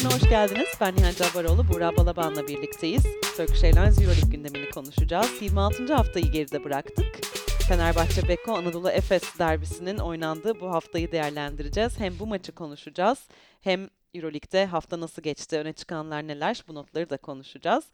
Spor'una 0.00 0.14
hoş 0.14 0.28
geldiniz. 0.28 0.68
Ben 0.80 0.96
Nihan 0.96 1.12
Cabbaroğlu, 1.12 1.68
Buğra 1.68 1.96
Balaban'la 1.96 2.48
birlikteyiz. 2.48 3.02
Turkish 3.36 3.64
Airlines 3.64 3.98
Euroleague 3.98 4.30
gündemini 4.30 4.70
konuşacağız. 4.70 5.42
26. 5.42 5.94
haftayı 5.94 6.32
geride 6.32 6.64
bıraktık. 6.64 7.26
Fenerbahçe 7.68 8.28
Beko 8.28 8.52
Anadolu 8.52 8.90
Efes 8.90 9.22
derbisinin 9.38 9.98
oynandığı 9.98 10.60
bu 10.60 10.70
haftayı 10.70 11.12
değerlendireceğiz. 11.12 11.98
Hem 11.98 12.18
bu 12.18 12.26
maçı 12.26 12.52
konuşacağız 12.52 13.18
hem 13.60 13.88
Euroleague'de 14.14 14.66
hafta 14.66 15.00
nasıl 15.00 15.22
geçti, 15.22 15.58
öne 15.58 15.72
çıkanlar 15.72 16.26
neler 16.26 16.64
bu 16.68 16.74
notları 16.74 17.10
da 17.10 17.16
konuşacağız. 17.16 17.84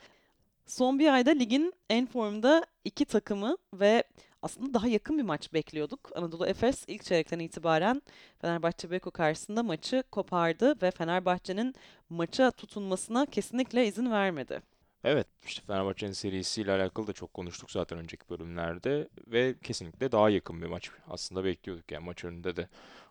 Son 0.66 0.98
bir 0.98 1.14
ayda 1.14 1.30
ligin 1.30 1.72
en 1.90 2.06
formda 2.06 2.66
iki 2.84 3.04
takımı 3.04 3.56
ve 3.72 4.04
aslında 4.42 4.74
daha 4.74 4.88
yakın 4.88 5.18
bir 5.18 5.22
maç 5.22 5.52
bekliyorduk. 5.52 6.10
Anadolu 6.14 6.46
Efes 6.46 6.84
ilk 6.88 7.04
çeyrekten 7.04 7.38
itibaren 7.38 8.02
Fenerbahçe 8.40 8.90
Beko 8.90 9.10
karşısında 9.10 9.62
maçı 9.62 10.02
kopardı 10.12 10.82
ve 10.82 10.90
Fenerbahçe'nin 10.90 11.74
maça 12.10 12.50
tutunmasına 12.50 13.26
kesinlikle 13.26 13.86
izin 13.86 14.10
vermedi. 14.10 14.62
Evet, 15.04 15.26
işte 15.46 15.62
Fenerbahçe'nin 15.66 16.12
serisiyle 16.12 16.72
alakalı 16.72 17.06
da 17.06 17.12
çok 17.12 17.34
konuştuk 17.34 17.70
zaten 17.70 17.98
önceki 17.98 18.28
bölümlerde 18.30 19.08
ve 19.26 19.54
kesinlikle 19.62 20.12
daha 20.12 20.30
yakın 20.30 20.62
bir 20.62 20.66
maç 20.66 20.90
aslında 21.08 21.44
bekliyorduk. 21.44 21.92
Yani 21.92 22.04
maç 22.04 22.24
önünde 22.24 22.56
de 22.56 22.68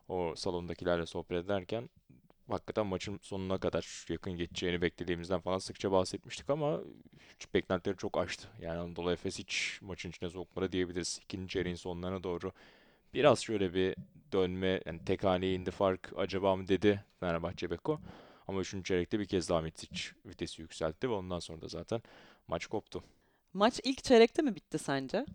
o 0.08 0.34
salondakilerle 0.36 1.06
sohbet 1.06 1.46
ederken 1.46 1.90
hakikaten 2.50 2.86
maçın 2.86 3.20
sonuna 3.22 3.58
kadar 3.58 4.06
yakın 4.10 4.38
geçeceğini 4.38 4.82
beklediğimizden 4.82 5.40
falan 5.40 5.58
sıkça 5.58 5.92
bahsetmiştik 5.92 6.50
ama 6.50 6.82
beklentileri 7.54 7.98
çok 7.98 8.18
aştı. 8.18 8.48
Yani 8.62 8.80
Anadolu 8.80 9.12
Efes 9.12 9.40
hiç 9.40 9.80
maçın 9.82 10.10
içine 10.10 10.30
sokmadı 10.30 10.72
diyebiliriz. 10.72 11.20
İkinci 11.24 11.54
çeyreğin 11.54 11.76
sonlarına 11.76 12.24
doğru 12.24 12.52
biraz 13.14 13.40
şöyle 13.40 13.74
bir 13.74 13.96
dönme, 14.32 14.82
yani 14.86 15.06
tek 15.06 15.24
haneye 15.24 15.54
indi 15.54 15.72
fark 15.72 16.14
acaba 16.18 16.56
mı 16.56 16.68
dedi 16.68 17.04
Fenerbahçe 17.20 17.72
Beko. 17.72 18.00
Ama 18.48 18.62
üçüncü 18.62 18.84
çeyrekte 18.84 19.20
bir 19.20 19.26
kez 19.26 19.50
daha 19.50 19.62
Mitic 19.62 20.02
vitesi 20.26 20.62
yükseltti 20.62 21.10
ve 21.10 21.14
ondan 21.14 21.40
sonra 21.40 21.62
da 21.62 21.68
zaten 21.68 22.02
maç 22.48 22.68
koptu. 22.68 23.04
Maç 23.54 23.80
ilk 23.84 24.04
çeyrekte 24.04 24.42
mi 24.42 24.56
bitti 24.56 24.78
sence? 24.80 25.26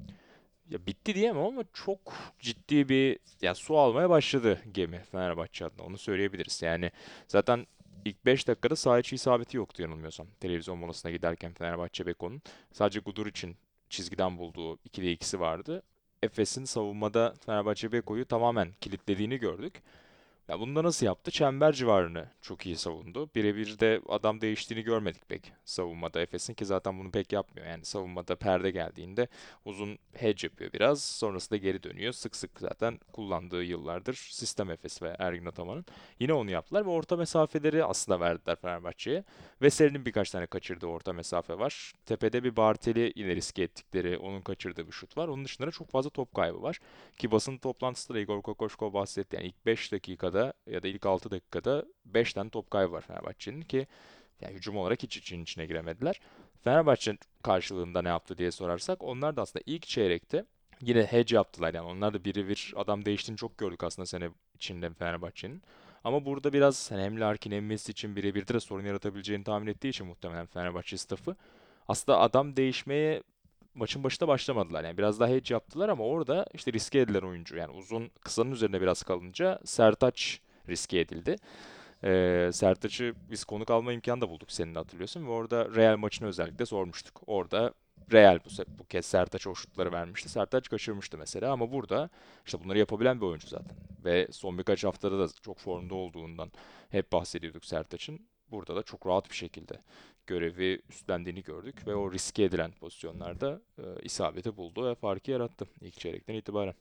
Ya 0.70 0.86
bitti 0.86 1.14
diyemem 1.14 1.42
ama 1.42 1.64
çok 1.72 1.98
ciddi 2.38 2.88
bir 2.88 3.18
ya 3.42 3.54
su 3.54 3.78
almaya 3.78 4.10
başladı 4.10 4.60
gemi 4.72 4.98
Fenerbahçe 5.12 5.64
adına 5.64 5.86
onu 5.86 5.98
söyleyebiliriz. 5.98 6.62
Yani 6.62 6.90
zaten 7.28 7.66
ilk 8.04 8.26
5 8.26 8.48
dakikada 8.48 8.76
saha 8.76 8.98
içi 8.98 9.14
isabeti 9.14 9.56
yoktu 9.56 9.82
yanılmıyorsam. 9.82 10.26
Televizyon 10.40 10.78
molasına 10.78 11.10
giderken 11.10 11.52
Fenerbahçe 11.54 12.06
Beko'nun 12.06 12.42
sadece 12.72 13.00
Gudur 13.00 13.26
için 13.26 13.56
çizgiden 13.88 14.38
bulduğu 14.38 14.76
2'de 14.76 15.14
2'si 15.14 15.40
vardı. 15.40 15.82
Efes'in 16.22 16.64
savunmada 16.64 17.34
Fenerbahçe 17.46 17.92
Beko'yu 17.92 18.24
tamamen 18.24 18.72
kilitlediğini 18.80 19.36
gördük. 19.38 19.82
Ya 20.50 20.60
bunu 20.60 20.76
da 20.76 20.84
nasıl 20.84 21.06
yaptı? 21.06 21.30
Çember 21.30 21.72
civarını 21.72 22.28
çok 22.42 22.66
iyi 22.66 22.76
savundu. 22.76 23.30
Birebir 23.34 23.78
de 23.78 24.00
adam 24.08 24.40
değiştiğini 24.40 24.84
görmedik 24.84 25.28
pek 25.28 25.52
savunmada 25.64 26.20
Efes'in 26.20 26.54
ki 26.54 26.64
zaten 26.64 26.98
bunu 26.98 27.10
pek 27.10 27.32
yapmıyor. 27.32 27.66
Yani 27.66 27.84
savunmada 27.84 28.36
perde 28.36 28.70
geldiğinde 28.70 29.28
uzun 29.64 29.98
hedge 30.12 30.46
yapıyor 30.46 30.72
biraz. 30.72 31.04
Sonrasında 31.04 31.56
geri 31.56 31.82
dönüyor. 31.82 32.12
Sık 32.12 32.36
sık 32.36 32.50
zaten 32.60 32.98
kullandığı 33.12 33.62
yıllardır 33.62 34.14
sistem 34.14 34.70
Efes 34.70 35.02
ve 35.02 35.16
Ergin 35.18 35.46
Ataman'ın. 35.46 35.84
Yine 36.20 36.32
onu 36.32 36.50
yaptılar 36.50 36.86
ve 36.86 36.90
orta 36.90 37.16
mesafeleri 37.16 37.84
aslında 37.84 38.20
verdiler 38.20 38.56
Fenerbahçe'ye. 38.56 39.24
Veseli'nin 39.62 40.06
birkaç 40.06 40.30
tane 40.30 40.46
kaçırdığı 40.46 40.86
orta 40.86 41.12
mesafe 41.12 41.58
var. 41.58 41.92
Tepede 42.06 42.44
bir 42.44 42.56
Bartel'i 42.56 43.12
yine 43.16 43.36
riske 43.36 43.62
ettikleri, 43.62 44.18
onun 44.18 44.40
kaçırdığı 44.40 44.86
bir 44.86 44.92
şut 44.92 45.16
var. 45.16 45.28
Onun 45.28 45.44
dışında 45.44 45.66
da 45.66 45.70
çok 45.70 45.90
fazla 45.90 46.10
top 46.10 46.34
kaybı 46.34 46.62
var. 46.62 46.78
Ki 47.18 47.30
basın 47.30 47.58
toplantısında 47.58 48.18
da 48.18 48.20
Igor 48.20 48.42
Kokoşkov 48.42 48.92
bahsetti. 48.92 49.36
Yani 49.36 49.46
ilk 49.46 49.66
5 49.66 49.92
dakikada 49.92 50.39
ya 50.66 50.82
da 50.82 50.88
ilk 50.88 51.06
6 51.06 51.30
dakikada 51.30 51.84
5 52.04 52.32
tane 52.32 52.50
top 52.50 52.70
kaybı 52.70 52.92
var 52.92 53.00
Fenerbahçe'nin 53.00 53.62
ki 53.62 53.86
yani 54.40 54.54
hücum 54.54 54.76
olarak 54.76 55.02
hiç 55.02 55.16
için 55.16 55.42
içine 55.42 55.66
giremediler. 55.66 56.20
Fenerbahçe 56.64 57.16
karşılığında 57.42 58.02
ne 58.02 58.08
yaptı 58.08 58.38
diye 58.38 58.50
sorarsak 58.50 59.02
onlar 59.02 59.36
da 59.36 59.42
aslında 59.42 59.62
ilk 59.66 59.86
çeyrekte 59.86 60.44
yine 60.80 61.02
hedge 61.02 61.36
yaptılar 61.36 61.74
yani 61.74 61.86
onlar 61.86 62.14
da 62.14 62.24
biri 62.24 62.48
bir 62.48 62.72
adam 62.76 63.04
değiştiğini 63.04 63.38
çok 63.38 63.58
gördük 63.58 63.84
aslında 63.84 64.06
sene 64.06 64.28
içinde 64.54 64.90
Fenerbahçe'nin. 64.90 65.62
Ama 66.04 66.24
burada 66.24 66.52
biraz 66.52 66.90
hani 66.90 67.02
hem 67.02 67.20
Larkin 67.20 67.50
hem 67.50 67.66
Messi 67.66 67.92
için 67.92 68.16
birebir 68.16 68.48
de 68.48 68.60
sorun 68.60 68.84
yaratabileceğini 68.84 69.44
tahmin 69.44 69.66
ettiği 69.66 69.88
için 69.88 70.06
muhtemelen 70.06 70.46
Fenerbahçe 70.46 70.96
staffı 70.96 71.36
aslında 71.88 72.18
adam 72.18 72.56
değişmeye 72.56 73.22
maçın 73.74 74.04
başında 74.04 74.28
başlamadılar. 74.28 74.84
Yani 74.84 74.98
biraz 74.98 75.20
daha 75.20 75.28
hedge 75.28 75.54
yaptılar 75.54 75.88
ama 75.88 76.04
orada 76.04 76.46
işte 76.54 76.72
riske 76.72 76.98
edilen 77.00 77.20
oyuncu. 77.22 77.56
Yani 77.56 77.72
uzun 77.72 78.10
kısanın 78.20 78.50
üzerine 78.50 78.80
biraz 78.80 79.02
kalınca 79.02 79.60
Sertaç 79.64 80.40
riske 80.68 80.98
edildi. 81.00 81.36
Ee, 82.04 82.50
Sertaç'ı 82.52 83.14
biz 83.30 83.44
konuk 83.44 83.70
alma 83.70 83.92
imkanı 83.92 84.20
da 84.20 84.28
bulduk 84.28 84.52
senin 84.52 84.74
hatırlıyorsun 84.74 85.26
ve 85.26 85.30
orada 85.30 85.74
Real 85.74 85.96
maçını 85.96 86.28
özellikle 86.28 86.66
sormuştuk. 86.66 87.22
Orada 87.26 87.74
Real 88.12 88.38
bu, 88.44 88.78
bu 88.78 88.84
kez 88.84 89.06
Sertaç 89.06 89.46
o 89.46 89.54
şutları 89.54 89.92
vermişti. 89.92 90.28
Sertaç 90.28 90.68
kaçırmıştı 90.68 91.18
mesela 91.18 91.52
ama 91.52 91.72
burada 91.72 92.10
işte 92.46 92.64
bunları 92.64 92.78
yapabilen 92.78 93.20
bir 93.20 93.26
oyuncu 93.26 93.48
zaten. 93.48 93.76
Ve 94.04 94.28
son 94.30 94.58
birkaç 94.58 94.84
haftada 94.84 95.18
da 95.18 95.32
çok 95.42 95.58
formda 95.58 95.94
olduğundan 95.94 96.52
hep 96.90 97.12
bahsediyorduk 97.12 97.64
Sertaç'ın. 97.64 98.20
Burada 98.50 98.76
da 98.76 98.82
çok 98.82 99.06
rahat 99.06 99.30
bir 99.30 99.36
şekilde 99.36 99.74
görevi 100.30 100.82
üstlendiğini 100.88 101.42
gördük 101.42 101.86
ve 101.86 101.94
o 101.94 102.12
riske 102.12 102.42
edilen 102.42 102.72
pozisyonlarda 102.72 103.60
e, 103.78 103.82
isabeti 104.02 104.56
buldu 104.56 104.86
ve 104.86 104.94
farkı 104.94 105.30
yarattı 105.30 105.66
ilk 105.80 105.94
çeyrekten 105.94 106.34
itibaren. 106.34 106.74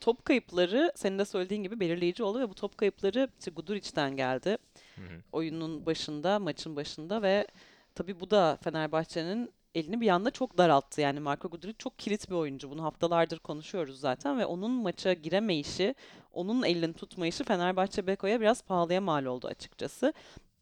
Top 0.00 0.24
kayıpları 0.24 0.92
senin 0.96 1.18
de 1.18 1.24
söylediğin 1.24 1.62
gibi 1.62 1.80
belirleyici 1.80 2.22
oldu 2.22 2.40
ve 2.40 2.48
bu 2.48 2.54
top 2.54 2.78
kayıpları 2.78 3.28
işte 3.38 3.50
Guduric'den 3.50 4.16
geldi. 4.16 4.58
Hı 4.96 5.00
hı. 5.02 5.22
Oyunun 5.32 5.86
başında, 5.86 6.38
maçın 6.38 6.76
başında 6.76 7.22
ve 7.22 7.46
tabii 7.94 8.20
bu 8.20 8.30
da 8.30 8.58
Fenerbahçe'nin 8.62 9.52
elini 9.74 10.00
bir 10.00 10.08
anda 10.08 10.30
çok 10.30 10.58
daralttı. 10.58 11.00
Yani 11.00 11.20
Marko 11.20 11.48
Guduric 11.48 11.78
çok 11.78 11.98
kilit 11.98 12.30
bir 12.30 12.34
oyuncu. 12.34 12.70
Bunu 12.70 12.82
haftalardır 12.84 13.38
konuşuyoruz 13.38 14.00
zaten 14.00 14.38
ve 14.38 14.46
onun 14.46 14.70
maça 14.70 15.12
giremeyişi, 15.12 15.94
onun 16.32 16.62
elini 16.62 16.92
tutmayışı 16.92 17.44
Fenerbahçe 17.44 18.06
Beko'ya 18.06 18.40
biraz 18.40 18.62
pahalıya 18.62 19.00
mal 19.00 19.24
oldu 19.24 19.46
açıkçası. 19.46 20.12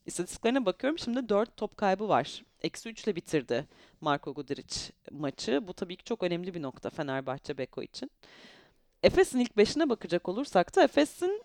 İstatistiklerine 0.08 0.66
bakıyorum. 0.66 0.98
Şimdi 0.98 1.28
4 1.28 1.56
top 1.56 1.76
kaybı 1.76 2.08
var. 2.08 2.42
Eksi 2.62 2.88
3 2.88 3.04
ile 3.04 3.16
bitirdi 3.16 3.66
Marko 4.00 4.34
Guduric 4.34 4.76
maçı. 5.10 5.68
Bu 5.68 5.74
tabii 5.74 5.96
ki 5.96 6.04
çok 6.04 6.22
önemli 6.22 6.54
bir 6.54 6.62
nokta 6.62 6.90
Fenerbahçe 6.90 7.58
Beko 7.58 7.82
için. 7.82 8.10
Efes'in 9.02 9.38
ilk 9.38 9.50
5'ine 9.50 9.88
bakacak 9.88 10.28
olursak 10.28 10.76
da 10.76 10.82
Efes'in 10.82 11.42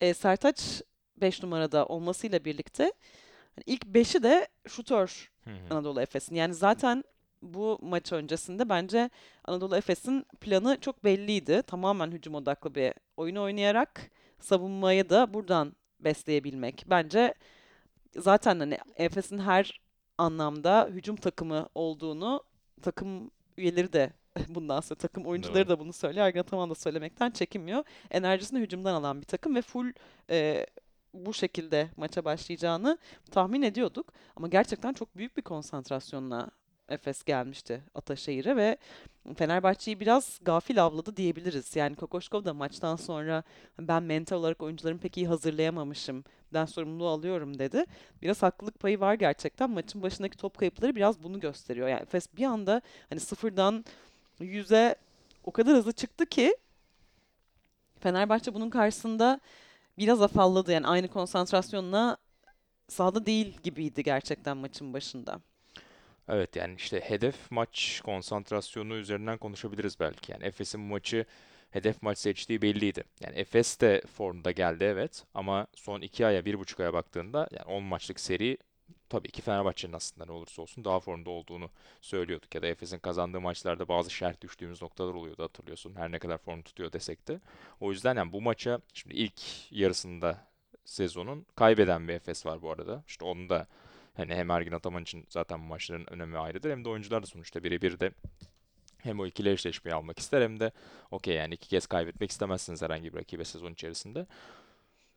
e, 0.00 0.14
Sertaç 0.14 0.82
5 1.16 1.42
numarada 1.42 1.86
olmasıyla 1.86 2.44
birlikte 2.44 2.82
hani 3.56 3.64
ilk 3.66 3.82
5'i 3.84 4.22
de 4.22 4.48
şutör. 4.68 5.32
Anadolu 5.70 6.00
Efes'in. 6.00 6.34
Yani 6.34 6.54
zaten 6.54 7.04
bu 7.42 7.78
maç 7.82 8.12
öncesinde 8.12 8.68
bence 8.68 9.10
Anadolu 9.44 9.76
Efes'in 9.76 10.26
planı 10.40 10.80
çok 10.80 11.04
belliydi. 11.04 11.62
Tamamen 11.66 12.10
hücum 12.10 12.34
odaklı 12.34 12.74
bir 12.74 12.92
oyun 13.16 13.36
oynayarak 13.36 14.10
savunmayı 14.40 15.10
da 15.10 15.34
buradan 15.34 15.76
besleyebilmek. 16.00 16.84
Bence 16.86 17.34
zaten 18.16 18.60
hani 18.60 18.78
Efes'in 18.96 19.38
her 19.38 19.80
anlamda 20.18 20.88
hücum 20.90 21.16
takımı 21.16 21.68
olduğunu 21.74 22.42
takım 22.82 23.30
üyeleri 23.56 23.92
de 23.92 24.12
bundan 24.48 24.80
sonra 24.80 24.98
takım 24.98 25.26
oyuncuları 25.26 25.68
da 25.68 25.78
bunu 25.78 25.92
söylüyor. 25.92 26.26
Ergin 26.26 26.40
Ataman 26.40 26.70
da 26.70 26.74
söylemekten 26.74 27.30
çekinmiyor. 27.30 27.84
Enerjisini 28.10 28.60
hücumdan 28.60 28.94
alan 28.94 29.20
bir 29.20 29.26
takım 29.26 29.54
ve 29.54 29.62
full 29.62 29.92
e, 30.30 30.66
bu 31.14 31.34
şekilde 31.34 31.90
maça 31.96 32.24
başlayacağını 32.24 32.98
tahmin 33.30 33.62
ediyorduk. 33.62 34.12
Ama 34.36 34.48
gerçekten 34.48 34.92
çok 34.92 35.16
büyük 35.16 35.36
bir 35.36 35.42
konsantrasyonla 35.42 36.50
Efes 36.88 37.24
gelmişti 37.24 37.82
Ataşehir'e 37.94 38.56
ve 38.56 38.76
Fenerbahçe'yi 39.36 40.00
biraz 40.00 40.38
gafil 40.42 40.84
avladı 40.84 41.16
diyebiliriz. 41.16 41.76
Yani 41.76 41.96
Kokoşkov 41.96 42.44
da 42.44 42.54
maçtan 42.54 42.96
sonra 42.96 43.42
ben 43.78 44.02
mental 44.02 44.36
olarak 44.36 44.62
oyuncularımı 44.62 45.00
pek 45.00 45.16
iyi 45.16 45.28
hazırlayamamışım. 45.28 46.24
Ben 46.52 46.64
sorumluluğu 46.64 47.08
alıyorum 47.08 47.58
dedi. 47.58 47.84
Biraz 48.22 48.42
haklılık 48.42 48.80
payı 48.80 49.00
var 49.00 49.14
gerçekten. 49.14 49.70
Maçın 49.70 50.02
başındaki 50.02 50.36
top 50.36 50.58
kayıpları 50.58 50.96
biraz 50.96 51.22
bunu 51.22 51.40
gösteriyor. 51.40 51.88
Yani 51.88 52.02
Efes 52.02 52.36
bir 52.36 52.44
anda 52.44 52.80
hani 53.10 53.20
sıfırdan 53.20 53.84
yüze 54.40 54.94
o 55.44 55.50
kadar 55.50 55.74
hızlı 55.74 55.92
çıktı 55.92 56.26
ki 56.26 56.56
Fenerbahçe 58.00 58.54
bunun 58.54 58.70
karşısında 58.70 59.40
biraz 59.98 60.22
afalladı. 60.22 60.72
Yani 60.72 60.86
aynı 60.86 61.08
konsantrasyonla 61.08 62.16
sahada 62.88 63.26
değil 63.26 63.56
gibiydi 63.62 64.02
gerçekten 64.02 64.56
maçın 64.56 64.92
başında. 64.92 65.40
Evet 66.28 66.56
yani 66.56 66.74
işte 66.76 67.00
hedef 67.00 67.50
maç 67.50 68.00
konsantrasyonu 68.04 68.94
üzerinden 68.94 69.38
konuşabiliriz 69.38 70.00
belki. 70.00 70.32
Yani 70.32 70.44
Efes'in 70.44 70.80
maçı 70.80 71.24
hedef 71.70 72.02
maç 72.02 72.18
seçtiği 72.18 72.62
belliydi. 72.62 73.04
Yani 73.20 73.36
Efes 73.38 73.80
de 73.80 74.02
formda 74.16 74.50
geldi 74.50 74.84
evet 74.84 75.24
ama 75.34 75.66
son 75.74 76.00
2 76.00 76.26
aya 76.26 76.44
bir 76.44 76.58
buçuk 76.58 76.80
aya 76.80 76.92
baktığında 76.92 77.48
yani 77.52 77.64
10 77.64 77.82
maçlık 77.82 78.20
seri 78.20 78.58
tabii 79.08 79.30
ki 79.30 79.42
Fenerbahçe'nin 79.42 79.92
aslında 79.92 80.24
ne 80.26 80.32
olursa 80.32 80.62
olsun 80.62 80.84
daha 80.84 81.00
formda 81.00 81.30
olduğunu 81.30 81.70
söylüyorduk. 82.00 82.54
Ya 82.54 82.62
da 82.62 82.66
Efes'in 82.66 82.98
kazandığı 82.98 83.40
maçlarda 83.40 83.88
bazı 83.88 84.10
şerh 84.10 84.40
düştüğümüz 84.40 84.82
noktalar 84.82 85.14
oluyordu 85.14 85.42
hatırlıyorsun. 85.42 85.94
Her 85.96 86.12
ne 86.12 86.18
kadar 86.18 86.38
form 86.38 86.62
tutuyor 86.62 86.92
desek 86.92 87.28
de. 87.28 87.40
O 87.80 87.90
yüzden 87.92 88.16
yani 88.16 88.32
bu 88.32 88.40
maça 88.42 88.80
şimdi 88.94 89.14
ilk 89.14 89.40
yarısında 89.72 90.38
sezonun 90.84 91.46
kaybeden 91.56 92.08
bir 92.08 92.12
Efes 92.14 92.46
var 92.46 92.62
bu 92.62 92.70
arada. 92.70 93.04
İşte 93.06 93.24
onu 93.24 93.48
da 93.48 93.66
hani 94.16 94.34
hem 94.34 94.50
Ergin 94.50 94.72
Ataman 94.72 95.02
için 95.02 95.26
zaten 95.28 95.60
bu 95.60 95.64
maçların 95.64 96.12
önemi 96.12 96.38
ayrıdır 96.38 96.70
hem 96.70 96.84
de 96.84 96.88
oyuncular 96.88 97.22
da 97.22 97.26
sonuçta 97.26 97.64
birebir 97.64 98.00
de 98.00 98.10
hem 99.02 99.20
o 99.20 99.26
ikili 99.26 99.50
eşleşmeyi 99.50 99.94
almak 99.94 100.18
ister 100.18 100.42
hem 100.42 100.60
de 100.60 100.72
okey 101.10 101.34
yani 101.36 101.54
iki 101.54 101.68
kez 101.68 101.86
kaybetmek 101.86 102.30
istemezsiniz 102.30 102.82
herhangi 102.82 103.12
bir 103.12 103.18
rakibe 103.18 103.44
sezon 103.44 103.72
içerisinde. 103.72 104.26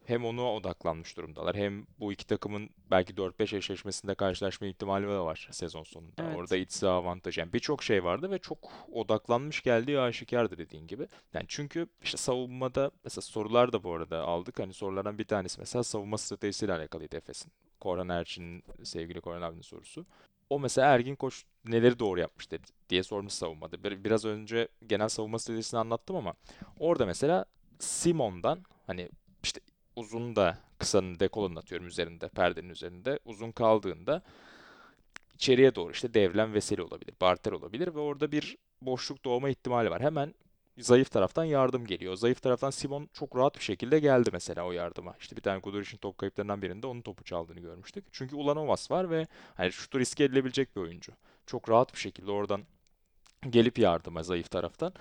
Hem 0.07 0.25
ona 0.25 0.53
odaklanmış 0.53 1.17
durumdalar. 1.17 1.55
Hem 1.55 1.85
bu 1.99 2.13
iki 2.13 2.27
takımın 2.27 2.69
belki 2.91 3.13
4-5 3.13 3.57
eşleşmesinde 3.57 4.15
karşılaşma 4.15 4.67
ihtimali 4.67 5.03
de 5.07 5.19
var 5.19 5.47
sezon 5.51 5.83
sonunda. 5.83 6.23
Evet. 6.23 6.37
Orada 6.37 6.57
iç 6.57 6.71
saha 6.71 6.91
avantajı. 6.93 7.39
Yani 7.39 7.53
birçok 7.53 7.83
şey 7.83 8.03
vardı 8.03 8.31
ve 8.31 8.39
çok 8.39 8.57
odaklanmış 8.91 9.63
geldiği 9.63 9.99
aşikardı 9.99 10.57
dediğin 10.57 10.87
gibi. 10.87 11.07
Yani 11.33 11.45
çünkü 11.47 11.87
işte 12.03 12.17
savunmada 12.17 12.91
mesela 13.03 13.21
sorular 13.21 13.73
da 13.73 13.83
bu 13.83 13.93
arada 13.93 14.21
aldık. 14.23 14.59
Hani 14.59 14.73
sorulardan 14.73 15.17
bir 15.17 15.25
tanesi 15.25 15.59
mesela 15.59 15.83
savunma 15.83 16.17
stratejisiyle 16.17 16.73
alakalıydı 16.73 17.15
Efes'in. 17.17 17.51
Korhan 17.79 18.09
Erçin'in 18.09 18.63
sevgili 18.83 19.21
Korhan 19.21 19.41
abinin 19.41 19.61
sorusu. 19.61 20.05
O 20.49 20.59
mesela 20.59 20.87
Ergin 20.87 21.15
Koç 21.15 21.43
neleri 21.65 21.99
doğru 21.99 22.19
yapmış 22.19 22.51
dedi 22.51 22.67
diye 22.89 23.03
sormuş 23.03 23.33
savunmada. 23.33 23.83
Bir- 23.83 24.03
Biraz 24.03 24.25
önce 24.25 24.67
genel 24.87 25.09
savunma 25.09 25.39
stratejisini 25.39 25.79
anlattım 25.79 26.15
ama 26.15 26.33
orada 26.79 27.05
mesela 27.05 27.45
Simon'dan 27.79 28.63
hani 28.87 29.09
işte 29.43 29.61
uzun 29.97 30.35
da 30.35 30.57
kısanın 30.79 31.19
dekolunun 31.19 31.55
atıyorum 31.55 31.87
üzerinde, 31.87 32.29
perdenin 32.29 32.69
üzerinde 32.69 33.19
uzun 33.25 33.51
kaldığında 33.51 34.21
içeriye 35.35 35.75
doğru 35.75 35.91
işte 35.91 36.13
devlen 36.13 36.53
Veseli 36.53 36.81
olabilir, 36.81 37.13
Bartel 37.21 37.53
olabilir 37.53 37.95
ve 37.95 37.99
orada 37.99 38.31
bir 38.31 38.57
boşluk 38.81 39.25
doğma 39.25 39.49
ihtimali 39.49 39.89
var. 39.89 40.01
Hemen 40.01 40.33
zayıf 40.77 41.11
taraftan 41.11 41.43
yardım 41.43 41.85
geliyor. 41.85 42.15
Zayıf 42.15 42.41
taraftan 42.41 42.69
Simon 42.69 43.09
çok 43.13 43.35
rahat 43.35 43.55
bir 43.57 43.63
şekilde 43.63 43.99
geldi 43.99 44.29
mesela 44.33 44.65
o 44.65 44.71
yardıma. 44.71 45.15
İşte 45.19 45.35
bir 45.35 45.41
tane 45.41 45.59
Guduric'in 45.59 45.97
top 45.97 46.17
kayıplarından 46.17 46.61
birinde 46.61 46.87
onun 46.87 47.01
topu 47.01 47.23
çaldığını 47.23 47.59
görmüştük. 47.59 48.05
Çünkü 48.11 48.35
Ulanovas 48.35 48.91
var 48.91 49.09
ve 49.09 49.27
hani 49.55 49.71
şutu 49.71 49.99
riske 49.99 50.23
edilebilecek 50.23 50.75
bir 50.75 50.81
oyuncu. 50.81 51.11
Çok 51.45 51.69
rahat 51.69 51.93
bir 51.93 51.99
şekilde 51.99 52.31
oradan 52.31 52.63
gelip 53.49 53.79
yardıma 53.79 54.23
zayıf 54.23 54.51
taraftan 54.51 54.93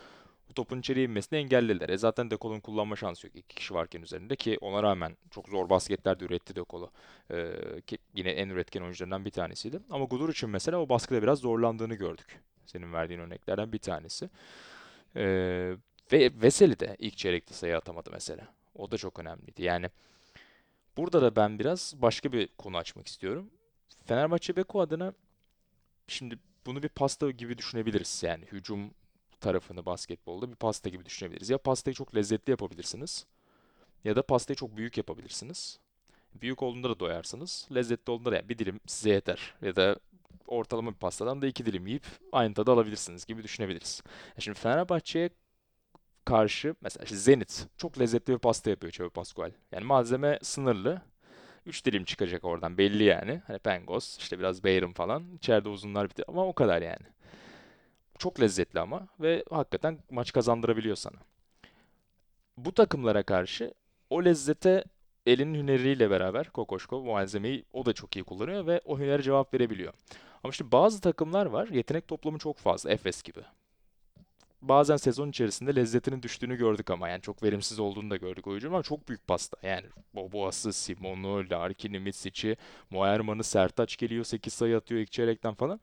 bu 0.48 0.54
topun 0.54 0.80
içeriye 0.80 1.04
inmesini 1.04 1.38
engellediler. 1.38 1.88
E 1.88 1.98
zaten 1.98 2.30
Dekol'un 2.30 2.60
kullanma 2.60 2.96
şansı 2.96 3.26
yok 3.26 3.36
iki 3.36 3.54
kişi 3.54 3.74
varken 3.74 4.02
üzerinde 4.02 4.36
ki 4.36 4.58
ona 4.60 4.82
rağmen 4.82 5.16
çok 5.30 5.48
zor 5.48 5.70
basketler 5.70 6.20
de 6.20 6.24
üretti 6.24 6.56
Dekol'u. 6.56 6.90
Ee, 7.30 7.80
ki 7.86 7.98
yine 8.14 8.30
en 8.30 8.48
üretken 8.48 8.82
oyuncularından 8.82 9.24
bir 9.24 9.30
tanesiydi. 9.30 9.80
Ama 9.90 10.04
Gudur 10.04 10.28
için 10.28 10.50
mesela 10.50 10.78
o 10.78 10.88
baskıda 10.88 11.22
biraz 11.22 11.38
zorlandığını 11.38 11.94
gördük. 11.94 12.40
Senin 12.66 12.92
verdiğin 12.92 13.20
örneklerden 13.20 13.72
bir 13.72 13.78
tanesi. 13.78 14.30
Ee, 15.16 15.76
ve 16.12 16.30
Veseli 16.42 16.80
de 16.80 16.96
ilk 16.98 17.16
çeyrekte 17.16 17.54
sayı 17.54 17.76
atamadı 17.76 18.10
mesela. 18.12 18.48
O 18.74 18.90
da 18.90 18.96
çok 18.96 19.18
önemliydi. 19.18 19.62
Yani 19.62 19.90
burada 20.96 21.22
da 21.22 21.36
ben 21.36 21.58
biraz 21.58 21.94
başka 21.96 22.32
bir 22.32 22.48
konu 22.58 22.76
açmak 22.76 23.06
istiyorum. 23.06 23.50
Fenerbahçe 24.04 24.56
Beko 24.56 24.80
adına 24.80 25.12
şimdi 26.08 26.38
bunu 26.66 26.82
bir 26.82 26.88
pasta 26.88 27.30
gibi 27.30 27.58
düşünebiliriz. 27.58 28.22
Yani 28.22 28.44
hücum 28.44 28.90
tarafını 29.40 29.86
basketbolda 29.86 30.50
bir 30.50 30.56
pasta 30.56 30.88
gibi 30.88 31.04
düşünebiliriz. 31.04 31.50
Ya 31.50 31.58
pastayı 31.58 31.94
çok 31.94 32.16
lezzetli 32.16 32.50
yapabilirsiniz 32.50 33.26
ya 34.04 34.16
da 34.16 34.22
pastayı 34.22 34.56
çok 34.56 34.76
büyük 34.76 34.96
yapabilirsiniz. 34.96 35.78
Büyük 36.34 36.62
olduğunda 36.62 36.90
da 36.90 37.00
doyarsınız. 37.00 37.68
Lezzetli 37.74 38.10
olduğunda 38.10 38.30
da 38.30 38.36
yani 38.36 38.48
bir 38.48 38.58
dilim 38.58 38.80
size 38.86 39.10
yeter. 39.10 39.54
Ya 39.62 39.76
da 39.76 39.96
ortalama 40.46 40.90
bir 40.90 40.96
pastadan 40.96 41.42
da 41.42 41.46
iki 41.46 41.66
dilim 41.66 41.86
yiyip 41.86 42.04
aynı 42.32 42.54
tadı 42.54 42.70
alabilirsiniz 42.72 43.26
gibi 43.26 43.42
düşünebiliriz. 43.42 44.02
Şimdi 44.38 44.58
Fenerbahçe'ye 44.58 45.30
karşı 46.24 46.74
mesela 46.80 47.04
işte 47.04 47.16
Zenit 47.16 47.66
çok 47.76 48.00
lezzetli 48.00 48.32
bir 48.32 48.38
pasta 48.38 48.70
yapıyor 48.70 48.92
Xavi 48.92 49.10
Pascual. 49.10 49.52
Yani 49.72 49.84
malzeme 49.84 50.38
sınırlı. 50.42 51.02
Üç 51.66 51.84
dilim 51.86 52.04
çıkacak 52.04 52.44
oradan 52.44 52.78
belli 52.78 53.04
yani. 53.04 53.42
Hani 53.46 53.58
pengos, 53.58 54.18
işte 54.18 54.38
biraz 54.38 54.64
beyrim 54.64 54.92
falan. 54.92 55.34
İçeride 55.34 55.68
uzunlar 55.68 56.10
bir 56.10 56.24
ama 56.28 56.46
o 56.46 56.52
kadar 56.52 56.82
yani. 56.82 57.06
Çok 58.18 58.40
lezzetli 58.40 58.80
ama 58.80 59.08
ve 59.20 59.44
hakikaten 59.50 59.98
maç 60.10 60.32
kazandırabiliyor 60.32 60.96
sana. 60.96 61.16
Bu 62.56 62.72
takımlara 62.72 63.22
karşı 63.22 63.74
o 64.10 64.24
lezzete 64.24 64.84
elinin 65.26 65.54
hüneriyle 65.54 66.10
beraber 66.10 66.50
Kokoşko 66.50 67.02
malzemeyi 67.02 67.64
o 67.72 67.86
da 67.86 67.92
çok 67.92 68.16
iyi 68.16 68.24
kullanıyor 68.24 68.66
ve 68.66 68.80
o 68.84 68.98
hünere 68.98 69.22
cevap 69.22 69.54
verebiliyor. 69.54 69.92
Ama 70.44 70.50
işte 70.50 70.72
bazı 70.72 71.00
takımlar 71.00 71.46
var 71.46 71.68
yetenek 71.68 72.08
toplamı 72.08 72.38
çok 72.38 72.58
fazla 72.58 72.90
Efes 72.90 73.22
gibi. 73.22 73.40
Bazen 74.62 74.96
sezon 74.96 75.28
içerisinde 75.28 75.76
lezzetinin 75.76 76.22
düştüğünü 76.22 76.56
gördük 76.56 76.90
ama 76.90 77.08
yani 77.08 77.22
çok 77.22 77.42
verimsiz 77.42 77.78
olduğunu 77.78 78.10
da 78.10 78.16
gördük 78.16 78.46
oyuncunun 78.46 78.74
ama 78.74 78.82
çok 78.82 79.08
büyük 79.08 79.26
pasta. 79.26 79.56
Yani 79.62 79.86
Boboas'ı, 80.14 80.72
Simon'u, 80.72 81.50
Larkin'i, 81.50 82.00
Mitsic'i, 82.00 82.56
Moerman'ı, 82.90 83.44
Sertaç 83.44 83.96
geliyor 83.96 84.24
8 84.24 84.52
sayı 84.52 84.76
atıyor 84.76 85.00
ilk 85.00 85.12
çeyrekten 85.12 85.54
falan. 85.54 85.80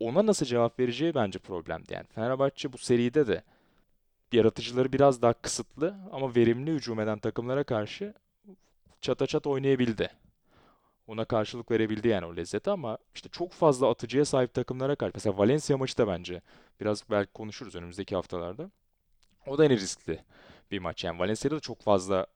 Ona 0.00 0.26
nasıl 0.26 0.46
cevap 0.46 0.80
vereceği 0.80 1.14
bence 1.14 1.38
problemdi 1.38 1.92
yani. 1.94 2.06
Fenerbahçe 2.14 2.72
bu 2.72 2.78
seride 2.78 3.26
de 3.26 3.42
yaratıcıları 4.32 4.92
biraz 4.92 5.22
daha 5.22 5.32
kısıtlı 5.32 5.94
ama 6.12 6.34
verimli 6.34 6.70
hücum 6.72 7.00
eden 7.00 7.18
takımlara 7.18 7.64
karşı 7.64 8.14
çata 9.00 9.26
çat 9.26 9.46
oynayabildi. 9.46 10.10
Ona 11.06 11.24
karşılık 11.24 11.70
verebildi 11.70 12.08
yani 12.08 12.26
o 12.26 12.36
lezzeti 12.36 12.70
ama 12.70 12.98
işte 13.14 13.28
çok 13.28 13.52
fazla 13.52 13.90
atıcıya 13.90 14.24
sahip 14.24 14.54
takımlara 14.54 14.96
karşı. 14.96 15.12
Mesela 15.14 15.38
Valencia 15.38 15.76
maçı 15.76 15.98
da 15.98 16.08
bence 16.08 16.42
biraz 16.80 17.10
belki 17.10 17.32
konuşuruz 17.32 17.74
önümüzdeki 17.74 18.14
haftalarda. 18.14 18.70
O 19.46 19.58
da 19.58 19.64
en 19.64 19.70
riskli 19.70 20.18
bir 20.70 20.78
maç. 20.78 21.04
Yani 21.04 21.18
Valencia'da 21.18 21.56
da 21.56 21.60
çok 21.60 21.82
fazla 21.82 22.26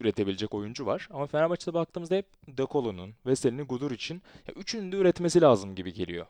üretebilecek 0.00 0.54
oyuncu 0.54 0.86
var. 0.86 1.08
Ama 1.10 1.26
Fenerbahçe'de 1.26 1.74
baktığımızda 1.74 2.14
hep 2.14 2.26
De 2.48 2.66
Colo'nun, 2.70 3.14
Veseli'nin, 3.26 3.66
Gudur 3.66 3.90
için 3.90 4.22
ya 4.48 4.54
üçünün 4.54 4.92
de 4.92 4.96
üretmesi 4.96 5.40
lazım 5.40 5.74
gibi 5.74 5.92
geliyor. 5.92 6.26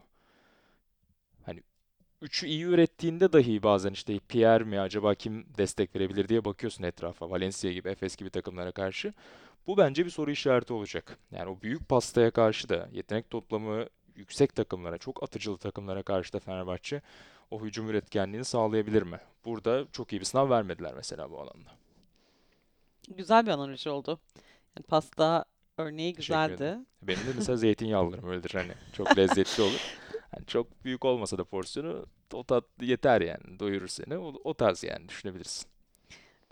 Üçü 2.22 2.46
iyi 2.46 2.64
ürettiğinde 2.64 3.32
dahi 3.32 3.62
bazen 3.62 3.92
işte 3.92 4.18
Pierre 4.28 4.64
mi 4.64 4.80
acaba 4.80 5.14
kim 5.14 5.46
destek 5.58 5.96
verebilir 5.96 6.28
diye 6.28 6.44
bakıyorsun 6.44 6.84
etrafa. 6.84 7.30
Valencia 7.30 7.72
gibi, 7.72 7.88
Efes 7.88 8.16
gibi 8.16 8.30
takımlara 8.30 8.72
karşı. 8.72 9.14
Bu 9.66 9.76
bence 9.76 10.04
bir 10.04 10.10
soru 10.10 10.30
işareti 10.30 10.72
olacak. 10.72 11.18
Yani 11.32 11.50
o 11.50 11.62
büyük 11.62 11.88
pastaya 11.88 12.30
karşı 12.30 12.68
da 12.68 12.88
yetenek 12.92 13.30
toplamı 13.30 13.86
yüksek 14.16 14.54
takımlara, 14.54 14.98
çok 14.98 15.22
atıcılı 15.22 15.58
takımlara 15.58 16.02
karşı 16.02 16.32
da 16.32 16.40
Fenerbahçe 16.40 17.02
o 17.50 17.60
hücum 17.64 17.88
üretkenliğini 17.88 18.44
sağlayabilir 18.44 19.02
mi? 19.02 19.20
Burada 19.44 19.84
çok 19.92 20.12
iyi 20.12 20.20
bir 20.20 20.24
sınav 20.24 20.50
vermediler 20.50 20.92
mesela 20.96 21.30
bu 21.30 21.40
alanda. 21.40 21.70
Güzel 23.08 23.46
bir 23.46 23.50
analoji 23.50 23.90
oldu. 23.90 24.20
Yani 24.76 24.86
pasta 24.88 25.44
örneği 25.78 26.14
Teşekkür 26.14 26.34
ederim. 26.40 26.52
güzeldi. 26.52 26.78
Benim 27.02 27.20
de 27.20 27.30
mesela 27.36 27.56
zeytinyağlılarım 27.56 28.28
öyledir 28.28 28.50
hani. 28.54 28.72
Çok 28.92 29.18
lezzetli 29.18 29.62
olur. 29.62 29.80
Hani 30.34 30.46
çok 30.46 30.84
büyük 30.84 31.04
olmasa 31.04 31.38
da 31.38 31.44
porsiyonu 31.44 32.06
o 32.32 32.44
tat 32.44 32.64
yeter 32.80 33.20
yani. 33.20 33.58
Doyurur 33.58 33.88
seni. 33.88 34.18
O, 34.18 34.34
o 34.44 34.54
tarz 34.54 34.84
yani 34.84 35.08
düşünebilirsin. 35.08 35.66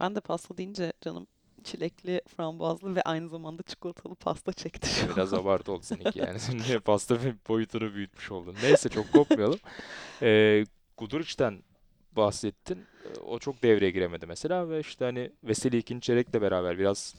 Ben 0.00 0.14
de 0.14 0.20
pasta 0.20 0.56
deyince 0.58 0.92
canım 1.00 1.26
çilekli, 1.64 2.22
frambuazlı 2.36 2.94
ve 2.96 3.02
aynı 3.02 3.28
zamanda 3.28 3.62
çikolatalı 3.62 4.14
pasta 4.14 4.52
çekti 4.52 4.88
şu 4.90 5.16
Biraz 5.16 5.34
an. 5.34 5.38
abartı 5.38 5.72
oldu 5.72 5.82
seninki 5.82 6.18
yani. 6.18 6.38
Sen 6.40 6.58
niye 6.58 6.78
pasta 6.78 7.18
boyutunu 7.48 7.94
büyütmüş 7.94 8.30
oldun. 8.32 8.56
Neyse 8.62 8.88
çok 8.88 9.12
kopmayalım. 9.12 9.58
Ee, 10.22 10.64
Guduric'ten 10.96 11.62
bahsettin. 12.12 12.78
Ee, 13.04 13.18
O 13.20 13.38
çok 13.38 13.62
devreye 13.62 13.90
giremedi 13.90 14.26
mesela 14.26 14.68
ve 14.70 14.80
işte 14.80 15.04
hani 15.04 15.32
Veseli 15.44 15.78
ikinci 15.78 16.06
çeyrekle 16.06 16.42
beraber 16.42 16.78
biraz 16.78 17.14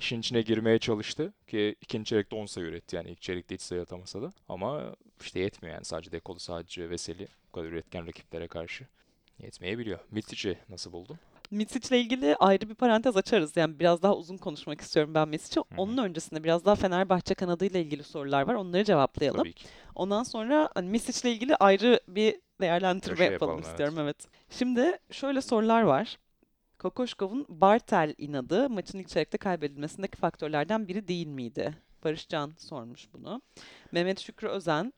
işin 0.00 0.20
içine 0.20 0.42
girmeye 0.42 0.78
çalıştı 0.78 1.32
ki 1.46 1.76
ikinci 1.80 2.08
çeyrekte 2.08 2.36
10 2.36 2.46
sayı 2.46 2.66
üretti 2.66 2.96
yani 2.96 3.10
ilk 3.10 3.22
çeyrekte 3.22 3.54
hiç 3.54 3.62
sayı 3.62 3.82
atamasa 3.82 4.22
da 4.22 4.32
ama 4.48 4.96
işte 5.20 5.40
yetmiyor 5.40 5.74
yani 5.74 5.84
sadece 5.84 6.12
Dekolu 6.12 6.38
sadece 6.38 6.90
Veseli 6.90 7.28
bu 7.48 7.52
kadar 7.52 7.66
üretken 7.66 8.06
rakiplere 8.06 8.48
karşı 8.48 8.86
yetmeyebiliyor. 9.38 9.98
Mitic'i 10.10 10.58
nasıl 10.68 10.92
buldun? 10.92 11.18
Misic'le 11.50 11.92
ilgili 11.92 12.36
ayrı 12.36 12.68
bir 12.68 12.74
parantez 12.74 13.16
açarız. 13.16 13.56
Yani 13.56 13.78
biraz 13.78 14.02
daha 14.02 14.16
uzun 14.16 14.36
konuşmak 14.36 14.80
istiyorum 14.80 15.14
ben 15.14 15.28
Misic'i. 15.28 15.64
Onun 15.76 15.98
öncesinde 15.98 16.44
biraz 16.44 16.64
daha 16.64 16.74
Fenerbahçe 16.74 17.34
kanadıyla 17.34 17.80
ilgili 17.80 18.02
sorular 18.02 18.42
var. 18.42 18.54
Onları 18.54 18.84
cevaplayalım. 18.84 19.40
Tabii 19.40 19.52
ki. 19.52 19.66
Ondan 19.94 20.22
sonra 20.22 20.68
hani 20.74 20.88
Misic'le 20.88 21.32
ilgili 21.32 21.56
ayrı 21.56 22.00
bir 22.08 22.40
değerlendirme 22.60 23.16
Köşe 23.16 23.24
yapalım 23.24 23.32
yapalım, 23.32 23.54
evet. 23.58 23.66
istiyorum. 23.70 23.98
Evet. 23.98 24.16
Şimdi 24.50 24.98
şöyle 25.10 25.40
sorular 25.40 25.82
var. 25.82 26.18
Kokoşkov'un 26.78 27.46
Bartel 27.48 28.14
inadı 28.18 28.70
maçın 28.70 28.98
ilk 28.98 29.08
çeyrekte 29.08 29.38
kaybedilmesindeki 29.38 30.16
faktörlerden 30.16 30.88
biri 30.88 31.08
değil 31.08 31.26
miydi? 31.26 31.74
Barış 32.04 32.28
Can 32.28 32.52
sormuş 32.58 33.08
bunu. 33.12 33.42
Mehmet 33.92 34.20
Şükrü 34.20 34.48
Özen 34.48 34.92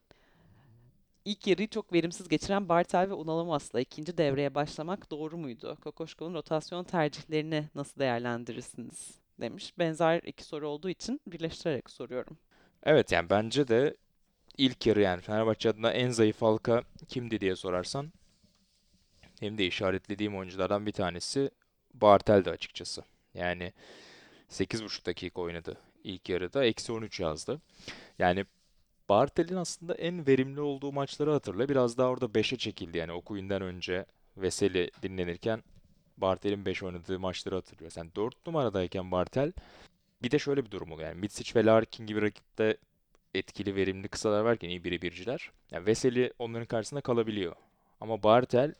ilk 1.25 1.47
yarıyı 1.47 1.69
çok 1.69 1.93
verimsiz 1.93 2.29
geçiren 2.29 2.69
Bartel 2.69 3.11
ve 3.11 3.15
Unalamas'la 3.15 3.81
ikinci 3.81 4.19
devreye 4.19 4.55
başlamak 4.55 5.11
doğru 5.11 5.37
muydu? 5.37 5.79
Kokoşkov'un 5.85 6.35
rotasyon 6.35 6.85
tercihlerini 6.85 7.69
nasıl 7.75 8.01
değerlendirirsiniz? 8.01 9.21
demiş. 9.41 9.79
Benzer 9.79 10.21
iki 10.25 10.45
soru 10.45 10.69
olduğu 10.69 10.89
için 10.89 11.21
birleştirerek 11.27 11.91
soruyorum. 11.91 12.39
Evet 12.83 13.13
yani 13.13 13.31
bence 13.31 13.69
de 13.69 13.97
ilk 14.59 14.87
yarı 14.87 15.01
yani 15.01 15.21
Fenerbahçe 15.21 15.71
adına 15.71 15.93
en 15.93 16.11
zayıf 16.11 16.43
halka 16.43 16.83
kimdi 17.09 17.41
diye 17.41 17.57
sorarsan 17.57 18.13
hem 19.41 19.59
de 19.59 19.67
işaretlediğim 19.67 20.37
oyunculardan 20.37 20.87
bir 20.87 20.93
tanesi 20.93 21.51
Bartel'di 21.95 22.51
açıkçası. 22.51 23.03
Yani 23.35 23.73
8,5 24.51 25.07
dakika 25.07 25.41
oynadı 25.41 25.77
ilk 26.05 26.29
yarıda. 26.29 26.65
Eksi 26.65 26.93
13 26.93 27.21
yazdı. 27.21 27.61
Yani 28.19 28.45
Bartel'in 29.09 29.57
aslında 29.57 29.95
en 29.95 30.27
verimli 30.27 30.61
olduğu 30.61 30.93
maçları 30.93 31.33
hatırla. 31.33 31.69
Biraz 31.69 31.99
daha 31.99 32.09
orada 32.09 32.27
5'e 32.27 32.59
çekildi. 32.59 32.99
Yani 32.99 33.13
Okuyun'dan 33.13 33.63
önce 33.63 34.07
Veseli 34.37 34.91
dinlenirken 35.03 35.63
Bartel'in 36.17 36.67
5 36.67 36.83
oynadığı 36.83 37.19
maçları 37.19 37.55
hatırlıyor. 37.55 37.91
Sen 37.91 38.11
4 38.17 38.47
numaradayken 38.47 39.11
Bartel 39.11 39.53
bir 40.23 40.31
de 40.31 40.39
şöyle 40.39 40.65
bir 40.65 40.71
durum 40.71 40.93
oluyor. 40.93 41.09
Yani 41.09 41.21
Mitsic 41.21 41.61
ve 41.61 41.65
Larkin 41.65 42.07
gibi 42.07 42.23
rakipte 42.23 42.77
etkili, 43.35 43.77
verimli 43.77 44.09
kısalar 44.09 44.41
varken 44.41 44.69
iyi 44.69 44.85
birebirciler. 44.85 45.51
Yani 45.71 45.87
Veseli 45.87 46.33
onların 46.39 46.67
karşısında 46.67 47.01
kalabiliyor. 47.01 47.57
Ama 48.01 48.23
Bartel 48.23 48.75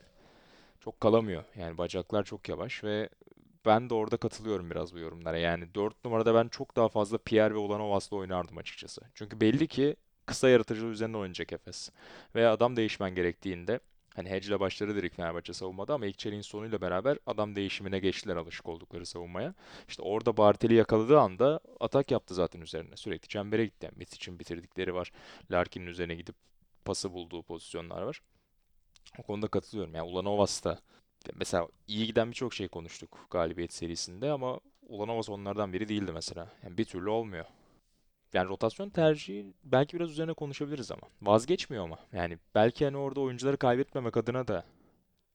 çok 0.81 1.01
kalamıyor. 1.01 1.43
Yani 1.55 1.77
bacaklar 1.77 2.23
çok 2.23 2.49
yavaş 2.49 2.83
ve 2.83 3.09
ben 3.65 3.89
de 3.89 3.93
orada 3.93 4.17
katılıyorum 4.17 4.71
biraz 4.71 4.93
bu 4.93 4.99
yorumlara. 4.99 5.37
Yani 5.37 5.75
4 5.75 6.05
numarada 6.05 6.35
ben 6.35 6.47
çok 6.47 6.75
daha 6.75 6.89
fazla 6.89 7.17
Pierre 7.17 7.53
ve 7.53 7.57
Ulanovas'la 7.57 8.17
oynardım 8.17 8.57
açıkçası. 8.57 9.01
Çünkü 9.13 9.41
belli 9.41 9.67
ki 9.67 9.95
kısa 10.25 10.49
yaratıcılığı 10.49 10.91
üzerinden 10.91 11.19
oynayacak 11.19 11.53
Efes. 11.53 11.89
Ve 12.35 12.47
adam 12.47 12.75
değişmen 12.75 13.15
gerektiğinde 13.15 13.79
hani 14.15 14.29
Hedge'le 14.29 14.59
başladı 14.59 14.95
direkt 14.95 15.15
Fenerbahçe 15.15 15.53
savunmada 15.53 15.93
ama 15.93 16.05
ilk 16.05 16.17
çeyreğin 16.17 16.41
sonuyla 16.41 16.81
beraber 16.81 17.17
adam 17.25 17.55
değişimine 17.55 17.99
geçtiler 17.99 18.35
alışık 18.35 18.69
oldukları 18.69 19.05
savunmaya. 19.05 19.53
İşte 19.87 20.01
orada 20.03 20.37
Bartel'i 20.37 20.73
yakaladığı 20.73 21.19
anda 21.19 21.59
atak 21.79 22.11
yaptı 22.11 22.33
zaten 22.33 22.61
üzerine. 22.61 22.97
Sürekli 22.97 23.27
çembere 23.27 23.65
gitti. 23.65 23.85
Yani 23.85 23.97
Mitsic'in 23.97 24.39
bitirdikleri 24.39 24.93
var. 24.93 25.11
Larkin'in 25.51 25.87
üzerine 25.87 26.15
gidip 26.15 26.35
pası 26.85 27.13
bulduğu 27.13 27.43
pozisyonlar 27.43 28.01
var. 28.01 28.21
O 29.19 29.23
konuda 29.23 29.47
katılıyorum. 29.47 29.95
Yani 29.95 30.09
Ulanovas 30.09 30.63
da 30.63 30.79
mesela 31.35 31.67
iyi 31.87 32.07
giden 32.07 32.29
birçok 32.29 32.53
şey 32.53 32.67
konuştuk 32.67 33.27
galibiyet 33.29 33.73
serisinde 33.73 34.31
ama 34.31 34.59
Ulanovas 34.87 35.29
onlardan 35.29 35.73
biri 35.73 35.89
değildi 35.89 36.11
mesela. 36.11 36.47
Yani 36.63 36.77
bir 36.77 36.85
türlü 36.85 37.09
olmuyor. 37.09 37.45
Yani 38.33 38.49
rotasyon 38.49 38.89
tercihi 38.89 39.45
belki 39.63 39.97
biraz 39.99 40.11
üzerine 40.11 40.33
konuşabiliriz 40.33 40.91
ama. 40.91 41.01
Vazgeçmiyor 41.21 41.83
ama. 41.83 41.99
Yani 42.13 42.37
belki 42.55 42.85
hani 42.85 42.97
orada 42.97 43.21
oyuncuları 43.21 43.57
kaybetmemek 43.57 44.17
adına 44.17 44.47
da 44.47 44.63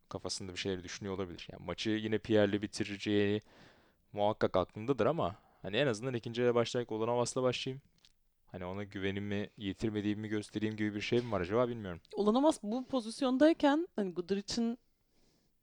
kafasında 0.09 0.53
bir 0.53 0.59
şeyler 0.59 0.85
düşünüyor 0.85 1.15
olabilir. 1.15 1.49
Yani 1.53 1.65
maçı 1.67 1.91
yine 1.91 2.19
Pierre'le 2.19 2.63
bitireceği 2.63 3.43
muhakkak 4.13 4.57
aklındadır 4.57 5.07
ama 5.07 5.37
hani 5.63 5.77
en 5.77 5.87
azından 5.87 6.15
ikinci 6.15 6.41
yarıya 6.41 6.55
başlarken 6.55 6.97
Ulanovas'la 6.97 7.43
başlayayım. 7.43 7.83
Hani 8.47 8.65
ona 8.65 8.85
güvenimi 8.85 9.51
yitirmediğimi 9.59 10.29
göstereyim 10.29 10.77
gibi 10.77 10.95
bir 10.95 11.01
şey 11.01 11.21
mi 11.21 11.33
var 11.33 11.41
acaba 11.41 11.69
bilmiyorum. 11.69 12.01
Ulanovas 12.17 12.63
bu 12.63 12.85
pozisyondayken 12.85 13.89
hani 13.97 14.13
Guduric'in 14.13 14.79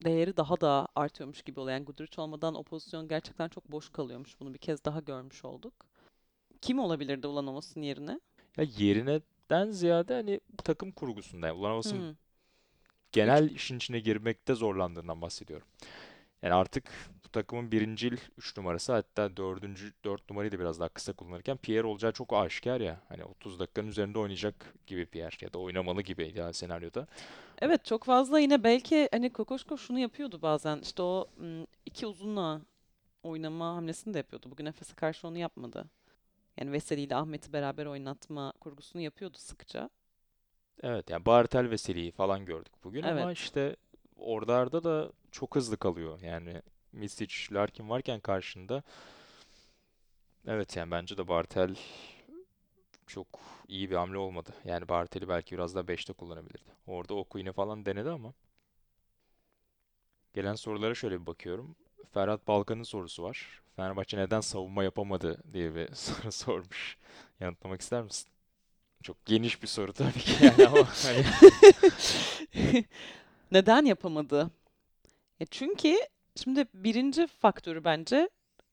değeri 0.03 0.37
daha 0.37 0.61
da 0.61 0.87
artıyormuş 0.95 1.41
gibi 1.41 1.59
oluyor. 1.59 1.77
Yani 1.77 1.85
Guduric 1.85 2.21
olmadan 2.21 2.55
o 2.55 2.63
pozisyon 2.63 3.07
gerçekten 3.07 3.49
çok 3.49 3.71
boş 3.71 3.89
kalıyormuş. 3.89 4.39
Bunu 4.39 4.53
bir 4.53 4.59
kez 4.59 4.85
daha 4.85 4.99
görmüş 4.99 5.45
olduk. 5.45 5.73
Kim 6.61 6.79
olabilirdi 6.79 7.27
Ulanovas'ın 7.27 7.81
yerine? 7.81 8.19
Ya 8.57 8.65
yerineden 8.77 9.71
ziyade 9.71 10.13
hani 10.13 10.39
takım 10.63 10.91
kurgusunda 10.91 11.47
yani 11.47 11.59
Ulanovas'ın 11.59 12.17
genel 13.11 13.49
işin 13.49 13.77
içine 13.77 13.99
girmekte 13.99 14.55
zorlandığından 14.55 15.21
bahsediyorum. 15.21 15.67
Yani 16.43 16.53
artık 16.53 16.91
bu 17.25 17.29
takımın 17.29 17.71
birincil 17.71 18.17
3 18.37 18.57
numarası 18.57 18.93
hatta 18.93 19.37
dördüncü 19.37 19.93
4 20.03 20.29
numarayı 20.29 20.51
da 20.51 20.59
biraz 20.59 20.79
daha 20.79 20.89
kısa 20.89 21.13
kullanırken 21.13 21.57
Pierre 21.57 21.87
olacağı 21.87 22.11
çok 22.11 22.33
aşikar 22.33 22.81
ya. 22.81 23.01
Hani 23.09 23.23
30 23.23 23.59
dakikanın 23.59 23.87
üzerinde 23.87 24.19
oynayacak 24.19 24.73
gibi 24.87 25.05
Pierre 25.05 25.35
ya 25.41 25.53
da 25.53 25.59
oynamalı 25.59 26.01
gibi 26.01 26.23
ideal 26.23 26.53
senaryoda. 26.53 27.07
Evet 27.61 27.85
çok 27.85 28.03
fazla 28.03 28.39
yine 28.39 28.63
belki 28.63 29.09
hani 29.11 29.29
Kokoşko 29.33 29.77
şunu 29.77 29.99
yapıyordu 29.99 30.41
bazen. 30.41 30.79
İşte 30.79 31.01
o 31.01 31.27
iki 31.85 32.07
uzunla 32.07 32.61
oynama 33.23 33.75
hamlesini 33.75 34.13
de 34.13 34.17
yapıyordu. 34.17 34.51
Bugün 34.51 34.65
Efes'e 34.65 34.95
karşı 34.95 35.27
onu 35.27 35.37
yapmadı. 35.37 35.85
Yani 36.57 36.71
Veseli 36.71 37.01
ile 37.01 37.15
Ahmet'i 37.15 37.53
beraber 37.53 37.85
oynatma 37.85 38.53
kurgusunu 38.59 39.01
yapıyordu 39.01 39.37
sıkça. 39.37 39.89
Evet 40.81 41.09
yani 41.09 41.25
Bartel 41.25 41.69
ve 41.69 41.77
Seli'yi 41.77 42.11
falan 42.11 42.45
gördük 42.45 42.73
bugün 42.83 43.03
ama 43.03 43.21
Evet. 43.21 43.37
işte 43.37 43.75
oralarda 44.15 44.83
da 44.83 45.11
çok 45.33 45.55
hızlı 45.55 45.77
kalıyor. 45.77 46.19
Yani 46.21 46.61
Misic, 46.93 47.35
Larkin 47.55 47.89
varken 47.89 48.19
karşında 48.19 48.83
evet 50.47 50.75
yani 50.77 50.91
bence 50.91 51.17
de 51.17 51.27
Bartel 51.27 51.75
çok 53.07 53.27
iyi 53.67 53.89
bir 53.91 53.95
hamle 53.95 54.17
olmadı. 54.17 54.53
Yani 54.65 54.89
Bartel'i 54.89 55.27
belki 55.29 55.55
biraz 55.55 55.75
daha 55.75 55.87
5'te 55.87 56.13
kullanabilirdi. 56.13 56.69
Orada 56.87 57.13
Okuyun'u 57.13 57.53
falan 57.53 57.85
denedi 57.85 58.09
ama. 58.09 58.33
Gelen 60.33 60.55
sorulara 60.55 60.95
şöyle 60.95 61.21
bir 61.21 61.25
bakıyorum. 61.25 61.75
Ferhat 62.13 62.47
Balkan'ın 62.47 62.83
sorusu 62.83 63.23
var. 63.23 63.61
Fenerbahçe 63.75 64.17
neden 64.17 64.41
savunma 64.41 64.83
yapamadı 64.83 65.43
diye 65.53 65.75
bir 65.75 65.89
soru 65.95 66.31
sormuş. 66.31 66.97
Yanıtlamak 67.39 67.81
ister 67.81 68.03
misin? 68.03 68.27
Çok 69.03 69.25
geniş 69.25 69.61
bir 69.61 69.67
soru 69.67 69.93
tabii 69.93 70.19
ki 70.19 70.45
yani 70.45 70.67
ama 70.67 70.87
hani 71.03 71.25
Neden 73.51 73.85
yapamadı? 73.85 74.51
E 75.43 75.45
çünkü 75.45 75.95
şimdi 76.35 76.65
birinci 76.73 77.27
faktörü 77.27 77.83
bence 77.83 78.29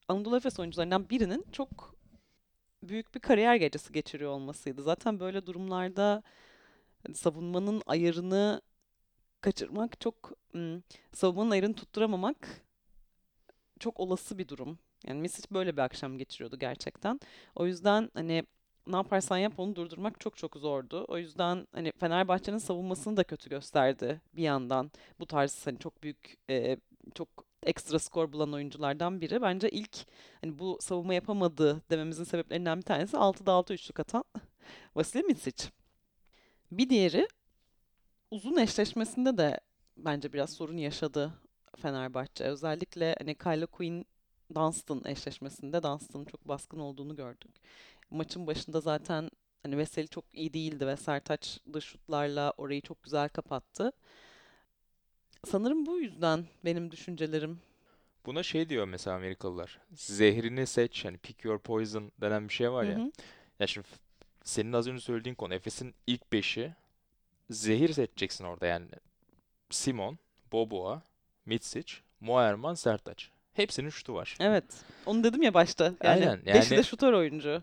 Anadolu 0.08 0.36
Efes 0.36 0.60
oyuncularından 0.60 1.10
birinin 1.10 1.46
çok 1.52 1.94
büyük 2.82 3.14
bir 3.14 3.20
kariyer 3.20 3.56
gecesi 3.56 3.92
geçiriyor 3.92 4.30
olmasıydı. 4.30 4.82
Zaten 4.82 5.20
böyle 5.20 5.46
durumlarda 5.46 6.22
hani 7.06 7.14
savunmanın 7.14 7.82
ayarını 7.86 8.62
kaçırmak 9.40 10.00
çok 10.00 10.32
savunmanın 11.12 11.50
ayarını 11.50 11.74
tutturamamak 11.74 12.48
çok 13.80 14.00
olası 14.00 14.38
bir 14.38 14.48
durum. 14.48 14.78
Yani 15.06 15.20
Misic 15.20 15.48
böyle 15.50 15.72
bir 15.72 15.82
akşam 15.82 16.18
geçiriyordu 16.18 16.58
gerçekten. 16.58 17.20
O 17.54 17.66
yüzden 17.66 18.10
hani 18.14 18.44
ne 18.86 18.96
yaparsan 18.96 19.38
yap 19.38 19.52
onu 19.56 19.76
durdurmak 19.76 20.20
çok 20.20 20.36
çok 20.36 20.56
zordu. 20.56 21.04
O 21.08 21.18
yüzden 21.18 21.66
hani 21.72 21.92
Fenerbahçe'nin 21.98 22.58
savunmasını 22.58 23.16
da 23.16 23.24
kötü 23.24 23.50
gösterdi 23.50 24.20
bir 24.36 24.42
yandan. 24.42 24.90
Bu 25.20 25.26
tarz 25.26 25.66
hani 25.66 25.78
çok 25.78 26.02
büyük 26.02 26.36
e, 26.50 26.76
çok 27.14 27.28
ekstra 27.62 27.98
skor 27.98 28.32
bulan 28.32 28.52
oyunculardan 28.52 29.20
biri. 29.20 29.42
Bence 29.42 29.70
ilk 29.70 29.96
hani 30.40 30.58
bu 30.58 30.78
savunma 30.80 31.14
yapamadı 31.14 31.82
dememizin 31.90 32.24
sebeplerinden 32.24 32.78
bir 32.78 32.82
tanesi 32.82 33.16
6'da 33.16 33.52
6 33.52 33.74
üçlük 33.74 34.00
atan 34.00 34.24
Vasilij 34.94 35.24
Micic. 35.24 35.64
Bir 36.72 36.90
diğeri 36.90 37.28
uzun 38.30 38.56
eşleşmesinde 38.56 39.38
de 39.38 39.60
bence 39.96 40.32
biraz 40.32 40.52
sorun 40.52 40.76
yaşadı 40.76 41.32
Fenerbahçe. 41.76 42.44
Özellikle 42.44 43.16
hani 43.18 43.34
Kyle 43.34 43.66
Quinn 43.66 44.04
Dunstan 44.54 45.02
eşleşmesinde 45.04 45.82
Dunstan'ın 45.82 46.24
çok 46.24 46.48
baskın 46.48 46.78
olduğunu 46.78 47.16
gördük. 47.16 47.50
Maçın 48.10 48.46
başında 48.46 48.80
zaten 48.80 49.30
hani 49.62 49.78
Veseli 49.78 50.08
çok 50.08 50.24
iyi 50.32 50.52
değildi 50.52 50.86
ve 50.86 50.96
Sertaç 50.96 51.60
dış 51.72 51.84
şutlarla 51.84 52.52
orayı 52.56 52.80
çok 52.82 53.02
güzel 53.02 53.28
kapattı. 53.28 53.92
Sanırım 55.44 55.86
bu 55.86 55.98
yüzden 55.98 56.44
benim 56.64 56.90
düşüncelerim. 56.90 57.60
buna 58.26 58.42
şey 58.42 58.68
diyor 58.68 58.84
mesela 58.88 59.16
Amerikalılar. 59.16 59.78
Zehrini 59.94 60.66
seç 60.66 61.04
hani 61.04 61.18
pick 61.18 61.44
your 61.44 61.58
poison 61.58 62.12
denen 62.20 62.48
bir 62.48 62.54
şey 62.54 62.72
var 62.72 62.86
Hı 62.86 62.90
ya. 62.90 62.98
hı. 62.98 63.12
Ya 63.60 63.66
şimdi 63.66 63.88
senin 64.44 64.72
az 64.72 64.88
önce 64.88 65.00
söylediğin 65.00 65.34
konu 65.34 65.54
Efes'in 65.54 65.94
ilk 66.06 66.32
beşi 66.32 66.74
zehir 67.50 67.92
seçeceksin 67.92 68.44
orada 68.44 68.66
yani. 68.66 68.86
Simon, 69.70 70.18
Boboa, 70.52 71.02
Mitsic, 71.46 71.94
Moerman, 72.20 72.74
Sertaç. 72.74 73.30
Hepsinin 73.54 73.90
şutu 73.90 74.14
var. 74.14 74.36
Evet. 74.40 74.64
Onu 75.06 75.24
dedim 75.24 75.42
ya 75.42 75.54
başta. 75.54 75.84
Yani 75.84 75.96
Aynen 76.00 76.46
beşi 76.46 76.70
de 76.70 76.74
yani 76.74 76.84
şutör 76.84 77.12
oyuncu. 77.12 77.62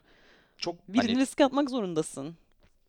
Çok 0.58 0.88
Birini 0.88 1.08
hani 1.12 1.22
riske 1.22 1.46
atmak 1.46 1.70
zorundasın. 1.70 2.36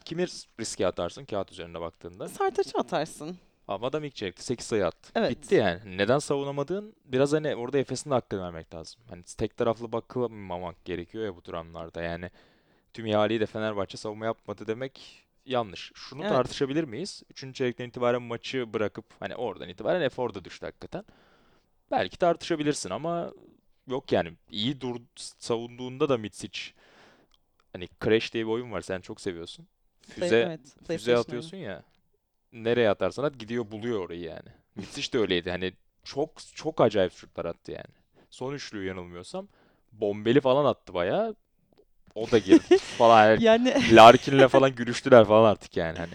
kimi 0.05 0.27
riske 0.61 0.87
atarsın 0.87 1.25
kağıt 1.25 1.53
üzerinde 1.53 1.81
baktığında. 1.81 2.29
Sertaç'ı 2.29 2.79
atarsın. 2.79 3.37
Ama 3.69 3.87
adam 3.87 4.05
ilk 4.05 4.15
çeyrekte 4.15 4.43
8 4.43 4.67
sayı 4.67 4.87
attı. 4.87 5.13
Evet. 5.15 5.31
Bitti 5.31 5.55
yani. 5.55 5.99
Neden 5.99 6.19
savunamadığın 6.19 6.95
biraz 7.05 7.33
hani 7.33 7.57
orada 7.57 7.79
Efes'in 7.79 8.11
de 8.11 8.15
hakkını 8.15 8.43
vermek 8.43 8.75
lazım. 8.75 9.01
Hani 9.11 9.23
tek 9.23 9.57
taraflı 9.57 9.93
bakılmamak 9.93 10.85
gerekiyor 10.85 11.25
ya 11.25 11.37
bu 11.37 11.43
tür 11.43 11.53
anlarda. 11.55 12.03
Yani 12.03 12.31
tüm 12.95 13.07
ihaleyi 13.07 13.41
de 13.41 13.47
Fenerbahçe 13.47 13.97
savunma 13.97 14.25
yapmadı 14.27 14.67
demek 14.67 15.25
yanlış. 15.47 15.93
Şunu 15.95 16.21
Evet. 16.23 16.31
tartışabilir 16.33 16.85
miyiz? 16.85 17.23
Üçüncü 17.31 17.55
çeyrekten 17.55 17.89
itibaren 17.89 18.23
maçı 18.23 18.73
bırakıp 18.73 19.05
hani 19.21 19.37
oradan 19.37 19.69
itibaren 19.69 20.01
efor 20.01 20.35
da 20.35 20.45
düştü 20.45 20.67
hakikaten. 20.67 21.05
Belki 21.91 22.19
tartışabilirsin 22.19 22.91
ama 22.91 23.33
yok 23.87 24.13
yani 24.13 24.33
iyi 24.51 24.81
dur 24.81 24.97
savunduğunda 25.17 26.09
da 26.09 26.19
Mitsic 26.19 26.61
hani 27.73 27.89
Crash 28.05 28.35
diye 28.35 28.47
bir 28.47 28.51
oyun 28.51 28.73
var 28.73 28.81
sen 28.81 29.01
çok 29.01 29.21
seviyorsun. 29.21 29.67
Füze 30.09 30.39
evet. 30.39 30.61
füze 30.87 31.17
atıyorsun 31.17 31.57
ya. 31.57 31.83
Nereye 32.53 32.91
atarsan 32.91 33.25
at 33.25 33.39
gidiyor 33.39 33.71
buluyor 33.71 34.01
orayı 34.01 34.21
yani. 34.21 34.49
Mitsic 34.77 35.13
de 35.13 35.19
öyleydi. 35.19 35.51
Hani 35.51 35.73
çok 36.05 36.31
çok 36.55 36.81
acayip 36.81 37.13
şutlar 37.13 37.45
attı 37.45 37.73
yani. 37.73 37.95
Son 38.31 38.55
üçlüyü 38.55 38.87
yanılmıyorsam 38.89 39.49
bombeli 39.93 40.41
falan 40.41 40.65
attı 40.65 40.95
bayağı. 40.95 41.37
O 42.15 42.31
da 42.31 42.39
girdi 42.39 42.79
falan. 42.99 43.41
Yani 43.41 43.69
Yani 43.69 43.97
Larkin'le 43.97 44.49
falan 44.49 44.75
gülüştüler 44.75 45.25
falan 45.25 45.51
artık 45.51 45.77
yani 45.77 45.99
hani. 45.99 46.13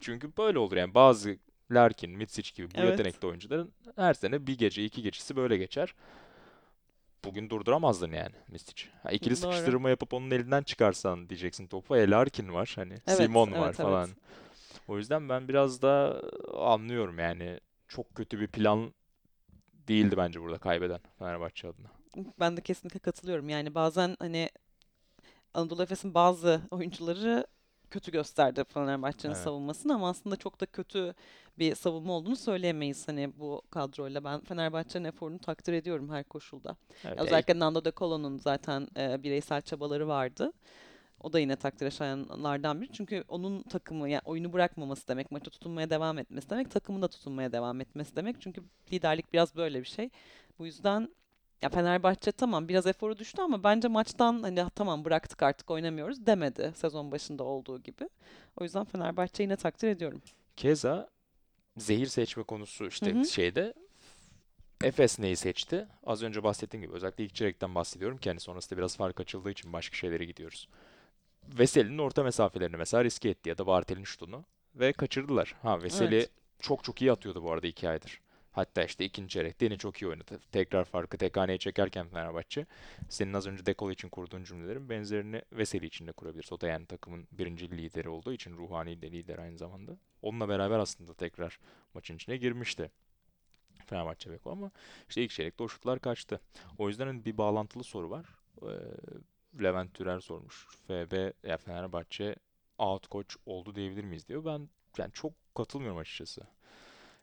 Çünkü 0.00 0.36
böyle 0.38 0.58
olur 0.58 0.76
yani 0.76 0.94
bazı 0.94 1.36
Larkin, 1.70 2.10
Mitsic 2.10 2.52
gibi 2.54 2.70
bu 2.70 2.80
Evet. 2.80 2.90
yetenekli 2.90 3.26
oyuncuların 3.26 3.72
her 3.96 4.14
sene 4.14 4.46
bir 4.46 4.58
gece 4.58 4.84
iki 4.84 5.02
gecesi 5.02 5.36
böyle 5.36 5.56
geçer. 5.56 5.94
Bugün 7.24 7.50
durduramazdın 7.50 8.12
yani 8.12 8.34
Mistic. 8.48 8.84
Ha, 9.02 9.10
ikili 9.10 9.30
Doğru. 9.30 9.36
sıkıştırma 9.36 9.90
yapıp 9.90 10.14
onun 10.14 10.30
elinden 10.30 10.62
çıkarsan 10.62 11.28
diyeceksin 11.28 11.66
topu. 11.66 11.96
El 11.96 12.10
Larkin 12.10 12.52
var 12.54 12.72
hani 12.76 12.94
Evet, 13.06 13.16
Simon 13.16 13.48
evet, 13.48 13.60
var 13.60 13.66
evet. 13.66 13.76
falan. 13.76 14.10
O 14.88 14.96
yüzden 14.96 15.28
ben 15.28 15.48
biraz 15.48 15.82
da 15.82 16.22
anlıyorum 16.58 17.18
yani 17.18 17.60
çok 17.88 18.14
kötü 18.14 18.40
bir 18.40 18.46
plan 18.46 18.92
değildi 19.88 20.16
bence 20.16 20.40
burada 20.40 20.58
kaybeden 20.58 21.00
Fenerbahçe 21.18 21.68
adına. 21.68 21.88
Ben 22.40 22.56
de 22.56 22.60
kesinlikle 22.60 22.98
katılıyorum. 22.98 23.48
Yani 23.48 23.74
bazen 23.74 24.16
hani 24.18 24.50
Anadolu 25.54 25.82
Efes'in 25.82 26.14
bazı 26.14 26.60
oyuncuları 26.70 27.46
kötü 27.90 28.12
gösterdi 28.12 28.64
Fenerbahçe'nin 28.64 29.32
Evet. 29.32 29.42
savunmasını 29.44 29.94
ama 29.94 30.08
aslında 30.08 30.36
çok 30.36 30.60
da 30.60 30.66
kötü 30.66 31.14
bir 31.58 31.74
savunma 31.74 32.12
olduğunu 32.12 32.36
söyleyemeyiz 32.36 33.08
hani 33.08 33.32
bu 33.38 33.62
kadroyla. 33.70 34.24
Ben 34.24 34.40
Fenerbahçe'nin 34.40 35.04
eforunu 35.04 35.38
takdir 35.38 35.72
ediyorum 35.72 36.10
her 36.10 36.24
koşulda. 36.24 36.76
Evet, 37.04 37.20
Özellikle 37.20 37.58
Nando 37.58 37.84
De 37.84 37.92
Colo'nun 37.96 38.38
zaten 38.38 38.88
e, 38.96 39.22
bireysel 39.22 39.62
çabaları 39.62 40.08
vardı. 40.08 40.52
O 41.20 41.32
da 41.32 41.40
yine 41.40 41.56
takdire 41.56 41.90
şayanlardan 41.90 42.80
biri. 42.80 42.92
Çünkü 42.92 43.24
onun 43.28 43.62
takımı 43.62 44.08
yani 44.08 44.22
oyunu 44.24 44.52
bırakmaması 44.52 45.08
demek, 45.08 45.30
maça 45.30 45.50
tutunmaya 45.50 45.90
devam 45.90 46.18
etmesi 46.18 46.50
demek, 46.50 46.70
takımın 46.70 47.02
da 47.02 47.08
tutunmaya 47.08 47.52
devam 47.52 47.80
etmesi 47.80 48.16
demek. 48.16 48.40
Çünkü 48.40 48.62
liderlik 48.92 49.32
biraz 49.32 49.56
böyle 49.56 49.80
bir 49.80 49.88
şey. 49.88 50.10
Bu 50.58 50.66
yüzden 50.66 51.08
ya 51.62 51.68
Fenerbahçe 51.68 52.32
tamam 52.32 52.68
biraz 52.68 52.86
eforu 52.86 53.18
düştü 53.18 53.42
ama 53.42 53.64
bence 53.64 53.88
maçtan 53.88 54.42
hani 54.42 54.64
tamam 54.74 55.04
bıraktık 55.04 55.42
artık 55.42 55.70
oynamıyoruz 55.70 56.26
demedi 56.26 56.72
sezon 56.76 57.12
başında 57.12 57.44
olduğu 57.44 57.82
gibi. 57.82 58.08
O 58.60 58.64
yüzden 58.64 58.84
Fenerbahçe'yi 58.84 59.46
yine 59.46 59.56
takdir 59.56 59.88
ediyorum. 59.88 60.22
Keza 60.56 61.08
zehir 61.76 62.06
seçme 62.06 62.42
konusu 62.42 62.86
işte 62.86 63.14
Hı 63.14 63.20
hı. 63.20 63.24
şeyde 63.24 63.74
Efes 64.84 65.18
neyi 65.18 65.36
seçti? 65.36 65.86
Az 66.06 66.22
önce 66.22 66.42
bahsettiğim 66.42 66.82
gibi 66.86 66.94
özellikle 66.94 67.24
ilk 67.24 67.34
çeyrekten 67.34 67.74
bahsediyorum 67.74 68.18
ki 68.18 68.30
hani 68.30 68.40
sonrasında 68.40 68.78
biraz 68.78 68.96
fark 68.96 69.20
açıldığı 69.20 69.50
için 69.50 69.72
başka 69.72 69.96
şeylere 69.96 70.24
gidiyoruz. 70.24 70.68
Veseli'nin 71.58 71.98
orta 71.98 72.22
mesafelerini 72.22 72.76
mesela 72.76 73.04
riske 73.04 73.28
etti 73.28 73.48
ya 73.48 73.58
da 73.58 73.66
Bartel'in 73.66 74.04
şutunu 74.04 74.44
ve 74.74 74.92
kaçırdılar. 74.92 75.54
Ha 75.62 75.82
Veseli 75.82 76.14
Evet. 76.16 76.30
çok 76.60 76.84
çok 76.84 77.02
iyi 77.02 77.12
atıyordu 77.12 77.42
bu 77.44 77.52
arada 77.52 77.66
iki 77.66 77.88
aydır. 77.88 78.20
Hatta 78.58 78.84
işte 78.84 79.04
ikinci 79.04 79.28
çeyrekte 79.28 79.64
yine 79.64 79.78
çok 79.78 80.02
iyi 80.02 80.08
oynadı. 80.08 80.40
Tekrar 80.52 80.84
farkı 80.84 81.18
tek 81.18 81.36
haneye 81.36 81.58
çekerken 81.58 82.08
Fenerbahçe. 82.08 82.66
Senin 83.08 83.32
az 83.32 83.46
önce 83.46 83.66
Dekolo 83.66 83.90
için 83.90 84.08
kurduğun 84.08 84.44
cümlelerin 84.44 84.88
benzerini 84.88 85.42
Veseli 85.52 85.86
için 85.86 86.06
de 86.06 86.12
kurabiliriz. 86.12 86.52
O 86.52 86.60
da 86.60 86.68
yani 86.68 86.86
takımın 86.86 87.28
birinci 87.32 87.70
lideri 87.70 88.08
olduğu 88.08 88.32
için 88.32 88.56
ruhani 88.56 89.02
de 89.02 89.12
lider 89.12 89.38
aynı 89.38 89.58
zamanda. 89.58 89.96
Onunla 90.22 90.48
beraber 90.48 90.78
aslında 90.78 91.14
tekrar 91.14 91.58
maçın 91.94 92.16
içine 92.16 92.36
girmişti. 92.36 92.90
Fenerbahçe 93.86 94.30
Beko 94.30 94.50
ama 94.50 94.70
işte 95.08 95.22
ilk 95.22 95.30
çeyrekte 95.30 95.64
o 95.64 95.68
şutlar 95.68 96.00
kaçtı. 96.00 96.40
O 96.78 96.88
yüzden 96.88 97.06
hani 97.06 97.24
bir 97.24 97.38
bağlantılı 97.38 97.84
soru 97.84 98.10
var. 98.10 98.26
Ee, 98.62 98.66
Levent 99.62 99.94
Türer 99.94 100.20
sormuş. 100.20 100.66
FB 100.86 101.32
ya 101.48 101.56
Fenerbahçe 101.56 102.36
out 102.78 103.10
coach 103.10 103.36
oldu 103.46 103.74
diyebilir 103.74 104.04
miyiz 104.04 104.28
diyor. 104.28 104.44
Ben 104.44 104.68
yani 104.98 105.12
çok 105.12 105.32
katılmıyorum 105.54 105.98
açıkçası. 105.98 106.57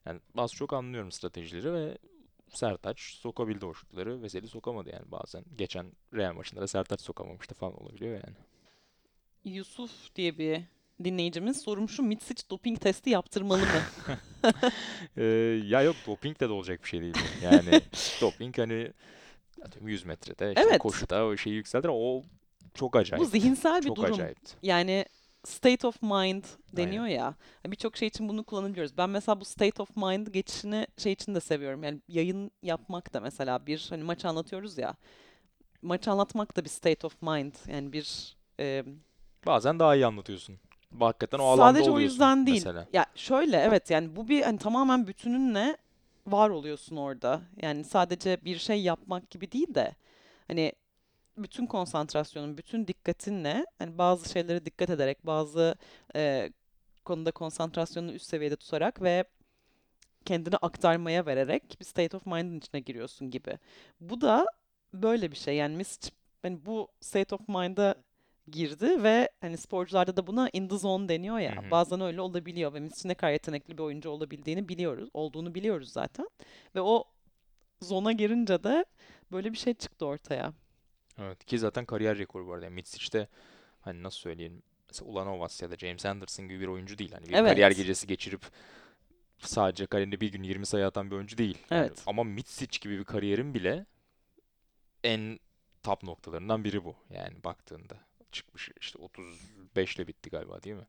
Yani 0.06 0.20
az 0.38 0.54
çok 0.54 0.74
anlıyorum 0.74 1.12
stratejileri 1.12 1.74
ve 1.74 1.98
Sertaç 2.50 3.00
sokabildi 3.00 3.66
o 3.66 3.74
şutları. 3.74 4.22
Veseli 4.22 4.48
sokamadı 4.48 4.90
yani 4.90 5.12
bazen. 5.12 5.44
Geçen 5.58 5.92
Real 6.14 6.34
maçında 6.34 6.62
da 6.62 6.68
Sertaç 6.68 7.02
sokamamıştı 7.02 7.56
falan 7.56 7.82
olabiliyor 7.84 8.14
yani. 8.14 8.36
Yusuf 9.46 10.16
diye 10.16 10.38
bir 10.38 10.62
dinleyicimiz 11.04 11.62
sormuş 11.62 12.00
Mitsic 12.00 12.44
doping 12.50 12.80
testi 12.82 13.10
yaptırmalı 13.10 13.60
mı? 13.62 13.66
Ee, 15.18 15.24
ya 15.66 15.82
yok 15.82 15.96
doping 16.08 16.40
de 16.40 16.50
de 16.50 16.54
olacak 16.54 16.84
bir 16.84 16.88
şey 16.90 17.02
değil. 17.02 17.14
bu. 17.16 17.46
Yani 17.46 17.82
doping 18.22 18.58
hani 18.58 18.92
atıyorum 19.62 19.88
100 19.88 20.06
metrede 20.06 20.50
işte 20.50 20.62
Evet. 20.70 20.80
koşuda 20.80 21.26
o 21.26 21.38
şeyi 21.38 21.56
yükseltir 21.56 21.90
o 21.94 22.24
çok 22.74 22.96
acayip. 22.96 23.26
Bu 23.26 23.30
zihinsel 23.30 23.82
bir 23.82 23.88
Çok 23.88 23.98
durum. 23.98 24.14
acayipti. 24.14 24.56
Yani 24.64 25.06
state 25.46 25.88
of 25.88 26.02
mind 26.02 26.44
deniyor 26.74 27.06
ya. 27.06 27.36
Birçok 27.68 27.98
şey 27.98 28.08
için 28.08 28.30
bunu 28.30 28.44
kullanabiliyoruz. 28.44 28.98
Ben 28.98 29.10
mesela 29.10 29.40
bu 29.40 29.46
state 29.46 29.82
of 29.82 29.98
mind 29.98 30.28
geçişini 30.28 30.88
şey 30.98 31.12
için 31.12 31.36
de 31.36 31.40
seviyorum. 31.40 31.84
Yani 31.84 32.02
yayın 32.08 32.52
yapmak 32.64 33.14
da 33.14 33.20
mesela 33.20 33.66
bir 33.66 33.88
hani 33.90 34.04
maç 34.04 34.26
anlatıyoruz 34.26 34.78
ya. 34.78 34.96
Maç 35.82 36.08
anlatmak 36.08 36.58
da 36.58 36.64
bir 36.64 36.70
state 36.70 37.08
of 37.08 37.22
mind. 37.22 37.54
Yani 37.68 37.94
bir 37.94 38.38
e, 38.60 38.84
Bazen 39.46 39.80
daha 39.80 39.96
iyi 39.96 40.06
anlatıyorsun. 40.06 40.60
Hakikaten 41.00 41.40
o 41.40 41.44
alanda 41.44 41.68
sadece 41.68 41.92
o 41.92 41.94
oluyorsun 41.94 42.14
yüzden 42.14 42.46
değil. 42.46 42.58
mesela. 42.58 42.88
Ya 42.94 43.06
şöyle 43.16 43.58
evet 43.58 43.90
yani 43.90 44.16
bu 44.16 44.28
bir 44.28 44.42
hani 44.42 44.58
tamamen 44.58 45.08
bütününle 45.08 45.78
var 46.28 46.50
oluyorsun 46.50 46.96
orada. 46.96 47.42
Yani 47.62 47.84
sadece 47.84 48.38
bir 48.46 48.58
şey 48.58 48.82
yapmak 48.82 49.30
gibi 49.30 49.52
değil 49.52 49.76
de 49.76 49.96
hani 50.48 50.74
bütün 51.38 51.66
konsantrasyonun, 51.66 52.58
bütün 52.58 52.88
dikkatinle 52.88 53.66
hani 53.80 53.98
bazı 53.98 54.30
şeylere 54.30 54.66
dikkat 54.66 54.90
ederek, 54.90 55.26
bazı 55.26 55.76
e, 56.16 56.52
konuda 57.06 57.32
konsantrasyonunu 57.32 58.12
üst 58.12 58.26
seviyede 58.26 58.56
tutarak 58.56 59.02
ve 59.02 59.24
kendini 60.26 60.56
aktarmaya 60.58 61.26
vererek 61.26 61.78
bir 61.80 61.86
state 61.86 62.18
of 62.18 62.26
mind'in 62.26 62.58
içine 62.58 62.82
giriyorsun 62.82 63.32
gibi. 63.32 63.60
Bu 64.02 64.22
da 64.22 64.46
böyle 64.94 65.32
bir 65.32 65.36
şey. 65.38 65.56
Yani 65.56 65.76
Misic 65.76 66.12
hani 66.42 66.66
bu 66.66 66.88
state 67.02 67.36
of 67.36 67.50
mind'a 67.50 67.96
girdi 68.52 69.04
ve 69.04 69.30
hani 69.42 69.58
sporcularda 69.58 70.18
da 70.18 70.28
buna 70.28 70.50
in 70.54 70.68
the 70.68 70.78
zone 70.78 71.10
deniyor 71.10 71.40
ya. 71.40 71.56
Hı 71.56 71.68
hı. 71.68 71.72
Bazen 71.72 72.02
öyle 72.02 72.22
olabiliyor 72.22 72.74
ve 72.74 72.80
Misic'in 72.80 73.10
ne 73.10 73.16
kadar 73.16 73.32
yetenekli 73.32 73.78
bir 73.78 73.84
oyuncu 73.84 74.10
olabildiğini 74.10 74.70
biliyoruz. 74.70 75.10
Olduğunu 75.14 75.56
biliyoruz 75.56 75.92
zaten. 75.92 76.30
Ve 76.76 76.82
o 76.82 77.04
zona 77.82 78.12
girince 78.12 78.64
de 78.64 78.86
böyle 79.32 79.52
bir 79.52 79.58
şey 79.58 79.74
çıktı 79.74 80.06
ortaya. 80.06 80.54
Evet 81.20 81.46
ki 81.46 81.60
zaten 81.60 81.86
kariyer 81.86 82.18
rekoru 82.18 82.48
bu 82.48 82.54
arada. 82.54 82.66
Yani 82.66 82.76
Mitsic 82.76 83.12
de 83.14 83.28
hani 83.82 84.04
nasıl 84.04 84.18
söyleyeyim 84.20 84.62
mesela 84.88 85.12
Ulanovas 85.12 85.62
ya 85.62 85.72
da 85.72 85.78
James 85.78 86.06
Anderson 86.06 86.48
gibi 86.48 86.60
bir 86.60 86.68
oyuncu 86.68 86.98
değil. 86.98 87.12
Hani 87.12 87.26
bir 87.30 87.34
Evet. 87.34 87.50
kariyer 87.52 87.72
gecesi 87.72 88.08
geçirip 88.08 88.42
sadece 89.40 89.86
kariyerinde 89.86 90.22
bir 90.22 90.32
gün 90.32 90.44
20 90.44 90.66
sayı 90.66 90.86
atan 90.86 91.12
bir 91.12 91.16
oyuncu 91.16 91.38
değil. 91.38 91.58
Yani 91.70 91.80
Evet. 91.88 92.04
ama 92.06 92.24
Mitsic 92.24 92.80
gibi 92.82 93.00
bir 93.00 93.04
kariyerin 93.04 93.54
bile 93.54 93.86
en 95.04 95.40
top 95.84 96.04
noktalarından 96.04 96.64
biri 96.64 96.84
bu. 96.84 96.96
Yani 97.10 97.44
baktığında 97.44 97.96
çıkmış 98.32 98.70
işte 98.82 99.00
35 99.00 99.96
ile 99.96 100.08
bitti 100.08 100.30
galiba 100.30 100.64
değil 100.64 100.76
mi? 100.76 100.88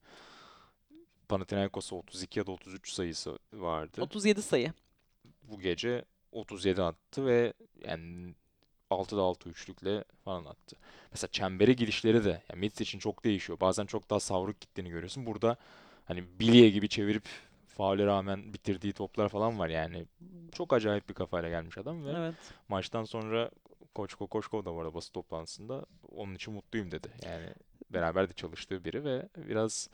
Panathinaikos'a 1.29 1.97
32 1.97 2.39
ya 2.39 2.47
da 2.47 2.51
33 2.51 2.93
sayısı 2.93 3.39
vardı. 3.53 4.03
37 4.03 4.43
sayı. 4.43 4.73
Bu 5.43 5.61
gece 5.61 6.05
37 6.33 6.83
attı 6.83 7.27
ve 7.27 7.53
yani 7.85 8.35
6'da 8.91 9.23
6 9.23 9.49
üçlükle 9.49 10.05
falan 10.25 10.45
attı. 10.45 10.77
Mesela 11.13 11.31
çembere 11.33 11.73
girişleri 11.73 12.25
de 12.25 12.43
yani 12.51 12.61
Mitz 12.61 12.81
için 12.81 12.99
çok 12.99 13.25
değişiyor. 13.25 13.61
Bazen 13.61 13.87
çok 13.87 14.11
daha 14.11 14.21
savruk 14.21 14.61
gittiğini 14.61 14.91
görüyorsun. 14.91 15.27
Burada 15.27 15.57
hani 16.05 16.25
bilye 16.39 16.71
gibi 16.71 16.89
çevirip 16.89 17.29
faule 17.67 18.07
rağmen 18.07 18.55
bitirdiği 18.55 18.93
toplar 18.93 19.29
falan 19.29 19.59
var 19.59 19.69
yani. 19.69 20.07
Çok 20.53 20.73
acayip 20.73 21.09
bir 21.09 21.15
kafayla 21.15 21.49
gelmiş 21.49 21.79
adam 21.79 22.05
ve 22.07 22.11
Evet. 22.17 22.35
maçtan 22.69 23.05
sonra 23.05 23.51
Koç 23.95 24.15
Kokoşkov 24.15 24.65
da 24.65 24.75
bu 24.75 24.81
arada 24.81 24.95
basın 24.95 25.13
toplantısında 25.13 25.87
onun 26.09 26.35
için 26.35 26.55
mutluyum 26.55 26.91
dedi. 26.91 27.09
Yani 27.25 27.47
beraber 27.91 28.29
de 28.29 28.33
çalıştığı 28.33 28.85
biri 28.85 29.05
ve 29.05 29.29
biraz 29.37 29.89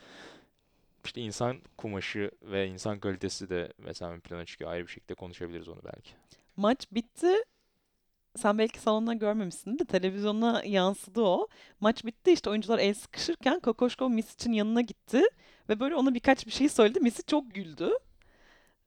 işte 1.04 1.20
insan 1.20 1.60
kumaşı 1.78 2.30
ve 2.42 2.66
insan 2.66 3.00
kalitesi 3.00 3.50
de 3.50 3.72
mesela 3.78 4.10
ön 4.12 4.20
plana 4.20 4.44
çıkıyor. 4.44 4.70
Ayrı 4.70 4.86
bir 4.86 4.92
şekilde 4.92 5.14
konuşabiliriz 5.14 5.68
onu 5.68 5.80
belki. 5.84 6.10
Maç 6.56 6.86
bitti. 6.92 7.32
Sen 8.36 8.58
belki 8.58 8.80
salonda 8.80 9.12
görmemişsin 9.14 9.78
de 9.78 9.84
televizyona 9.84 10.62
yansıdı 10.64 11.20
o. 11.22 11.48
Maç 11.80 12.04
bitti 12.04 12.32
işte 12.32 12.50
oyuncular 12.50 12.78
el 12.78 12.94
sıkışırken 12.94 13.60
Kokoşkov 13.60 14.10
Misic'in 14.10 14.52
yanına 14.52 14.80
gitti 14.80 15.22
ve 15.68 15.80
böyle 15.80 15.94
ona 15.94 16.14
birkaç 16.14 16.46
bir 16.46 16.50
şey 16.52 16.68
söyledi. 16.68 17.00
Misic 17.00 17.26
çok 17.26 17.54
güldü. 17.54 17.90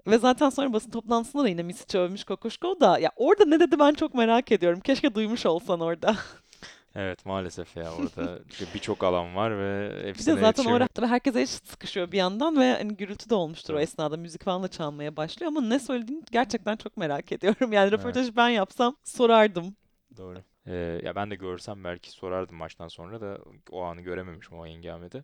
Ve 0.07 0.17
zaten 0.17 0.49
sonra 0.49 0.73
basın 0.73 0.91
toplantısında 0.91 1.43
da 1.43 1.49
yine 1.49 1.63
Misic'i 1.63 1.99
övmüş 1.99 2.23
Kokoşkov 2.23 2.79
da. 2.79 2.99
Ya 2.99 3.11
orada 3.15 3.45
ne 3.45 3.59
dedi 3.59 3.79
ben 3.79 3.93
çok 3.93 4.13
merak 4.13 4.51
ediyorum. 4.51 4.79
Keşke 4.79 5.15
duymuş 5.15 5.45
olsan 5.45 5.79
orada. 5.79 6.15
Evet 6.95 7.25
maalesef 7.25 7.77
ya 7.77 7.93
orada 7.95 8.39
birçok 8.75 9.03
alan 9.03 9.35
var 9.35 9.57
ve 9.59 9.89
Bir 9.97 10.03
de 10.03 10.07
hepsine 10.09 10.33
zaten 10.33 10.47
yetişemiyor. 10.47 10.81
orada 10.81 11.07
herkes 11.07 11.35
el 11.35 11.45
sıkışıyor 11.45 12.11
bir 12.11 12.17
yandan 12.17 12.59
ve 12.59 12.73
hani 12.73 12.97
gürültü 12.97 13.29
de 13.29 13.35
olmuştur 13.35 13.73
o 13.73 13.79
esnada. 13.79 14.17
Müzik 14.17 14.43
falan 14.43 14.63
da 14.63 14.67
çalmaya 14.67 15.15
başlıyor 15.17 15.51
ama 15.51 15.61
ne 15.61 15.79
söylediğini 15.79 16.23
gerçekten 16.31 16.75
çok 16.75 16.97
merak 16.97 17.31
ediyorum. 17.31 17.73
Yani 17.73 17.91
röportajı 17.91 18.35
ben 18.35 18.49
yapsam 18.49 18.95
sorardım. 19.03 19.75
Doğru. 20.17 20.43
Ee, 20.67 21.01
ya 21.03 21.15
ben 21.15 21.31
de 21.31 21.35
görsem 21.35 21.83
belki 21.83 22.11
sorardım 22.11 22.57
maçtan 22.57 22.87
sonra 22.87 23.21
da 23.21 23.39
o 23.71 23.81
anı 23.81 24.01
görememişim 24.01 24.59
o 24.59 24.67
hengamede. 24.67 25.23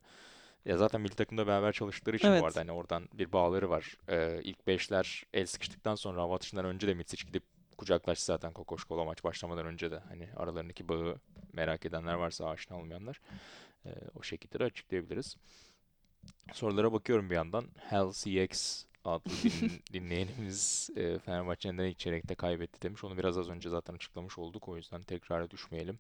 Ya 0.65 0.77
zaten 0.77 1.01
milli 1.01 1.15
takımda 1.15 1.47
beraber 1.47 1.71
çalıştıkları 1.71 2.15
için 2.15 2.27
Evet. 2.27 2.41
bu 2.41 2.45
arada 2.45 2.60
hani 2.60 2.71
oradan 2.71 3.10
bir 3.13 3.31
bağları 3.31 3.69
var. 3.69 3.95
Ee, 4.10 4.39
ilk 4.43 4.67
beşler 4.67 5.23
el 5.34 5.45
sıkıştıktan 5.45 5.95
sonra 5.95 6.21
hava 6.21 6.36
atışından 6.36 6.65
önce 6.65 6.88
de 6.88 6.93
Mitsic 6.93 7.27
gidip 7.27 7.43
kucaklaştı 7.82 8.26
zaten 8.26 8.54
Kokoşkov'la 8.54 9.06
maç 9.06 9.24
başlamadan 9.24 9.65
önce 9.65 9.91
de. 9.91 10.00
Hani 10.10 10.30
aralarındaki 10.36 10.89
bağı 10.89 11.15
merak 11.54 11.86
edenler 11.86 12.13
varsa 12.13 12.50
aşina 12.50 12.78
olmayanlar 12.78 13.22
ee, 13.86 13.89
o 14.15 14.24
şekilde 14.24 14.60
de 14.60 14.63
açıklayabiliriz. 14.63 15.38
Sorulara 16.54 16.94
bakıyorum 16.94 17.30
bir 17.30 17.36
yandan. 17.36 17.65
Hell 17.78 18.12
CX 18.12 18.84
adlı 19.06 19.32
din- 19.32 19.82
dinleyenimiz 19.94 20.89
e, 20.96 21.20
Fenerbahçe 21.20 21.74
neden 21.74 21.86
ilk 21.86 22.00
çeyrekte 22.00 22.36
kaybetti 22.36 22.82
demiş. 22.82 23.04
Onu 23.04 23.17
biraz 23.17 23.38
az 23.38 23.50
önce 23.50 23.70
zaten 23.70 23.94
açıklamış 23.94 24.38
olduk. 24.38 24.67
O 24.70 24.78
yüzden 24.78 25.02
tekrara 25.02 25.50
düşmeyelim. 25.50 26.00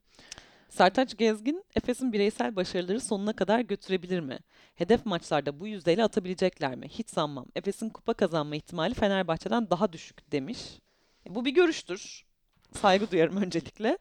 Sertaç 0.69 1.17
Gezgin, 1.17 1.63
Efes'in 1.75 2.13
bireysel 2.13 2.55
başarıları 2.55 3.01
sonuna 3.01 3.33
kadar 3.33 3.59
götürebilir 3.59 4.19
mi? 4.19 4.39
Hedef 4.75 5.05
maçlarda 5.05 5.59
bu 5.59 5.67
yüzdeyle 5.67 6.03
atabilecekler 6.03 6.75
mi? 6.75 6.87
Hiç 6.87 7.09
sanmam. 7.09 7.45
Efes'in 7.55 7.89
kupa 7.89 8.13
kazanma 8.13 8.55
ihtimali 8.55 8.93
Fenerbahçe'den 8.93 9.69
daha 9.69 9.93
düşük 9.93 10.31
demiş. 10.31 10.59
Bu 11.29 11.45
bir 11.45 11.51
görüştür. 11.51 12.25
Saygı 12.81 13.11
duyarım 13.11 13.37
öncelikle. 13.37 13.97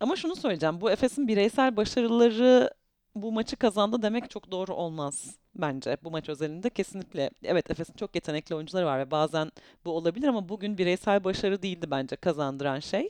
Ama 0.00 0.16
şunu 0.16 0.36
söyleyeceğim. 0.36 0.80
Bu 0.80 0.90
Efes'in 0.90 1.28
bireysel 1.28 1.76
başarıları 1.76 2.70
bu 3.14 3.32
maçı 3.32 3.56
kazandı 3.56 4.02
demek 4.02 4.30
çok 4.30 4.50
doğru 4.50 4.74
olmaz 4.74 5.36
bence. 5.54 5.96
Bu 6.04 6.10
maç 6.10 6.28
özelinde 6.28 6.70
kesinlikle. 6.70 7.30
Evet 7.42 7.70
Efes'in 7.70 7.94
çok 7.94 8.14
yetenekli 8.14 8.54
oyuncuları 8.54 8.86
var 8.86 8.98
ve 8.98 9.10
bazen 9.10 9.50
bu 9.84 9.90
olabilir 9.90 10.28
ama 10.28 10.48
bugün 10.48 10.78
bireysel 10.78 11.24
başarı 11.24 11.62
değildi 11.62 11.86
bence 11.90 12.16
kazandıran 12.16 12.80
şey. 12.80 13.08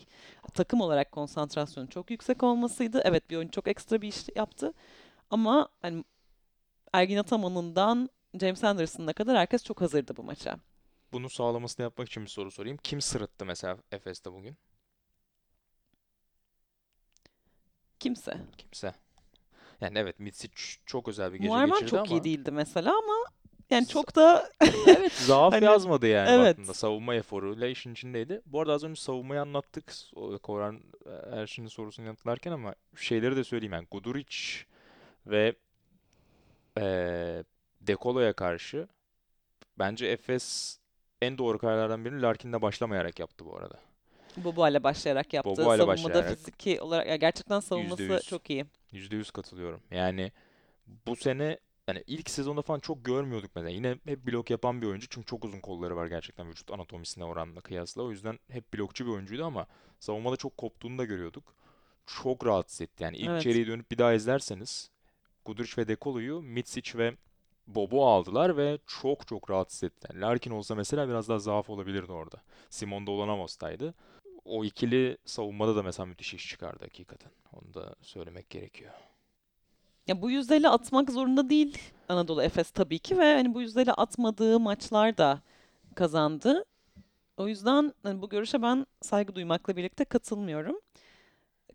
Takım 0.55 0.81
olarak 0.81 1.12
konsantrasyonu 1.12 1.88
çok 1.88 2.11
yüksek 2.11 2.42
olmasıydı. 2.42 3.03
Evet 3.05 3.31
bir 3.31 3.37
oyuncu 3.37 3.53
çok 3.53 3.68
ekstra 3.68 4.03
bir 4.03 4.09
iş 4.09 4.16
yaptı. 4.37 4.72
Ama 5.31 5.68
hani 5.83 6.05
Ergin 6.92 7.16
Ataman'ından 7.16 8.11
James 8.40 8.64
Anderson'a 8.64 9.12
kadar 9.12 9.37
herkes 9.38 9.64
çok 9.64 9.81
hazırdı 9.81 10.16
bu 10.16 10.22
maça. 10.22 10.57
Bunu 11.12 11.31
sağlamasını 11.31 11.85
yapmak 11.85 12.09
için 12.09 12.23
bir 12.25 12.29
soru 12.31 12.51
sorayım. 12.51 12.77
Kim 12.83 13.01
sırıttı 13.01 13.44
mesela 13.47 13.79
Efes'te 13.92 14.33
bugün? 14.33 14.57
Kimse. 18.01 18.37
Kimse. 18.59 18.94
Yani 19.81 19.99
evet 19.99 20.21
Mitsic 20.21 20.53
çok 20.87 21.09
özel 21.09 21.33
bir 21.33 21.38
gece 21.38 21.49
Muharman 21.49 21.71
geçirdi 21.71 21.90
çok 21.90 22.11
iyi 22.11 22.12
ama 22.14 22.25
değildi 22.25 22.51
mesela 22.51 22.99
ama 22.99 23.14
yani 23.71 23.87
çok 23.87 24.16
da 24.16 24.51
evet 24.87 25.12
zaaf 25.12 25.53
Hani, 25.53 25.64
yazmadı 25.64 26.07
yani 26.07 26.31
evet. 26.31 26.59
baktığında. 26.59 26.75
Savunma 26.75 27.14
eforuyla 27.14 27.66
işin 27.68 27.92
içindeydi. 27.92 28.42
Bu 28.47 28.61
arada 28.61 28.73
az 28.73 28.85
önce 28.85 29.01
savunmayı 29.01 29.40
anlattık. 29.40 29.92
Koran 30.42 30.81
e, 31.07 31.11
Erşin'in 31.40 31.68
sorusunu 31.68 32.07
yanıtlarken 32.07 32.53
ama 32.53 32.75
şeyleri 32.97 33.37
de 33.37 33.44
söyleyeyim 33.44 33.73
yani 33.73 33.87
Guduric 33.90 34.37
ve 35.27 35.55
eee 36.77 37.44
Dekolo'ya 37.81 38.33
karşı 38.33 38.88
bence 39.79 40.07
Efes 40.07 40.79
en 41.23 41.39
doğru 41.39 41.59
kararlardan 41.59 42.05
birini 42.05 42.23
Larkin'le 42.23 42.63
başlamayarak 42.63 43.19
yaptı 43.21 43.45
bu 43.45 43.57
arada. 43.57 43.81
Bobo 44.37 44.69
ile 44.69 44.83
başlayarak 44.83 45.33
yaptı. 45.33 45.51
Bobo 45.51 45.61
ile 45.61 45.67
Savunmada 45.83 45.87
başlayarak. 45.87 46.29
fiziki 46.39 46.81
olarak 46.81 47.07
ya 47.07 47.17
gerçekten 47.17 47.61
savunması 47.61 48.03
%100. 48.03 48.23
çok 48.23 48.51
iyi. 48.51 48.67
%100 48.93 49.31
katılıyorum. 49.33 49.81
Yani 49.91 50.33
bu 51.07 51.17
sene 51.17 51.59
hani 51.87 52.05
ilk 52.07 52.31
sezonda 52.31 52.63
falan 52.63 52.81
çok 52.81 53.05
görmüyorduk 53.05 53.51
mesela. 53.55 53.71
Yine 53.71 53.97
hep 54.07 54.27
blok 54.27 54.51
yapan 54.51 54.83
bir 54.83 54.87
oyuncu 54.87 55.07
çünkü 55.11 55.27
çok 55.27 55.45
uzun 55.45 55.61
kolları 55.61 55.97
var 55.97 56.07
gerçekten 56.07 56.49
vücut 56.49 56.71
anatomisine 56.71 57.25
oranla 57.25 57.61
kıyasla. 57.61 58.03
O 58.03 58.11
yüzden 58.11 58.39
hep 58.51 58.75
blokçu 58.75 59.07
bir 59.07 59.11
oyuncuydu 59.11 59.45
ama 59.45 59.67
savunmada 60.01 60.37
çok 60.37 60.57
koptuğunu 60.57 60.99
da 60.99 61.05
görüyorduk. 61.05 61.55
Çok 62.07 62.47
rahatsız 62.47 62.81
etti. 62.81 63.03
Yani 63.05 63.17
ilk 63.17 63.29
Evet. 63.29 63.43
çeyreği 63.43 63.67
dönüp 63.67 63.91
bir 63.91 63.99
daha 63.99 64.13
izlerseniz 64.15 64.91
Guduric 65.45 65.73
ve 65.83 65.89
Dekolo'yu 65.89 66.41
Mitsic 66.41 66.99
ve 66.99 67.15
Bobo 67.69 68.07
aldılar 68.07 68.57
ve 68.57 68.79
çok 68.87 69.27
çok 69.27 69.51
rahatsız 69.51 69.83
ettiler. 69.85 70.21
Larkin 70.21 70.51
olsa 70.51 70.75
mesela 70.75 71.09
biraz 71.09 71.29
daha 71.29 71.39
zaaf 71.39 71.71
olabilirdi 71.71 72.13
orada. 72.13 72.37
Simon 72.71 73.07
da 73.07 73.11
Olanovos'taydı. 73.11 73.95
O 74.45 74.65
ikili 74.65 75.19
savunmada 75.25 75.77
da 75.77 75.83
mesela 75.83 76.07
müthiş 76.07 76.35
iş 76.35 76.49
çıkardı 76.49 76.85
hakikaten. 76.85 77.31
Onu 77.53 77.75
da 77.75 77.95
söylemek 78.03 78.51
gerekiyor. 78.51 78.93
Ya 80.07 80.23
bu 80.23 80.31
yüzdeyle 80.31 80.69
atmak 80.69 81.11
zorunda 81.11 81.51
değil 81.51 81.79
Anadolu 82.09 82.43
Efes 82.43 82.71
tabii 82.71 82.99
ki 82.99 83.19
ve 83.19 83.35
hani 83.35 83.55
bu 83.55 83.61
yüzdeyle 83.61 83.93
atmadığı 83.93 84.61
maçlar 84.61 85.19
da 85.19 85.41
kazandı. 85.95 86.65
O 87.37 87.49
yüzden 87.49 87.93
hani 88.03 88.23
bu 88.23 88.29
görüşe 88.29 88.63
ben 88.63 88.87
saygı 89.03 89.35
duymakla 89.35 89.77
birlikte 89.77 90.05
katılmıyorum. 90.05 90.77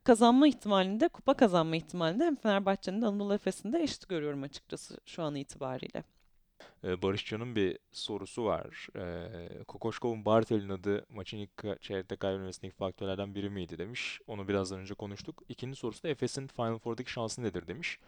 Kazanma 0.04 0.48
ihtimalinde, 0.48 1.08
kupa 1.08 1.34
kazanma 1.34 1.76
ihtimalinde 1.76 2.26
hem 2.26 2.36
Fenerbahçe'nin 2.36 3.02
de 3.02 3.06
Anadolu 3.06 3.34
Efes'in 3.34 3.74
de 3.74 3.80
eşit 3.80 4.10
görüyorum 4.10 4.44
açıkçası 4.44 4.98
şu 5.06 5.24
an 5.24 5.36
itibariyle. 5.36 6.04
Ee, 6.84 7.02
Barışcan'ın 7.02 7.56
bir 7.56 7.80
sorusu 7.92 8.46
var. 8.46 8.88
Ee, 8.96 9.63
Kokoşkov'un 9.63 10.26
Bartel'in 10.26 10.70
adı 10.70 11.06
maçın 11.10 11.38
ilk 11.38 11.82
çeyrekte 11.82 12.16
kaybetmesindeki 12.16 12.76
faktörlerden 12.76 13.36
biri 13.36 13.50
miydi 13.50 13.78
demiş. 13.78 14.20
Onu 14.28 14.48
birazdan 14.48 14.80
önce 14.80 14.94
konuştuk. 14.94 15.44
İkinci 15.50 15.76
sorusu 15.76 16.04
da 16.04 16.08
Efes'in 16.08 16.48
Final 16.48 16.78
Four'daki 16.78 17.12
şansı 17.12 17.44
nedir 17.44 17.68
demiş. 17.68 18.00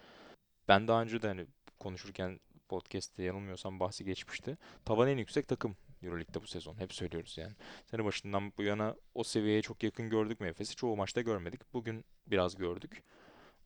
Ben 0.68 0.88
daha 0.88 1.02
önce 1.02 1.22
de 1.22 1.28
hani 1.28 1.46
konuşurken 1.80 2.40
podcast'te 2.70 3.24
yanılmıyorsam 3.24 3.80
bahsi 3.80 4.06
geçmişti. 4.06 4.58
Tavan 4.86 5.08
en 5.08 5.18
yüksek 5.18 5.48
takım 5.48 5.76
Euroleague'de 6.06 6.42
bu 6.42 6.48
sezon. 6.48 6.80
Hep 6.80 6.94
söylüyoruz 6.94 7.38
yani. 7.38 7.54
Sene 7.86 8.06
başından 8.06 8.54
bu 8.58 8.64
yana 8.64 8.96
o 9.14 9.24
seviyeye 9.24 9.62
çok 9.62 9.84
yakın 9.84 10.10
gördük 10.10 10.40
mü 10.40 10.48
Efes'i? 10.48 10.76
Çoğu 10.76 10.96
maçta 10.96 11.22
görmedik. 11.22 11.74
Bugün 11.74 12.06
biraz 12.28 12.56
gördük. 12.56 13.04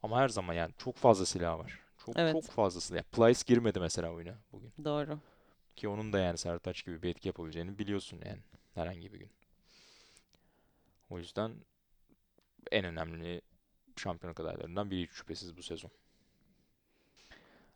Ama 0.04 0.20
her 0.20 0.30
zaman 0.30 0.54
yani 0.54 0.74
çok 0.78 0.96
fazla 0.96 1.26
silah 1.26 1.58
var. 1.60 1.80
Çok 2.06 2.18
Evet. 2.20 2.34
çok 2.34 2.44
fazla 2.44 2.82
silah. 2.82 3.04
Plyce 3.04 3.42
girmedi 3.46 3.80
mesela 3.80 4.10
oyuna 4.12 4.36
bugün. 4.52 4.74
Doğru. 4.84 5.20
Ki 5.76 5.88
onun 5.88 6.14
da 6.14 6.20
yani 6.20 6.38
Sertaç 6.38 6.86
gibi 6.86 7.04
bir 7.04 7.10
etki 7.10 7.28
yapabileceğini 7.28 7.80
biliyorsun 7.80 8.22
yani 8.26 8.40
herhangi 8.76 9.14
bir 9.14 9.20
gün. 9.20 9.30
O 11.10 11.18
yüzden 11.18 11.56
en 12.72 12.86
önemli 12.86 13.42
şampiyonluk 13.98 14.40
adaylarından 14.40 14.92
biri 14.92 15.08
şüphesiz 15.08 15.58
bu 15.58 15.64
sezon. 15.64 15.92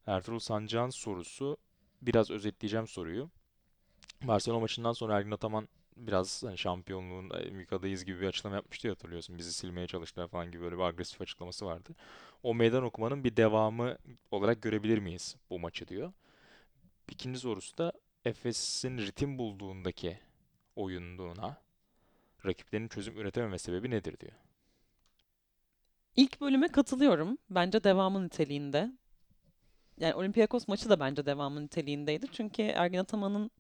Ertuğrul 0.08 0.40
Sancak'ın 0.40 0.90
sorusu 0.90 1.58
biraz 2.02 2.32
özetleyeceğim 2.32 2.88
soruyu. 2.88 3.30
Barcelona 4.24 4.60
maçından 4.60 4.94
sonra 4.94 5.18
Ergin 5.18 5.32
Ataman 5.32 5.68
biraz 5.98 6.44
hani 6.44 6.58
şampiyonluğun 6.58 7.30
en 7.30 7.54
büyük 7.54 7.74
adayız 7.74 8.06
gibi 8.06 8.22
bir 8.22 8.28
açıklama 8.28 8.56
yapmıştı 8.56 8.88
ya 8.88 8.94
hatırlıyorsun. 8.94 9.38
Bizi 9.38 9.54
silmeye 9.54 9.88
çalıştılar 9.88 10.28
falan 10.28 10.52
gibi 10.52 10.64
böyle 10.64 10.78
bir 10.78 10.82
agresif 10.82 11.22
açıklaması 11.22 11.66
vardı. 11.66 11.96
O 12.44 12.54
meydan 12.56 12.84
okumanın 12.84 13.24
bir 13.24 13.38
devamı 13.38 13.98
olarak 14.32 14.62
görebilir 14.62 14.98
miyiz 14.98 15.36
bu 15.50 15.60
maçı 15.60 15.88
diyor. 15.88 16.14
İkinci 17.12 17.40
sorusu 17.40 17.78
da 17.78 17.94
Efes'in 18.26 18.98
ritim 18.98 19.38
bulduğundaki 19.38 20.20
oyunluğuna 20.76 21.58
rakiplerinin 22.46 22.88
çözüm 22.88 23.18
üretememe 23.18 23.58
sebebi 23.60 23.90
nedir 23.90 24.20
diyor. 24.20 24.34
İlk 26.16 26.42
bölüme 26.42 26.68
katılıyorum. 26.68 27.38
Bence 27.50 27.84
devamı 27.84 28.26
niteliğinde. 28.26 28.92
Yani 30.00 30.14
Olympiakos 30.14 30.68
maçı 30.68 30.90
da 30.90 31.00
bence 31.00 31.26
devamı 31.26 31.64
niteliğindeydi. 31.64 32.28
Çünkü 32.32 32.62
Ergin 32.62 32.98
Ataman'ın 32.98 33.52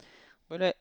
böyle 0.53 0.73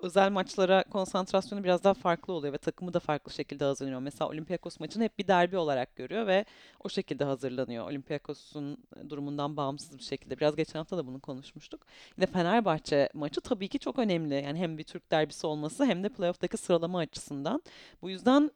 özel 0.00 0.30
maçlara 0.30 0.84
konsantrasyonu 0.84 1.64
biraz 1.64 1.84
daha 1.84 1.94
farklı 1.94 2.32
oluyor 2.32 2.52
ve 2.52 2.58
takımı 2.58 2.94
da 2.94 3.00
farklı 3.00 3.32
şekilde 3.32 3.64
hazırlanıyor. 3.64 4.00
Mesela 4.00 4.28
Olympiakos 4.28 4.80
maçını 4.80 5.04
hep 5.04 5.18
bir 5.18 5.28
derbi 5.28 5.56
olarak 5.56 5.96
görüyor 5.96 6.26
ve 6.26 6.44
o 6.84 6.88
şekilde 6.88 7.24
hazırlanıyor. 7.24 7.86
Olympiakos'un 7.86 8.78
durumundan 9.08 9.56
bağımsız 9.56 9.98
bir 9.98 10.02
şekilde. 10.02 10.36
Biraz 10.36 10.56
geçen 10.56 10.78
hafta 10.78 10.96
da 10.96 11.06
bunu 11.06 11.20
konuşmuştuk. 11.20 11.86
Yine 12.16 12.26
Fenerbahçe 12.26 13.08
maçı 13.14 13.40
tabii 13.40 13.68
ki 13.68 13.78
çok 13.78 13.98
önemli. 13.98 14.34
Yani 14.34 14.58
hem 14.58 14.78
bir 14.78 14.84
Türk 14.84 15.10
derbisi 15.10 15.46
olması 15.46 15.84
hem 15.84 16.04
de 16.04 16.08
playoff'taki 16.08 16.56
sıralama 16.56 16.98
açısından. 16.98 17.62
Bu 18.02 18.10
yüzden 18.10 18.50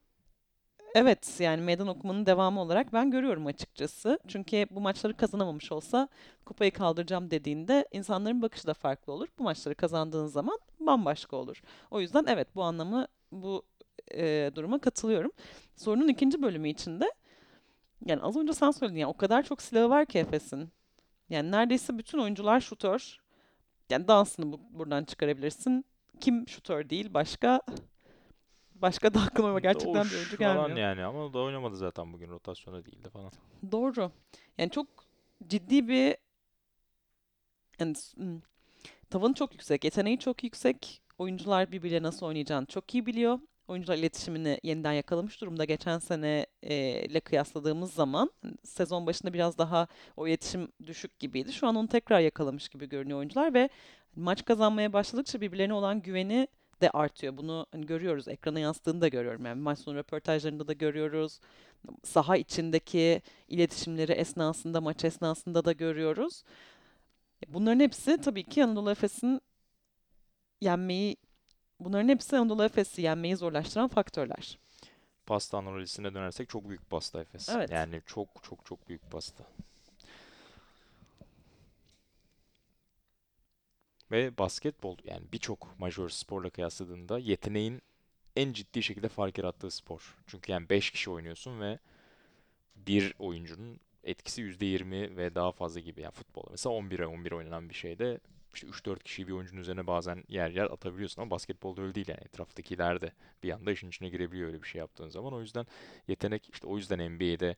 Evet 0.95 1.41
yani 1.41 1.63
meydan 1.63 1.89
okumanın 1.89 2.27
devamı 2.27 2.61
olarak 2.61 2.93
ben 2.93 3.11
görüyorum 3.11 3.47
açıkçası. 3.47 4.19
Çünkü 4.29 4.67
bu 4.71 4.81
maçları 4.81 5.17
kazanamamış 5.17 5.73
olsa 5.73 6.09
kupayı 6.45 6.73
kaldıracağım 6.73 7.31
dediğinde 7.31 7.89
insanların 7.93 8.43
bakışı 8.43 8.67
da 8.67 8.75
farklı 8.75 9.13
olur. 9.13 9.29
Bu 9.39 9.43
maçları 9.43 9.75
kazandığın 9.75 10.27
zaman 10.27 10.59
bambaşka 10.81 11.37
olur. 11.37 11.63
O 11.91 12.01
yüzden 12.01 12.25
evet 12.29 12.49
bu 12.55 12.63
anlamı 12.63 13.07
bu 13.33 13.63
e, 14.15 14.51
duruma 14.55 14.79
katılıyorum. 14.79 15.33
Sorunun 15.77 16.09
ikinci 16.09 16.43
bölümü 16.43 16.69
içinde 16.69 17.13
yani 18.07 18.23
az 18.23 18.37
önce 18.37 18.53
sen 18.53 18.71
söyledin 18.71 18.99
ya 18.99 19.09
o 19.09 19.17
kadar 19.17 19.43
çok 19.43 19.63
silahı 19.63 19.91
var 19.91 20.07
ki 20.07 20.19
Efes'in. 20.19 20.71
Yani 21.31 21.51
neredeyse 21.51 21.99
bütün 21.99 22.19
oyuncular 22.19 22.61
şutör. 22.61 23.19
Yani 23.91 24.09
dansını 24.09 24.53
bu- 24.53 24.61
buradan 24.71 25.05
çıkarabilirsin. 25.05 25.85
Kim 26.21 26.49
şutör 26.49 26.91
değil 26.91 27.15
başka 27.15 27.63
başka 28.83 29.15
da 29.15 29.21
aklıma 29.21 29.61
gerçekten 29.61 30.05
bir 30.05 30.11
Doğuş 30.11 30.15
oyuncu 30.15 30.37
falan 30.37 30.57
gelmiyor. 30.57 30.89
yani 30.89 31.05
ama 31.05 31.25
o 31.25 31.33
da 31.33 31.39
oynamadı 31.39 31.77
zaten 31.77 32.13
bugün 32.13 32.29
rotasyona 32.31 32.85
değildi 32.85 33.11
falan. 33.11 33.33
Doğru. 33.73 34.13
Yani 34.59 34.71
çok 34.71 34.87
ciddi 35.47 35.89
bir 35.89 36.17
yani 37.81 37.95
hmm, 38.17 38.41
tavanı 39.11 39.35
çok 39.35 39.53
yüksek, 39.53 39.85
yeteneği 39.85 40.19
çok 40.19 40.45
yüksek. 40.45 41.03
Oyuncular 41.19 41.73
birbirle 41.73 42.03
nasıl 42.03 42.27
oynayacağını 42.27 42.67
çok 42.67 42.95
iyi 42.95 43.07
biliyor. 43.07 43.39
Oyuncular 43.69 43.97
iletişimini 43.97 44.61
yeniden 44.63 44.93
yakalamış 44.93 45.41
durumda. 45.41 45.65
Geçen 45.65 45.99
sene 45.99 46.47
e, 46.63 47.03
ile 47.07 47.21
kıyasladığımız 47.21 47.93
zaman 47.93 48.31
hani 48.43 48.55
sezon 48.65 49.07
başında 49.07 49.33
biraz 49.33 49.59
daha 49.59 49.87
o 50.17 50.29
iletişim 50.29 50.69
düşük 50.87 51.19
gibiydi. 51.19 51.53
Şu 51.53 51.67
an 51.67 51.77
onu 51.77 51.89
tekrar 51.89 52.21
yakalamış 52.21 52.69
gibi 52.69 52.89
görünüyor 52.89 53.19
oyuncular 53.19 53.55
ve 53.55 53.69
maç 54.17 54.45
kazanmaya 54.45 54.93
başladıkça 54.93 55.41
birbirlerine 55.41 55.75
olan 55.75 56.03
güveni 56.03 56.49
de 56.81 56.91
artıyor. 56.91 57.37
Bunu 57.37 57.67
hani 57.73 57.87
görüyoruz. 57.87 58.29
Ekrana 58.29 58.61
yansıdığını 58.61 59.01
da 59.01 59.09
görüyorum. 59.09 59.47
Yani 59.47 59.61
maç 59.61 59.79
sonu 59.79 59.97
röportajlarında 59.97 60.69
da 60.69 60.73
görüyoruz. 60.73 61.41
Saha 62.05 62.37
içindeki 62.37 63.23
iletişimleri 63.49 64.13
esnasında, 64.13 64.81
maç 64.81 65.05
esnasında 65.05 65.65
da 65.65 65.73
görüyoruz. 65.73 66.43
Bunların 67.49 67.81
hepsi 67.81 68.19
tabii 68.19 68.45
ki 68.45 68.65
Anadolu 68.65 68.91
Efes'in 68.91 69.41
yenmeyi 70.61 71.17
bunların 71.81 72.09
hepsi 72.09 72.37
Anadolu 72.37 72.65
Efes'i 72.65 73.03
yenmeyi 73.03 73.37
zorlaştıran 73.37 73.89
faktörler. 73.89 74.59
Pasta 75.27 75.59
analojisine 75.59 76.15
dönersek 76.15 76.49
çok 76.49 76.69
büyük 76.69 76.91
pasta 76.91 77.21
Efes. 77.21 77.49
Evet. 77.49 77.71
Yani 77.71 78.03
çok 78.07 78.29
çok 78.43 78.67
çok 78.67 78.89
büyük 78.89 79.11
pasta. 79.11 79.45
Ve 84.11 84.39
basketbol 84.39 84.97
yani 85.05 85.23
birçok 85.33 85.79
majör 85.79 86.09
sporla 86.09 86.51
kıyasladığında 86.51 87.19
yeteneğin 87.19 87.83
en 88.37 88.53
ciddi 88.53 88.83
şekilde 88.83 89.09
fark 89.09 89.39
yarattığı 89.39 89.71
spor. 89.71 90.17
Çünkü 90.27 90.53
yani 90.53 90.69
5 90.69 90.91
kişi 90.91 91.11
oynuyorsun 91.11 91.61
ve 91.61 91.79
bir 92.77 93.15
oyuncunun 93.19 93.81
etkisi 94.05 94.43
%20 94.43 95.17
ve 95.17 95.35
daha 95.35 95.53
fazla 95.53 95.81
gibi. 95.81 96.01
Yani 96.01 96.13
futbolda 96.13 96.51
mesela 96.51 96.75
11'e 96.77 97.07
11 97.07 97.33
oynanan 97.33 97.69
bir 97.69 97.75
şeyde 97.75 98.21
işte 98.55 98.67
3-4 98.67 99.03
kişiyi 99.03 99.29
bir 99.29 99.33
oyuncunun 99.33 99.61
üzerine 99.61 99.87
bazen 99.87 100.25
yer 100.29 100.51
yer 100.51 100.65
atabiliyorsun 100.65 101.23
ama 101.23 101.31
basketbolda 101.31 101.83
öyle 101.83 101.95
değil 101.95 102.09
yani. 102.09 102.21
Etraftakiler 102.25 103.01
de 103.01 103.13
bir 103.43 103.51
anda 103.51 103.73
işin 103.73 103.89
içine 103.89 104.09
girebiliyor 104.09 104.49
öyle 104.49 104.63
bir 104.63 104.69
şey 104.69 104.79
yaptığın 104.79 105.09
zaman. 105.09 105.33
O 105.33 105.41
yüzden 105.41 105.67
yetenek 106.09 106.49
işte 106.53 106.67
o 106.67 106.77
yüzden 106.77 107.13
NBA'de 107.13 107.57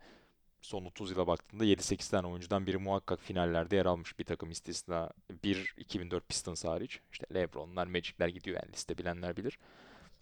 son 0.60 0.84
30 0.84 1.10
yıla 1.10 1.26
baktığında 1.26 1.64
7-8 1.64 2.10
tane 2.10 2.26
oyuncudan 2.26 2.66
biri 2.66 2.78
muhakkak 2.78 3.20
finallerde 3.20 3.76
yer 3.76 3.86
almış 3.86 4.18
bir 4.18 4.24
takım 4.24 4.50
istisna. 4.50 5.10
Bir 5.44 5.74
2004 5.76 6.28
Pistons 6.28 6.64
hariç. 6.64 7.00
İşte 7.12 7.26
LeBron'lar, 7.34 7.86
Magic'ler 7.86 8.28
gidiyor 8.28 8.60
yani 8.62 8.72
liste 8.72 8.98
bilenler 8.98 9.36
bilir. 9.36 9.58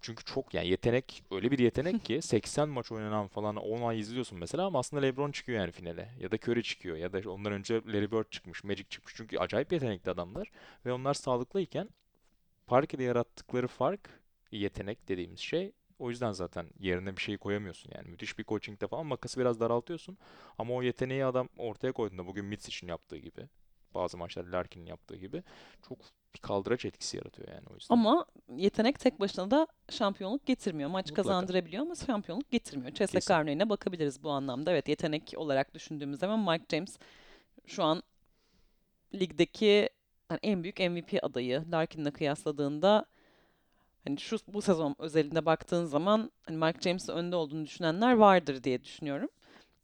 Çünkü 0.01 0.25
çok 0.25 0.55
yani 0.55 0.69
yetenek 0.69 1.25
öyle 1.31 1.51
bir 1.51 1.59
yetenek 1.59 2.05
ki 2.05 2.23
80 2.23 2.69
maç 2.69 2.93
oynanan 2.93 3.29
falan 3.29 3.57
10 3.57 3.89
ay 3.89 4.01
izliyorsun 4.01 4.39
mesela 4.39 4.67
ama 4.67 4.79
aslında 4.79 5.03
LeBron 5.03 5.33
çıkıyor 5.33 5.61
yani 5.61 5.73
finale 5.73 6.15
ya 6.21 6.31
da 6.31 6.37
Curry 6.37 6.63
çıkıyor 6.63 6.97
ya 6.97 7.13
da 7.13 7.31
ondan 7.31 7.53
önce 7.53 7.75
Larry 7.75 8.13
Bird 8.13 8.31
çıkmış, 8.31 8.65
Magic 8.65 8.85
çıkmış. 8.91 9.15
Çünkü 9.17 9.39
acayip 9.39 9.73
yetenekli 9.73 10.11
adamlar 10.11 10.51
ve 10.87 10.93
onlar 10.93 11.15
sağlıklıyken 11.15 11.89
parkede 12.67 13.03
yarattıkları 13.03 13.69
fark 13.69 14.21
yetenek 14.53 15.09
dediğimiz 15.09 15.41
şey 15.41 15.73
o 15.99 16.11
yüzden 16.11 16.33
zaten 16.33 16.67
yerine 16.79 17.17
bir 17.17 17.23
şey 17.23 17.37
koyamıyorsun 17.37 17.93
yani. 17.95 18.09
Müthiş 18.09 18.39
bir 18.39 18.45
coachingde 18.45 18.87
falan 18.87 19.07
makası 19.07 19.41
biraz 19.41 19.61
daraltıyorsun. 19.61 20.19
Ama 20.59 20.75
o 20.75 20.83
yeteneği 20.83 21.25
adam 21.25 21.49
ortaya 21.57 21.93
koyduğunda 21.93 22.27
bugün 22.27 22.45
Mitsic'in 22.45 22.89
yaptığı 22.89 23.17
gibi 23.17 23.49
bazı 23.95 24.19
maçlar 24.19 24.45
Larkin'in 24.45 24.87
yaptığı 24.87 25.17
gibi 25.17 25.43
çok 25.89 25.99
bir 26.35 26.39
kaldıraç 26.39 26.85
etkisi 26.85 27.17
yaratıyor 27.17 27.49
yani 27.49 27.65
o 27.71 27.75
yüzden. 27.75 27.95
Ama 27.95 28.27
yetenek 28.57 29.01
tek 29.01 29.21
başına 29.21 29.51
da 29.51 29.67
şampiyonluk 29.91 30.47
getirmiyor. 30.47 30.91
Maç 30.91 31.11
Mutlaka. 31.11 31.29
kazandırabiliyor 31.29 31.83
ama 31.83 31.95
şampiyonluk 31.95 32.51
getirmiyor. 32.51 32.95
Kesin. 32.95 33.33
örneğine 33.33 33.69
bakabiliriz 33.69 34.23
bu 34.23 34.31
anlamda. 34.31 34.71
Evet 34.73 34.89
yetenek 34.89 35.33
olarak 35.37 35.75
düşündüğümüz 35.75 36.19
zaman 36.19 36.53
Mike 36.53 36.77
James 36.77 36.99
şu 37.67 37.85
an 37.85 38.03
ligdeki 39.15 39.89
yani 40.31 40.41
en 40.43 40.63
büyük 40.63 40.81
MVP 40.81 41.19
adayı. 41.23 41.65
Larkin'le 41.73 42.11
kıyasladığında 42.11 43.05
hani 44.09 44.21
şu 44.21 44.39
bu 44.49 44.63
sezon 44.63 44.97
özelinde 44.99 45.47
baktığın 45.47 45.85
zaman 45.85 46.31
hani 46.47 46.57
Mike 46.57 46.81
James'in 46.81 47.13
önde 47.13 47.37
olduğunu 47.37 47.67
düşünenler 47.67 48.13
vardır 48.13 48.65
diye 48.65 48.85
düşünüyorum. 48.85 49.29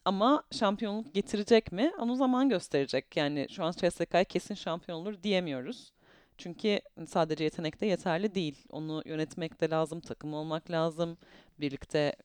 Ama 0.04 0.42
şampiyonluk 0.50 1.14
getirecek 1.14 1.72
mi? 1.72 1.92
Onu 1.98 2.16
zaman 2.16 2.48
gösterecek. 2.48 3.16
Yani 3.16 3.46
şu 3.50 3.64
an 3.64 3.72
CSKA 3.72 4.24
kesin 4.24 4.54
şampiyon 4.54 4.98
olur 4.98 5.22
diyemiyoruz. 5.22 5.92
Çünkü 6.38 6.80
sadece 7.06 7.44
yetenek 7.44 7.80
de 7.80 7.86
yeterli 7.86 8.34
değil. 8.34 8.64
Onu 8.70 9.02
yönetmek 9.04 9.60
de 9.60 9.70
lazım, 9.70 10.00
takım 10.00 10.34
olmak 10.34 10.70
lazım, 10.70 11.18
birlikte 11.60 12.16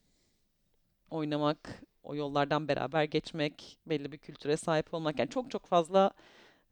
oynamak, 1.09 1.83
o 2.03 2.15
yollardan 2.15 2.67
beraber 2.67 3.03
geçmek, 3.03 3.77
belli 3.85 4.11
bir 4.11 4.17
kültüre 4.17 4.57
sahip 4.57 4.93
olmak. 4.93 5.19
Yani 5.19 5.29
çok 5.29 5.51
çok 5.51 5.65
fazla 5.65 6.11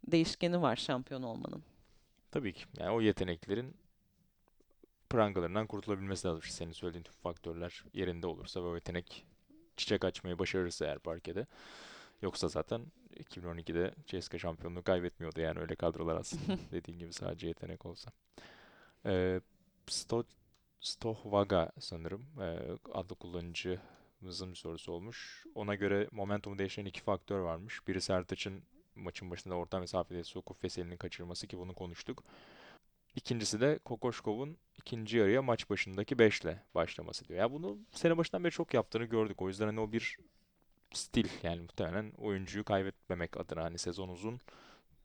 değişkeni 0.07 0.61
var 0.61 0.75
şampiyon 0.75 1.23
olmanın. 1.23 1.63
Tabii 2.31 2.53
ki. 2.53 2.63
Yani 2.79 2.91
o 2.91 3.01
yeteneklerin 3.01 3.75
prangalarından 5.09 5.67
kurtulabilmesi 5.67 6.27
lazım. 6.27 6.41
İşte 6.43 6.55
senin 6.55 6.71
söylediğin 6.71 7.03
tüm 7.03 7.13
faktörler 7.13 7.83
yerinde 7.93 8.27
olursa 8.27 8.63
ve 8.63 8.67
o 8.67 8.75
yetenek 8.75 9.25
çiçek 9.77 10.05
açmayı 10.05 10.39
başarırsa 10.39 10.85
eğer 10.85 10.99
parkede. 10.99 11.47
Yoksa 12.21 12.47
zaten 12.47 12.81
2012'de 13.15 13.93
CSKA 14.05 14.37
şampiyonluğu 14.37 14.83
kaybetmiyordu 14.83 15.41
yani 15.41 15.59
öyle 15.59 15.75
kadrolar 15.75 16.15
aslında. 16.15 16.59
Dediğin 16.71 16.99
gibi 16.99 17.13
sadece 17.13 17.47
yetenek 17.47 17.85
olsa. 17.85 18.11
Ee, 19.05 19.41
Sto 19.87 20.23
Stohvaga 20.79 21.71
sanırım 21.79 22.25
ee, 22.41 22.59
adlı 22.93 23.15
kullanıcımızın 23.15 24.49
bir 24.51 24.55
sorusu 24.55 24.91
olmuş. 24.91 25.45
Ona 25.55 25.75
göre 25.75 26.07
momentumu 26.11 26.57
değiştiren 26.57 26.85
iki 26.85 27.01
faktör 27.01 27.39
varmış. 27.39 27.87
Biri 27.87 28.01
Sertaç'ın 28.01 28.63
maçın 28.95 29.31
başında 29.31 29.55
orta 29.55 29.79
mesafede 29.79 30.23
sokup 30.23 30.63
Veseli'nin 30.63 30.97
kaçırması 30.97 31.47
ki 31.47 31.57
bunu 31.57 31.73
konuştuk. 31.73 32.23
İkincisi 33.17 33.61
de 33.61 33.79
Kokoşkov'un 33.85 34.57
ikinci 34.77 35.17
yarıya 35.17 35.41
maç 35.41 35.69
başındaki 35.69 36.19
5'le 36.19 36.63
başlaması 36.75 37.27
diyor. 37.27 37.39
Ya 37.39 37.51
bunu 37.51 37.77
sene 37.91 38.17
başından 38.17 38.43
beri 38.43 38.51
çok 38.51 38.73
yaptığını 38.73 39.05
gördük. 39.05 39.41
O 39.41 39.47
yüzden 39.47 39.65
hani 39.65 39.79
o 39.79 39.91
bir 39.91 40.17
stil 40.93 41.29
yani 41.43 41.61
muhtemelen 41.61 42.11
oyuncuyu 42.17 42.65
kaybetmemek 42.65 43.37
adına 43.37 43.63
hani 43.63 43.79
sezon 43.79 44.09
uzun 44.09 44.41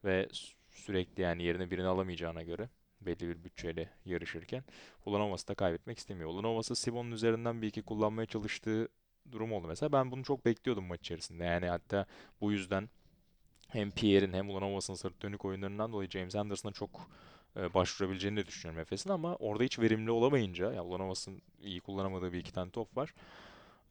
ve 0.05 0.25
sü- 0.25 0.55
sürekli 0.71 1.23
yani 1.23 1.45
yerine 1.45 1.73
birini 1.73 1.87
alamayacağına 1.89 2.43
göre 2.45 2.71
belli 3.03 3.21
bir 3.29 3.45
bütçeyle 3.45 3.91
yarışırken 4.07 4.65
Ulanovas'ı 5.07 5.49
da 5.49 5.55
kaybetmek 5.55 5.99
istemiyor. 5.99 6.31
Ulanovas'ı 6.31 6.77
Sivon'un 6.77 7.13
üzerinden 7.13 7.63
bir 7.63 7.69
iki 7.69 7.83
kullanmaya 7.83 8.27
çalıştığı 8.27 8.89
durum 9.33 9.53
oldu 9.55 9.69
mesela. 9.69 9.93
Ben 9.93 10.13
bunu 10.13 10.25
çok 10.25 10.47
bekliyordum 10.47 10.87
maç 10.87 11.01
içerisinde. 11.01 11.45
Yani 11.45 11.67
hatta 11.69 12.07
bu 12.43 12.53
yüzden 12.53 12.91
hem 13.69 13.91
Pierre'in 13.91 14.33
hem 14.33 14.51
Ulanovas'ın 14.51 14.95
sırtı 14.95 15.21
dönük 15.23 15.45
oyunlarından 15.45 15.93
dolayı 15.93 16.11
James 16.11 16.37
Anderson'a 16.37 16.73
çok 16.73 17.09
e, 17.57 17.75
başvurabileceğini 17.75 18.37
de 18.37 18.47
düşünüyorum 18.47 18.81
Efes'in 18.81 19.11
ama 19.11 19.37
orada 19.37 19.65
hiç 19.65 19.79
verimli 19.79 20.11
olamayınca 20.11 20.73
ya 20.73 20.85
Ulanovas'ın 20.85 21.43
iyi 21.63 21.81
kullanamadığı 21.81 22.33
bir 22.33 22.39
iki 22.39 22.53
tane 22.53 22.71
top 22.71 22.97
var. 22.97 23.15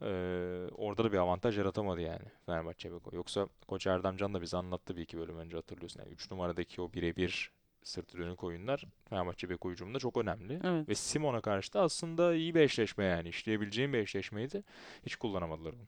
Ee, 0.02 0.68
orada 0.78 1.04
da 1.04 1.12
bir 1.12 1.18
avantaj 1.18 1.58
yaratamadı 1.58 2.02
yani 2.02 2.26
Fenerbahçe 2.46 2.94
Beko. 2.94 3.16
Yoksa 3.16 3.48
Koç 3.68 3.88
Erdemcan 3.88 4.34
da 4.34 4.42
bize 4.42 4.58
anlattı 4.58 4.98
bir 4.98 5.02
iki 5.02 5.18
bölüm 5.18 5.38
önce 5.38 5.56
hatırlıyorsun. 5.56 6.00
Yani 6.00 6.12
3 6.12 6.32
numaradaki 6.32 6.82
o 6.82 6.94
birebir 6.94 7.52
sırtı 7.84 8.18
dönük 8.18 8.44
oyunlar 8.44 8.84
Fenerbahçe 9.10 9.50
Beko 9.50 9.72
hücumunda 9.72 10.00
çok 10.00 10.18
önemli. 10.18 10.60
Evet. 10.64 10.90
Ve 10.90 10.96
Simon'a 10.96 11.42
karşı 11.42 11.74
da 11.74 11.82
aslında 11.82 12.36
iyi 12.36 12.56
bir 12.56 12.60
eşleşme 12.60 13.06
yani. 13.06 13.30
işleyebileceğim 13.30 13.94
bir 13.94 13.98
eşleşmeydi. 13.98 14.64
Hiç 15.06 15.16
kullanamadılar 15.16 15.74
onu. 15.74 15.82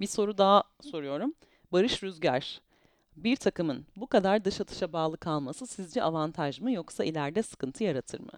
Bir 0.00 0.06
soru 0.06 0.38
daha 0.38 0.62
soruyorum. 0.80 1.34
Barış 1.72 2.02
Rüzgar, 2.02 2.60
bir 3.16 3.36
takımın 3.36 3.86
bu 3.96 4.06
kadar 4.06 4.44
dış 4.44 4.60
atışa 4.60 4.92
bağlı 4.92 5.16
kalması 5.16 5.66
sizce 5.66 6.02
avantaj 6.02 6.60
mı 6.60 6.72
yoksa 6.72 7.04
ileride 7.04 7.42
sıkıntı 7.42 7.84
yaratır 7.84 8.20
mı? 8.20 8.32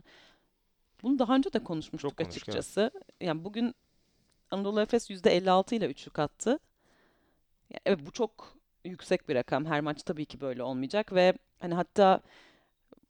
Bunu 1.02 1.18
daha 1.18 1.34
önce 1.34 1.52
de 1.52 1.64
konuşmuştuk 1.64 2.10
Çok 2.10 2.18
konuştuk, 2.18 2.42
evet. 2.48 2.56
açıkçası. 2.56 2.90
Yani 3.20 3.44
bugün 3.44 3.74
Anadolu 4.50 4.80
Efes 4.80 5.10
%56 5.10 5.74
ile 5.74 5.86
üçlük 5.86 6.18
attı. 6.18 6.58
Ya 7.70 7.80
evet 7.86 8.06
bu 8.06 8.10
çok 8.10 8.56
yüksek 8.84 9.28
bir 9.28 9.34
rakam. 9.34 9.64
Her 9.66 9.80
maç 9.80 10.02
tabii 10.02 10.24
ki 10.24 10.40
böyle 10.40 10.62
olmayacak 10.62 11.12
ve 11.12 11.34
hani 11.60 11.74
hatta 11.74 12.20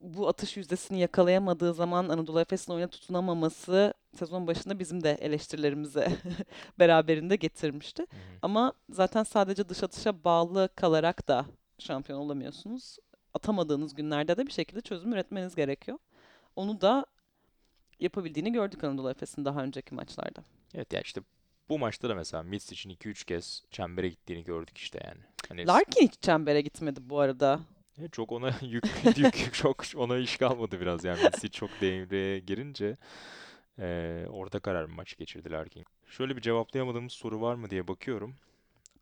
bu 0.01 0.29
atış 0.29 0.57
yüzdesini 0.57 1.01
yakalayamadığı 1.01 1.75
zaman 1.75 2.09
Anadolu 2.09 2.41
Efes'in 2.41 2.73
oyuna 2.73 2.89
tutunamaması 2.89 3.95
sezon 4.15 4.47
başında 4.47 4.79
bizim 4.79 5.03
de 5.03 5.11
eleştirilerimize 5.21 6.13
beraberinde 6.79 7.37
getirmişti. 7.37 8.03
Hı 8.03 8.17
hı. 8.17 8.21
Ama 8.43 8.73
zaten 8.91 9.23
sadece 9.23 9.69
dış 9.69 9.83
atışa 9.83 10.25
bağlı 10.25 10.69
kalarak 10.75 11.29
da 11.29 11.47
şampiyon 11.79 12.19
olamıyorsunuz. 12.19 12.97
Atamadığınız 13.35 13.95
günlerde 13.95 14.37
de 14.37 14.47
bir 14.47 14.53
şekilde 14.53 14.81
çözüm 14.81 15.13
üretmeniz 15.13 15.55
gerekiyor. 15.55 15.99
Onu 16.57 16.81
da 16.81 17.07
yapabildiğini 18.01 18.53
gördük 18.53 18.85
Anadolu 18.85 19.11
Efes'in 19.11 19.45
daha 19.45 19.63
önceki 19.63 19.95
maçlarda. 19.95 20.45
Evet 20.75 20.93
ya 20.93 21.01
işte 21.01 21.21
bu 21.69 21.79
maçta 21.79 22.09
da 22.09 22.15
mesela 22.15 22.43
Mitsic'in 22.43 22.95
2-3 22.97 23.25
kez 23.27 23.65
çembere 23.71 24.09
gittiğini 24.09 24.45
gördük 24.45 24.79
işte 24.79 25.01
yani. 25.05 25.21
Hani 25.49 25.67
Larkin 25.67 26.03
hiç 26.07 26.15
çembere 26.21 26.61
gitmedi 26.61 27.01
bu 27.03 27.21
arada. 27.21 27.61
Evet, 27.99 28.13
çok 28.13 28.33
ona 28.33 28.51
yük, 28.63 28.85
yük 29.17 29.55
çok 29.55 29.83
ona 29.97 30.17
iş 30.19 30.37
kalmadı 30.37 30.81
biraz 30.81 31.05
yani 31.05 31.23
Messi 31.23 31.51
çok 31.51 31.71
devreye 31.81 32.39
girince 32.39 32.97
eee, 33.79 34.27
orta 34.31 34.61
karar 34.61 34.85
maç 34.85 35.17
geçirdiler 35.17 35.69
ki. 35.69 35.85
Şöyle 36.07 36.37
bir 36.37 36.41
cevaplayamadığımız 36.41 37.13
soru 37.13 37.41
var 37.41 37.55
mı 37.55 37.71
diye 37.71 37.89
bakıyorum. 37.89 38.37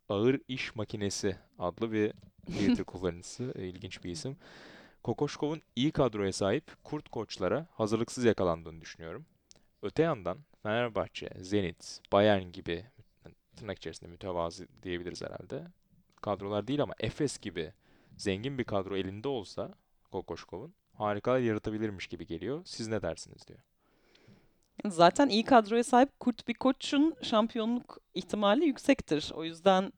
Ağır 0.09 0.39
İş 0.47 0.75
Makinesi 0.75 1.37
adlı 1.59 1.91
bir 1.91 2.13
Twitter 2.45 2.83
kullanıcısı, 2.85 3.53
e, 3.55 3.67
ilginç 3.67 4.03
bir 4.03 4.11
isim. 4.11 4.37
Kokoşkov'un 5.03 5.61
iyi 5.75 5.91
kadroya 5.91 6.33
sahip 6.33 6.83
kurt 6.83 7.09
koçlara 7.09 7.67
hazırlıksız 7.71 8.23
yakalandığını 8.23 8.81
düşünüyorum. 8.81 9.25
Öte 9.81 10.03
yandan 10.03 10.37
Fenerbahçe, 10.63 11.29
Zenit, 11.41 12.01
Bayern 12.11 12.51
gibi 12.51 12.85
tırnak 13.55 13.77
içerisinde 13.77 14.11
mütevazı 14.11 14.67
diyebiliriz 14.83 15.21
herhalde. 15.21 15.67
Kadrolar 16.21 16.67
değil 16.67 16.81
ama 16.81 16.93
Efes 16.99 17.39
gibi 17.39 17.73
zengin 18.17 18.57
bir 18.57 18.63
kadro 18.63 18.97
elinde 18.97 19.27
olsa 19.27 19.73
Kokoşkov'un 20.11 20.73
harikalar 20.93 21.39
yaratabilirmiş 21.39 22.07
gibi 22.07 22.25
geliyor. 22.25 22.61
Siz 22.65 22.87
ne 22.87 23.01
dersiniz 23.01 23.47
diyor. 23.47 23.59
Zaten 24.85 25.29
iyi 25.29 25.43
kadroya 25.43 25.83
sahip 25.83 26.19
kurt 26.19 26.47
bir 26.47 26.53
koçun 26.53 27.15
şampiyonluk 27.21 27.97
ihtimali 28.13 28.65
yüksektir. 28.65 29.31
O 29.35 29.43
yüzden 29.43 29.91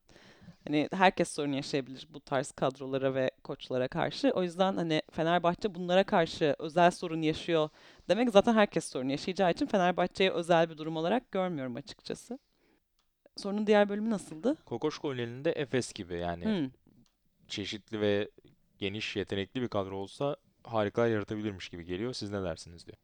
Hani 0.68 0.90
herkes 0.92 1.32
sorun 1.32 1.52
yaşayabilir 1.52 2.08
bu 2.10 2.20
tarz 2.20 2.52
kadrolara 2.52 3.16
ve 3.16 3.32
koçlara 3.44 3.88
karşı. 3.88 4.32
O 4.32 4.44
yüzden 4.44 4.76
hani 4.76 5.02
Fenerbahçe 5.12 5.76
bunlara 5.76 6.04
karşı 6.04 6.56
özel 6.60 6.92
sorun 6.92 7.22
yaşıyor 7.22 7.70
demek 8.10 8.30
zaten 8.30 8.54
herkes 8.54 8.86
sorun 8.86 9.10
yaşayacağı 9.10 9.52
için 9.52 9.66
Fenerbahçe'ye 9.66 10.32
özel 10.32 10.70
bir 10.70 10.78
durum 10.78 10.98
olarak 10.98 11.32
görmüyorum 11.32 11.76
açıkçası. 11.76 12.40
Sorunun 13.38 13.68
diğer 13.68 13.90
bölümü 13.90 14.10
nasıldı? 14.10 14.56
Kokoşko'nun 14.66 15.18
elinde 15.18 15.52
Efes 15.52 15.94
gibi 15.94 16.16
yani 16.16 16.46
Hmm. 16.46 16.70
çeşitli 17.48 18.02
ve 18.02 18.30
geniş 18.78 19.16
yetenekli 19.16 19.62
bir 19.62 19.68
kadro 19.68 19.98
olsa 19.98 20.36
harikalar 20.64 21.08
yaratabilirmiş 21.08 21.70
gibi 21.70 21.86
geliyor. 21.86 22.14
Siz 22.14 22.30
ne 22.30 22.44
dersiniz 22.44 22.86
diyor. 22.86 22.98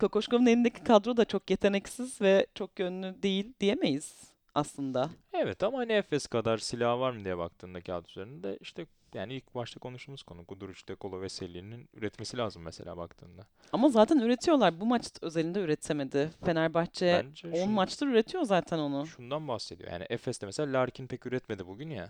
Kokoşkov'un 0.00 0.46
elindeki 0.46 0.84
kadro 0.84 1.16
da 1.16 1.24
çok 1.24 1.50
yeteneksiz 1.50 2.20
ve 2.20 2.46
çok 2.54 2.78
yönlü 2.78 3.22
değil 3.22 3.52
diyemeyiz 3.60 4.14
aslında. 4.54 5.10
Evet 5.32 5.62
ama 5.62 5.78
hani 5.78 5.92
Efes 5.92 6.26
kadar 6.26 6.58
silah 6.58 6.98
var 6.98 7.10
mı 7.12 7.24
diye 7.24 7.38
baktığında 7.38 7.80
kağıt 7.80 8.08
üzerinde 8.10 8.58
işte 8.60 8.86
yani 9.14 9.34
ilk 9.34 9.54
başta 9.54 9.80
konuştuğumuz 9.80 10.22
konu 10.22 10.44
Guduric, 10.44 10.88
De 10.88 10.96
Colo 11.00 11.20
ve 11.20 11.28
Selli'nin 11.28 11.88
üretmesi 11.94 12.36
lazım 12.36 12.62
mesela 12.62 12.96
baktığında. 12.96 13.46
Ama 13.72 13.88
zaten 13.88 14.18
üretiyorlar. 14.18 14.80
Bu 14.80 14.86
maç 14.86 15.04
özelinde 15.22 15.60
üretemedi. 15.60 16.30
Fenerbahçe 16.44 17.24
Bence 17.26 17.48
10 17.48 17.52
şun- 17.52 17.66
maçtır 17.70 18.06
üretiyor 18.06 18.44
zaten 18.44 18.78
onu. 18.78 19.06
şundan 19.06 19.48
bahsediyor. 19.48 19.90
Yani 19.92 20.06
Efes'te 20.10 20.46
mesela 20.46 20.72
Larkin 20.78 21.06
pek 21.06 21.26
üretmedi 21.26 21.66
bugün 21.66 21.90
ya. 21.90 22.08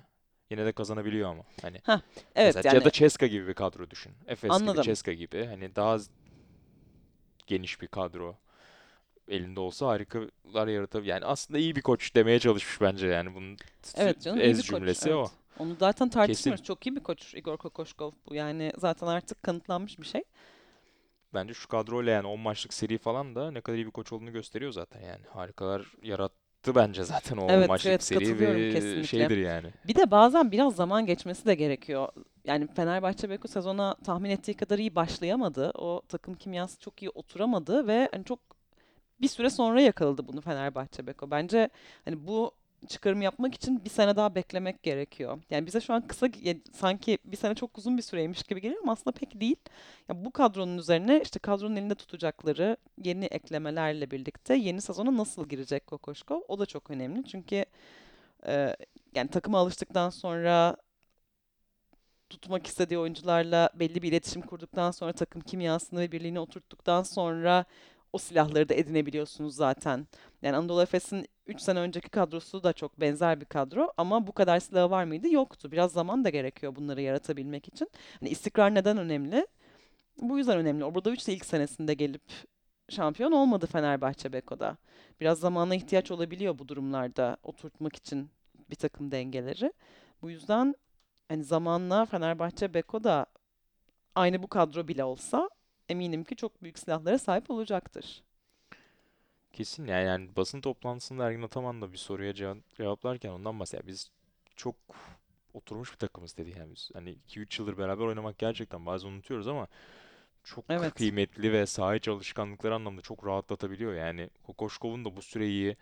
Yine 0.51 0.65
de 0.67 0.73
kazanabiliyor 0.73 1.31
ama. 1.31 1.43
Hani 1.63 1.77
Evet 2.35 2.55
mesela 2.55 2.69
ya 2.69 2.75
yani 2.75 2.85
da 2.85 2.91
Ceska 2.91 3.27
gibi 3.27 3.47
bir 3.49 3.55
kadro 3.55 3.91
düşün. 3.91 4.13
Efes 4.27 4.43
gibi, 4.51 4.53
Anladım. 4.53 4.83
Ceska 4.83 5.13
gibi. 5.13 5.45
Hani 5.47 5.77
daha 5.77 5.97
z- 5.97 6.09
geniş 7.47 7.81
bir 7.81 7.87
kadro 7.87 8.37
elinde 9.29 9.61
olsa 9.61 9.87
harikalar 9.87 10.69
yaratabilir. 10.69 11.11
Yani 11.11 11.25
aslında 11.25 11.59
iyi 11.59 11.77
bir 11.77 11.83
koç 11.83 12.15
demeye 12.15 12.39
çalışmış 12.39 12.81
bence 12.81 13.07
yani 13.07 13.35
bunun 13.35 13.57
evet 13.97 14.21
canım 14.21 14.39
iyi 14.39 14.43
ez 14.45 14.59
bir 14.59 14.63
koç. 14.63 14.79
cümlesi 14.79 15.15
o. 15.15 15.21
Evet. 15.21 15.31
Onu 15.59 15.77
zaten 15.81 16.09
tartışmıyoruz. 16.09 16.61
Kesin. 16.61 16.75
Çok 16.75 16.87
iyi 16.87 16.97
bir 16.97 17.01
koç 17.01 17.35
Igor 17.35 17.57
Kokoşkov 17.57 18.11
bu. 18.29 18.35
Yani 18.35 18.73
zaten 18.79 19.07
artık 19.07 19.43
kanıtlanmış 19.43 19.99
bir 19.99 20.07
şey. 20.07 20.23
Bence 21.35 21.55
şu 21.55 21.69
kadroyla 21.69 22.13
yani 22.13 22.27
10 22.27 22.41
maçlık 22.41 22.75
seri 22.75 22.99
falan 22.99 23.35
da 23.35 23.51
ne 23.51 23.61
kadar 23.61 23.77
iyi 23.77 23.87
bir 23.87 23.91
koç 23.91 24.13
olduğunu 24.13 24.33
gösteriyor 24.33 24.73
zaten 24.73 25.01
yani. 25.01 25.23
Harikalar 25.29 25.87
yarattı 26.03 26.75
bence 26.75 27.05
zaten 27.05 27.37
o 27.37 27.45
10 27.45 27.49
Evet 27.49 27.69
maçlık 27.69 27.91
evet 27.91 28.03
seri 28.03 28.41
ve 28.41 28.73
kesinlikle. 28.73 29.05
şeydir 29.05 29.37
yani. 29.37 29.71
Bir 29.89 29.95
de 29.95 30.11
bazen 30.11 30.53
biraz 30.53 30.77
zaman 30.77 31.07
geçmesi 31.07 31.47
de 31.47 31.55
gerekiyor. 31.55 32.09
Yani 32.45 32.67
Fenerbahçe 32.67 33.31
Beko 33.31 33.49
sezona 33.49 33.95
tahmin 34.05 34.31
ettiği 34.31 34.55
kadar 34.55 34.79
iyi 34.79 34.95
başlayamadı. 34.95 35.71
O 35.75 36.03
takım 36.09 36.35
kimyası 36.35 36.81
çok 36.81 37.03
iyi 37.03 37.11
oturamadı 37.11 37.87
ve 37.87 38.09
hani 38.13 38.25
çok 38.25 38.39
bir 39.21 39.29
süre 39.29 39.51
sonra 39.51 39.81
yakaladı 39.81 40.29
bunu 40.29 40.41
Fenerbahçe 40.41 41.07
Beko. 41.07 41.31
Bence 41.31 41.69
hani 42.05 42.27
bu 42.27 42.53
çıkarım 42.89 43.23
yapmak 43.23 43.55
için 43.55 43.85
bir 43.85 43.91
sene 43.91 44.17
daha 44.17 44.35
beklemek 44.35 44.83
gerekiyor. 44.83 45.43
Yani 45.51 45.67
bize 45.67 45.81
şu 45.81 45.95
an 45.95 46.07
kısa 46.07 46.29
ya 46.43 46.55
sanki 46.73 47.19
bir 47.25 47.37
sene 47.37 47.55
çok 47.55 47.79
uzun 47.79 47.97
bir 47.97 48.03
süreymiş 48.03 48.43
gibi 48.43 48.61
geliyor 48.61 48.83
ama 48.83 48.93
aslında 48.93 49.13
pek 49.13 49.41
değil. 49.41 49.57
Ya 50.09 50.25
bu 50.25 50.31
kadronun 50.31 50.79
üzerine 50.79 51.21
işte 51.23 51.39
kadronun 51.39 51.77
elinde 51.77 51.95
tutacakları 51.95 52.77
yeni 53.05 53.25
eklemelerle 53.25 54.11
birlikte 54.11 54.55
yeni 54.55 54.81
sezona 54.81 55.17
nasıl 55.17 55.49
girecek 55.49 55.87
Kokoşkov? 55.87 56.41
O 56.49 56.59
da 56.59 56.67
çok 56.67 56.91
önemli. 56.91 57.25
Çünkü 57.25 57.65
e, 58.47 58.77
yani 59.15 59.31
takıma 59.31 59.59
alıştıktan 59.59 60.11
sonra 60.11 60.77
tutmak 62.33 62.67
istediği 62.67 62.99
oyuncularla 62.99 63.71
belli 63.75 64.03
bir 64.03 64.09
iletişim 64.09 64.43
kurduktan 64.43 64.91
sonra 64.91 65.13
takım 65.13 65.43
kimyasını 65.43 66.01
ve 66.01 66.13
birliğini 66.13 66.41
oturttuktan 66.41 67.03
sonra 67.03 67.65
o 68.13 68.19
silahları 68.19 68.69
da 68.69 68.75
edinebiliyorsunuz 68.75 69.55
zaten. 69.57 70.07
Yani 70.43 70.57
Anadolu 70.57 70.83
Efes'in 70.83 71.27
3 71.47 71.61
sene 71.61 71.79
önceki 71.79 72.09
kadrosu 72.09 72.63
da 72.63 72.73
çok 72.73 73.01
benzer 73.01 73.41
bir 73.41 73.47
kadro 73.47 73.93
ama 73.97 74.27
bu 74.27 74.33
kadar 74.33 74.61
silahı 74.61 74.91
var 74.91 75.05
mıydı? 75.05 75.29
Yoktu. 75.29 75.73
Biraz 75.73 75.93
zaman 75.93 76.25
da 76.25 76.31
gerekiyor 76.31 76.77
bunları 76.77 77.03
yaratabilmek 77.03 77.69
için. 77.69 77.91
Hani 78.21 78.31
istikrar 78.31 78.75
neden 78.75 78.99
önemli? 78.99 79.47
Bu 80.23 80.39
yüzden 80.39 80.59
önemli. 80.59 80.85
Obradoviç 80.85 81.29
de 81.29 81.35
ilk 81.35 81.45
senesinde 81.45 81.95
gelip 81.95 82.23
şampiyon 82.89 83.33
olmadı 83.33 83.67
Fenerbahçe 83.67 84.33
Beko'da. 84.33 84.77
Biraz 85.21 85.39
zamana 85.39 85.75
ihtiyaç 85.75 86.11
olabiliyor 86.11 86.59
bu 86.59 86.69
durumlarda 86.69 87.37
oturtmak 87.43 87.97
için 87.97 88.31
bir 88.71 88.77
takım 88.77 89.11
dengeleri. 89.11 89.73
Bu 90.23 90.31
yüzden 90.31 90.75
hani 91.33 91.45
zamanla 91.45 92.07
Fenerbahçe 92.07 92.75
Beko 92.75 93.05
da 93.05 93.27
aynı 94.15 94.43
bu 94.43 94.49
kadro 94.49 94.89
bile 94.89 95.05
olsa 95.05 95.51
eminim 95.89 96.25
ki 96.25 96.37
çok 96.37 96.63
büyük 96.63 96.79
silahlara 96.79 97.19
sahip 97.19 97.51
olacaktır. 97.51 98.23
Kesin 99.53 99.87
yani, 99.87 100.07
yani 100.07 100.37
basın 100.37 100.61
toplantısında 100.61 101.25
Ergin 101.27 101.43
Ataman 101.43 101.83
da 101.83 101.93
bir 101.93 101.99
soruya 101.99 102.35
cevap, 102.35 102.59
cevaplarken 102.77 103.31
ondan 103.31 103.61
bahsediyor. 103.61 103.87
Biz 103.87 104.11
çok 104.57 104.75
oturmuş 105.55 105.93
bir 105.93 105.99
takımız 105.99 106.37
dedi 106.37 106.55
yani 106.59 106.75
biz. 106.75 106.91
Hani 106.95 107.11
2-3 107.11 107.61
yıldır 107.61 107.79
beraber 107.79 108.05
oynamak 108.05 108.39
gerçekten 108.39 108.87
bazen 108.87 109.09
unutuyoruz 109.09 109.49
ama 109.49 109.67
çok 110.45 110.65
Evet. 110.69 110.95
kıymetli 110.95 111.53
ve 111.53 111.67
saha 111.67 111.97
içi 111.97 112.11
alışkanlıkları 112.11 112.75
anlamda 112.75 113.01
çok 113.03 113.27
rahatlatabiliyor. 113.27 113.95
Yani 113.95 114.31
Kokoşkov'un 114.43 115.05
da 115.05 115.17
bu 115.17 115.23
süreyi 115.23 115.77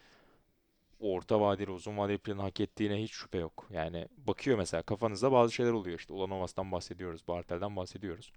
orta 1.01 1.41
vadeli, 1.41 1.71
uzun 1.71 1.99
vadeli 1.99 2.19
planı 2.19 2.43
hak 2.43 2.61
ettiğine 2.61 3.03
hiç 3.03 3.13
şüphe 3.13 3.39
yok. 3.39 3.69
Yani 3.73 4.09
bakıyor 4.17 4.59
mesela 4.59 4.83
kafanızda 4.83 5.33
bazı 5.33 5.55
şeyler 5.55 5.73
oluyor. 5.73 5.99
İşte 5.99 6.13
Ulanovas'tan 6.13 6.73
bahsediyoruz, 6.73 7.29
Bartel'den 7.29 7.77
bahsediyoruz. 7.77 8.33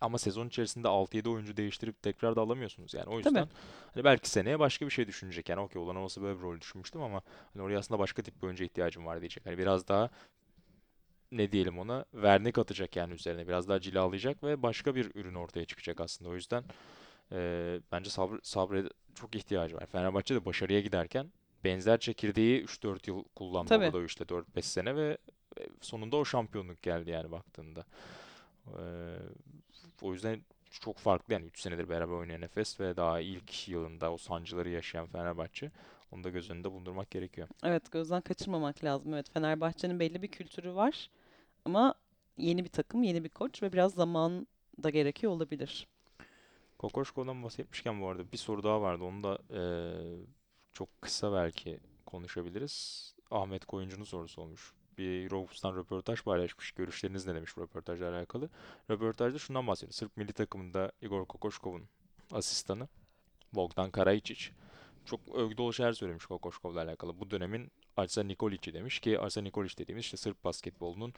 Ama 0.00 0.18
sezon 0.18 0.48
içerisinde 0.48 0.88
6-7 0.88 1.28
oyuncu 1.28 1.56
değiştirip 1.56 2.02
tekrar 2.02 2.36
da 2.36 2.40
alamıyorsunuz. 2.40 2.94
Yani 2.94 3.06
o 3.06 3.10
Tabii. 3.10 3.18
yüzden 3.18 3.48
hani 3.94 4.04
belki 4.04 4.30
seneye 4.30 4.58
başka 4.58 4.86
bir 4.86 4.90
şey 4.90 5.06
düşünecek. 5.06 5.48
Yani 5.48 5.60
okey 5.60 5.82
Ulanovas'ı 5.82 6.22
böyle 6.22 6.38
bir 6.38 6.42
rol 6.42 6.60
düşünmüştüm 6.60 7.02
ama 7.02 7.22
hani 7.52 7.62
oraya 7.62 7.78
aslında 7.78 7.98
başka 7.98 8.22
tip 8.22 8.42
bir 8.42 8.46
oyuncuya 8.46 8.66
ihtiyacım 8.66 9.06
var 9.06 9.20
diyecek. 9.20 9.46
Hani 9.46 9.58
biraz 9.58 9.88
daha 9.88 10.10
ne 11.32 11.52
diyelim 11.52 11.78
ona 11.78 12.04
vernik 12.14 12.58
atacak 12.58 12.96
yani 12.96 13.14
üzerine. 13.14 13.48
Biraz 13.48 13.68
daha 13.68 13.80
cilalayacak 13.80 14.42
ve 14.42 14.62
başka 14.62 14.94
bir 14.94 15.10
ürün 15.14 15.34
ortaya 15.34 15.64
çıkacak 15.64 16.00
aslında. 16.00 16.30
O 16.30 16.34
yüzden 16.34 16.64
eee, 17.32 17.80
bence 17.92 18.10
sabır, 18.10 18.40
sabre 18.42 18.84
çok 19.16 19.34
ihtiyacı 19.34 19.76
var. 19.76 19.86
Fenerbahçe 19.86 20.34
de 20.34 20.44
başarıya 20.44 20.80
giderken 20.80 21.26
benzer 21.64 22.00
çekirdeği 22.00 22.62
3-4 22.62 23.08
yıl 23.08 23.24
kullandı 23.36 23.68
Tabii. 23.68 23.84
orada 23.86 24.04
işte 24.04 24.28
4-5 24.28 24.64
sene 24.64 24.96
ve 24.96 25.18
e, 25.60 25.62
sonunda 25.80 26.16
o 26.16 26.24
şampiyonluk 26.24 26.82
geldi 26.82 27.10
yani 27.10 27.30
baktığında. 27.30 27.84
Eee, 28.66 28.74
o 30.02 30.12
yüzden 30.12 30.40
çok 30.70 30.98
farklı 30.98 31.34
yani 31.34 31.46
3 31.46 31.60
senedir 31.60 31.88
beraber 31.88 32.14
oynayan 32.14 32.42
Efes 32.42 32.80
ve 32.80 32.96
daha 32.96 33.20
ilk 33.20 33.68
yılında 33.68 34.12
o 34.12 34.16
sancıları 34.16 34.68
yaşayan 34.68 35.06
Fenerbahçe. 35.06 35.70
Onu 36.12 36.24
da 36.24 36.30
göz 36.30 36.50
önünde 36.50 36.72
bulundurmak 36.72 37.10
gerekiyor. 37.10 37.48
Evet, 37.64 37.92
gözden 37.92 38.20
kaçırmamak 38.20 38.84
lazım. 38.84 39.14
Evet, 39.14 39.30
Fenerbahçe'nin 39.30 40.00
belli 40.00 40.22
bir 40.22 40.28
kültürü 40.28 40.74
var 40.74 41.10
ama 41.64 41.94
yeni 42.38 42.64
bir 42.64 42.68
takım, 42.68 43.02
yeni 43.02 43.24
bir 43.24 43.28
koç 43.28 43.62
ve 43.62 43.72
biraz 43.72 43.94
zaman 43.94 44.46
da 44.82 44.90
gerekiyor 44.90 45.32
olabilir. 45.32 45.86
Kokoşko'dan 46.78 47.42
bahsetmişken 47.42 48.00
bu 48.00 48.08
arada 48.08 48.32
bir 48.32 48.36
soru 48.36 48.62
daha 48.62 48.82
vardı. 48.82 49.04
Onu 49.04 49.22
da 49.22 49.38
eee, 49.50 50.26
çok 50.72 51.02
kısa 51.02 51.32
belki 51.32 51.80
konuşabiliriz. 52.06 53.14
Ahmet 53.30 53.64
Koyuncu'nun 53.64 54.04
sorusu 54.04 54.42
olmuş. 54.42 54.72
Bir 54.98 55.30
Rovus'tan 55.30 55.76
röportaj 55.76 56.22
paylaşmış. 56.22 56.72
Görüşleriniz 56.72 57.26
ne 57.26 57.34
demiş 57.34 57.56
bu 57.56 57.60
röportajla 57.60 58.10
alakalı. 58.10 58.50
Röportajda 58.90 59.38
şundan 59.38 59.66
bahsediyor. 59.66 59.92
Sırp 59.92 60.16
milli 60.16 60.32
takımında 60.32 60.92
Igor 61.02 61.26
Kokoşkov'un 61.26 61.88
asistanı 62.32 62.88
Bogdan 63.52 63.90
Karajičić 63.90 64.50
çok 65.04 65.20
övgü 65.34 65.56
dolu 65.56 65.72
şeyler 65.72 65.92
söylemiş 65.92 66.26
Kokoşkov'la 66.26 66.82
alakalı. 66.82 67.20
Bu 67.20 67.30
dönemin 67.30 67.72
Arsen 67.96 68.28
Nikolić'i 68.28 68.74
demiş 68.74 69.00
ki 69.00 69.20
Arsen 69.20 69.46
Nikolić 69.46 69.78
dediğimiz 69.78 70.04
işte 70.04 70.16
Sırp 70.16 70.44
basketbolunun 70.44 71.14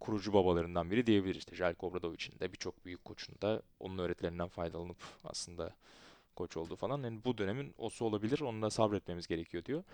kurucu 0.00 0.32
babalarından 0.32 0.90
biri 0.90 1.06
diyebiliriz. 1.06 1.38
İşte 1.38 1.56
Željko 1.56 1.86
Obradović'in 1.86 2.40
de 2.40 2.52
birçok 2.52 2.84
büyük 2.84 3.04
koçun 3.04 3.34
da 3.42 3.62
onun 3.80 3.98
öğretilerinden 3.98 4.48
faydalanıp 4.48 4.96
aslında 5.24 5.74
koç 6.36 6.56
oldu 6.56 6.76
falan. 6.76 7.02
Yani 7.02 7.24
bu 7.24 7.38
dönemin 7.38 7.74
osu 7.78 8.04
olabilir. 8.04 8.40
Onunla 8.40 8.70
sabretmemiz 8.70 9.26
gerekiyor 9.26 9.64
diyor. 9.64 9.84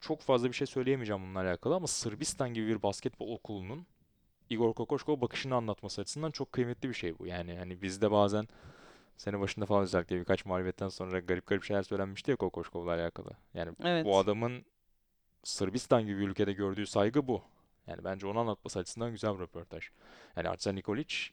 Çok 0.00 0.20
fazla 0.20 0.48
bir 0.48 0.52
şey 0.52 0.66
söyleyemeyeceğim 0.66 1.22
bununla 1.22 1.40
alakalı 1.40 1.74
ama 1.74 1.86
Sırbistan 1.86 2.54
gibi 2.54 2.66
bir 2.66 2.82
basketbol 2.82 3.32
okulunun 3.32 3.86
Igor 4.50 4.74
Kokoškov 4.74 5.20
bakışını 5.20 5.54
anlatması 5.54 6.00
açısından 6.00 6.30
çok 6.30 6.52
kıymetli 6.52 6.88
bir 6.88 6.94
şey 6.94 7.18
bu. 7.18 7.26
Yani 7.26 7.58
hani 7.58 7.82
bizde 7.82 8.10
bazen 8.10 8.48
sene 9.16 9.40
başında 9.40 9.66
falan 9.66 9.82
özellikle 9.82 10.20
birkaç 10.20 10.44
mağlubiyetten 10.44 10.88
sonra 10.88 11.20
garip 11.20 11.46
garip 11.46 11.64
şeyler 11.64 11.82
söylenmişti 11.82 12.30
ya 12.30 12.36
Kokoškov'la 12.36 12.92
alakalı. 12.92 13.30
Yani 13.54 13.70
bu 13.70 13.88
Evet. 13.88 14.06
adamın 14.06 14.64
Sırbistan 15.44 16.06
gibi 16.06 16.20
bir 16.20 16.28
ülkede 16.28 16.52
gördüğü 16.52 16.86
saygı 16.86 17.28
bu. 17.28 17.42
Yani 17.86 18.04
bence 18.04 18.26
onu 18.26 18.38
anlatması 18.38 18.78
açısından 18.78 19.10
güzel 19.10 19.34
bir 19.34 19.40
röportaj. 19.40 19.84
Yani 20.36 20.48
Arsen 20.48 20.78
Nikolić 20.78 21.30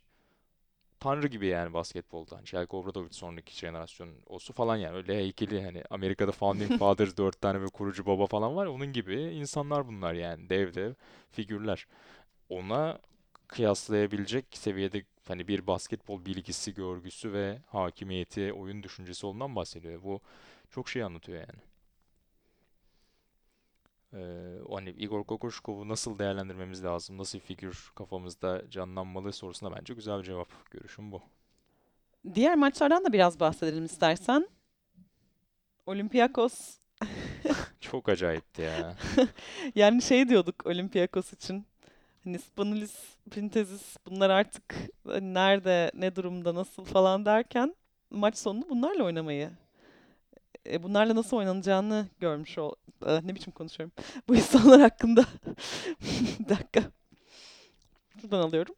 tanrı 1.00 1.28
gibi 1.28 1.48
yani 1.48 1.74
basketbolda. 1.74 2.38
Hani 2.38 2.48
Željko 2.48 2.78
Obradović 2.82 3.14
sonraki 3.14 3.56
jenerasyonun 3.56 4.16
osu 4.28 4.54
falan 4.54 4.78
yani 4.78 4.96
öyle 4.96 5.16
heykeli 5.16 5.64
hani 5.64 5.84
Amerika'da 5.90 6.32
Founding 6.32 6.72
Fathers 6.80 7.18
dört 7.18 7.42
tane 7.42 7.62
ve 7.62 7.66
kurucu 7.66 8.06
baba 8.06 8.26
falan 8.26 8.56
var 8.56 8.66
onun 8.66 8.94
gibi 8.94 9.16
insanlar 9.22 9.88
bunlar 9.88 10.14
yani 10.14 10.50
dev 10.50 10.74
dev 10.74 10.94
figürler. 11.32 11.88
Ona 12.50 13.00
kıyaslayabilecek 13.48 14.46
seviyede 14.52 15.04
hani 15.28 15.48
bir 15.48 15.68
basketbol 15.68 16.26
bilgisi, 16.26 16.74
görgüsü 16.74 17.34
ve 17.34 17.60
hakimiyeti, 17.68 18.54
oyun 18.54 18.84
düşüncesi 18.84 19.26
olduğundan 19.26 19.56
bahsediyor. 19.56 20.04
Bu 20.04 20.22
çok 20.70 20.90
şey 20.90 21.04
anlatıyor 21.04 21.40
yani. 21.40 21.71
Ee, 24.14 24.58
hani 24.70 24.90
Igor 24.90 25.24
Kokoşkov'u 25.24 25.88
nasıl 25.90 26.20
değerlendirmemiz 26.20 26.84
lazım, 26.84 27.18
nasıl 27.18 27.40
bir 27.40 27.44
figür 27.44 27.92
kafamızda 27.96 28.70
canlanmalı 28.70 29.34
sorusuna 29.34 29.76
bence 29.76 29.94
güzel 29.94 30.20
bir 30.20 30.24
cevap. 30.24 30.72
Görüşüm 30.72 31.12
bu. 31.12 31.22
Diğer 32.36 32.56
maçlardan 32.56 33.06
da 33.06 33.14
biraz 33.14 33.40
bahsedelim 33.40 33.86
istersen. 33.86 34.48
Olympiakos 35.86 36.78
Çok 37.82 38.10
acayipti 38.10 38.62
ya. 38.62 38.96
yani 39.76 40.02
şey 40.02 40.30
diyorduk 40.30 40.66
Olympiakos 40.66 41.34
için. 41.34 41.66
Hani 42.24 42.40
Spanulis, 42.40 42.96
Printezis 43.32 43.98
bunlar 44.06 44.30
artık 44.30 44.76
hani 45.08 45.34
nerede, 45.34 45.92
ne 45.94 46.16
durumda, 46.16 46.56
nasıl 46.56 46.86
falan 46.86 47.26
derken 47.26 47.76
maç 48.10 48.38
sonunda 48.38 48.70
bunlarla 48.70 49.04
oynamayı, 49.04 49.52
e, 50.66 50.84
bunlarla 50.84 51.16
nasıl 51.16 51.38
oynanacağını 51.38 52.08
görmüş 52.20 52.58
ol. 52.58 52.74
Ah, 53.06 53.22
ne 53.22 53.36
biçim 53.36 53.54
konuşuyorum. 53.54 53.94
Bu 54.28 54.36
insanlar 54.36 54.82
hakkında. 54.82 55.26
Bir 56.40 56.50
dakika. 56.50 56.84
Şuradan 58.22 58.40
alıyorum. 58.40 58.76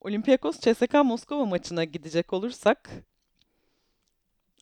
Olympiakos 0.00 0.60
CSKA 0.60 1.04
Moskova 1.04 1.44
maçına 1.44 1.84
gidecek 1.84 2.32
olursak 2.32 2.90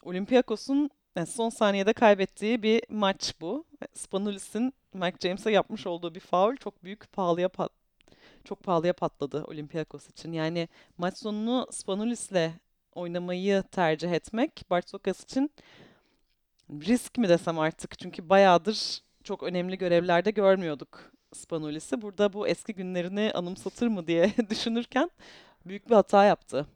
Olympiakos'un 0.02 0.90
yani 1.16 1.26
son 1.26 1.48
saniyede 1.48 1.92
kaybettiği 1.92 2.62
bir 2.62 2.82
maç 2.88 3.34
bu. 3.40 3.64
Spanulis'in 3.94 4.74
Mike 4.94 5.16
James'e 5.20 5.50
yapmış 5.50 5.86
olduğu 5.86 6.14
bir 6.14 6.20
faul 6.20 6.56
çok 6.56 6.84
büyük 6.84 7.12
pahalıya 7.12 7.48
pat 7.48 7.72
çok 8.44 8.62
pahalıya 8.62 8.92
patladı 8.92 9.44
Olympiakos 9.44 10.08
için. 10.08 10.32
Yani 10.32 10.68
maç 10.98 11.18
sonunu 11.18 11.66
Spanulis'le 11.70 12.50
oynamayı 12.96 13.62
tercih 13.62 14.12
etmek 14.12 14.64
Bartokas 14.70 15.24
için 15.24 15.50
risk 16.70 17.18
mi 17.18 17.28
desem 17.28 17.58
artık 17.58 17.98
çünkü 17.98 18.28
bayağıdır 18.28 19.00
çok 19.24 19.42
önemli 19.42 19.78
görevlerde 19.78 20.30
görmüyorduk 20.30 21.12
Spanulis'i. 21.32 22.02
Burada 22.02 22.32
bu 22.32 22.48
eski 22.48 22.74
günlerini 22.74 23.32
anımsatır 23.34 23.86
mı 23.86 24.06
diye 24.06 24.32
düşünürken 24.50 25.10
büyük 25.66 25.90
bir 25.90 25.94
hata 25.94 26.24
yaptı. 26.24 26.66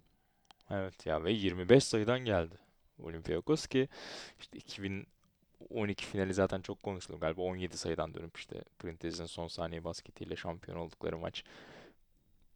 Evet 0.70 1.06
ya 1.06 1.24
ve 1.24 1.32
25 1.32 1.84
sayıdan 1.84 2.20
geldi 2.20 2.54
Olympiakos 3.02 3.66
ki 3.66 3.88
işte 4.40 4.58
2012 4.58 6.06
finali 6.06 6.34
zaten 6.34 6.60
çok 6.60 6.82
konuşuldu. 6.82 7.20
Galiba 7.20 7.42
17 7.42 7.78
sayıdan 7.78 8.14
dönüp 8.14 8.36
işte 8.36 8.64
Printez'in 8.78 9.26
son 9.26 9.48
saniye 9.48 9.84
basketiyle 9.84 10.36
şampiyon 10.36 10.78
oldukları 10.78 11.18
maç. 11.18 11.44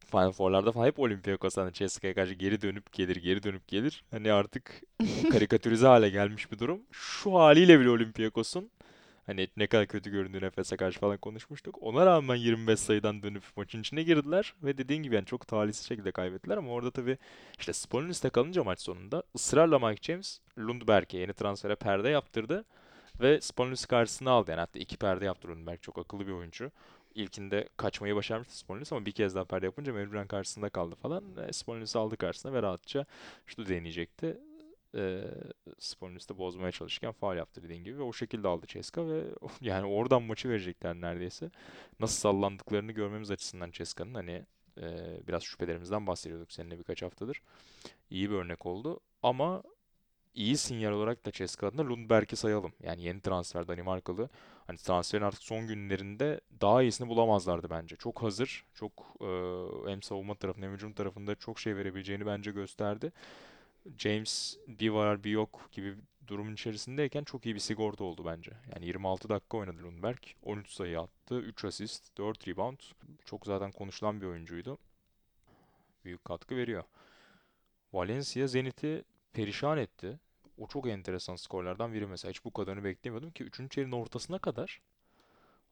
Final 0.05 0.31
Four'larda 0.31 0.71
falan 0.71 0.87
hep 0.87 0.99
Olympiakos 0.99 1.57
hani 1.57 1.73
CSKA'ya 1.73 2.13
karşı 2.13 2.33
geri 2.33 2.61
dönüp 2.61 2.91
gelir, 2.93 3.15
geri 3.15 3.43
dönüp 3.43 3.67
gelir. 3.67 4.03
Hani 4.11 4.31
artık 4.33 4.81
karikatürize 5.31 5.87
hale 5.87 6.09
gelmiş 6.09 6.51
bir 6.51 6.59
durum. 6.59 6.81
Şu 6.91 7.33
haliyle 7.35 7.79
bile 7.79 7.89
Olympiakos'un 7.89 8.69
hani 9.25 9.47
ne 9.57 9.67
kadar 9.67 9.87
kötü 9.87 10.11
göründüğünü 10.11 10.45
Efes'e 10.45 10.77
karşı 10.77 10.99
falan 10.99 11.17
konuşmuştuk. 11.17 11.77
Ona 11.81 12.05
rağmen 12.05 12.35
25 12.35 12.79
sayıdan 12.79 13.23
dönüp 13.23 13.43
maçın 13.55 13.81
içine 13.81 14.03
girdiler 14.03 14.53
ve 14.63 14.77
dediğin 14.77 15.03
gibi 15.03 15.15
yani 15.15 15.25
çok 15.25 15.47
talihsiz 15.47 15.87
şekilde 15.87 16.11
kaybettiler 16.11 16.57
ama 16.57 16.71
orada 16.71 16.91
tabii 16.91 17.17
işte 17.59 17.73
Spanulis'te 17.73 18.29
kalınca 18.29 18.63
maç 18.63 18.81
sonunda 18.81 19.23
ısrarla 19.35 19.79
Mike 19.79 20.01
James 20.01 20.39
Lundberg'e 20.59 21.17
yeni 21.17 21.33
transfere 21.33 21.75
perde 21.75 22.09
yaptırdı 22.09 22.65
ve 23.21 23.41
Spanulis 23.41 23.85
karşısına 23.85 24.31
aldı. 24.31 24.51
Yani 24.51 24.59
hatta 24.59 24.79
iki 24.79 24.97
perde 24.97 25.25
yaptı 25.25 25.47
Lundberg. 25.47 25.81
Çok 25.81 25.97
akıllı 25.97 26.27
bir 26.27 26.31
oyuncu. 26.31 26.71
İlkinde 27.15 27.69
kaçmayı 27.77 28.15
başarmıştı 28.15 28.57
Spanulis 28.57 28.93
ama 28.93 29.05
bir 29.05 29.11
kez 29.11 29.35
daha 29.35 29.45
perde 29.45 29.65
yapınca 29.65 29.93
mecburen 29.93 30.27
karşısında 30.27 30.69
kaldı 30.69 30.95
falan. 30.95 31.23
E, 31.49 31.53
aldı 31.99 32.17
karşısına 32.17 32.53
ve 32.53 32.61
rahatça 32.61 33.05
şutu 33.45 33.67
deneyecekti. 33.67 34.37
E, 34.95 35.23
de 36.29 36.37
bozmaya 36.37 36.71
çalışırken 36.71 37.11
faul 37.11 37.35
yaptı 37.35 37.63
dediğin 37.63 37.83
gibi 37.83 37.97
ve 37.97 38.01
o 38.03 38.13
şekilde 38.13 38.47
aldı 38.47 38.67
Ceska 38.67 39.07
ve 39.07 39.23
yani 39.61 39.87
oradan 39.87 40.23
maçı 40.23 40.49
verecekler 40.49 40.95
neredeyse. 40.95 41.51
Nasıl 41.99 42.15
sallandıklarını 42.15 42.91
görmemiz 42.91 43.31
açısından 43.31 43.71
Ceska'nın 43.71 44.13
hani 44.13 44.45
e, 44.81 45.17
biraz 45.27 45.43
şüphelerimizden 45.43 46.07
bahsediyorduk 46.07 46.51
seninle 46.51 46.79
birkaç 46.79 47.01
haftadır. 47.01 47.41
İyi 48.09 48.29
bir 48.29 48.35
örnek 48.35 48.65
oldu 48.65 48.99
ama 49.23 49.63
iyi 50.35 50.57
sinyal 50.57 50.91
olarak 50.91 51.25
da 51.25 51.31
Ceska 51.31 51.67
adına 51.67 51.89
Lundberg'i 51.89 52.35
sayalım. 52.35 52.73
Yani 52.83 53.03
yeni 53.03 53.21
transfer 53.21 53.67
Danimarkalı. 53.67 54.29
Hani 54.67 54.77
transferin 54.77 55.23
artık 55.23 55.43
son 55.43 55.67
günlerinde 55.67 56.41
daha 56.61 56.83
iyisini 56.83 57.07
bulamazlardı 57.09 57.69
bence. 57.69 57.95
Çok 57.95 58.23
hazır, 58.23 58.65
çok 58.73 58.91
e, 59.21 59.27
hem 59.89 60.01
savunma 60.01 60.35
tarafında 60.35 60.65
hem 60.65 60.73
hücum 60.73 60.93
tarafında 60.93 61.35
çok 61.35 61.59
şey 61.59 61.75
verebileceğini 61.75 62.25
bence 62.25 62.51
gösterdi. 62.51 63.11
James 63.97 64.57
bir 64.67 64.89
var 64.89 65.23
bir 65.23 65.31
yok 65.31 65.69
gibi 65.71 65.95
durumun 66.27 66.53
içerisindeyken 66.53 67.23
çok 67.23 67.45
iyi 67.45 67.55
bir 67.55 67.59
sigorta 67.59 68.03
oldu 68.03 68.25
bence. 68.25 68.51
Yani 68.75 68.85
26 68.85 69.29
dakika 69.29 69.57
oynadı 69.57 69.83
Lundberg. 69.83 70.19
13 70.43 70.69
sayı 70.69 70.99
attı, 70.99 71.35
3 71.39 71.65
asist, 71.65 72.17
4 72.17 72.47
rebound. 72.47 72.79
Çok 73.25 73.45
zaten 73.45 73.71
konuşulan 73.71 74.21
bir 74.21 74.25
oyuncuydu. 74.25 74.77
Büyük 76.05 76.25
katkı 76.25 76.55
veriyor. 76.55 76.83
Valencia 77.93 78.47
Zenit'i 78.47 79.03
perişan 79.33 79.77
etti. 79.77 80.19
O 80.57 80.67
çok 80.67 80.87
enteresan 80.87 81.35
skorlardan 81.35 81.93
biri 81.93 82.07
mesela. 82.07 82.29
Hiç 82.29 82.45
bu 82.45 82.53
kadarını 82.53 82.83
beklemiyordum 82.83 83.31
ki 83.31 83.43
3. 83.43 83.71
çeyreğin 83.71 83.91
ortasına 83.91 84.39
kadar 84.39 84.81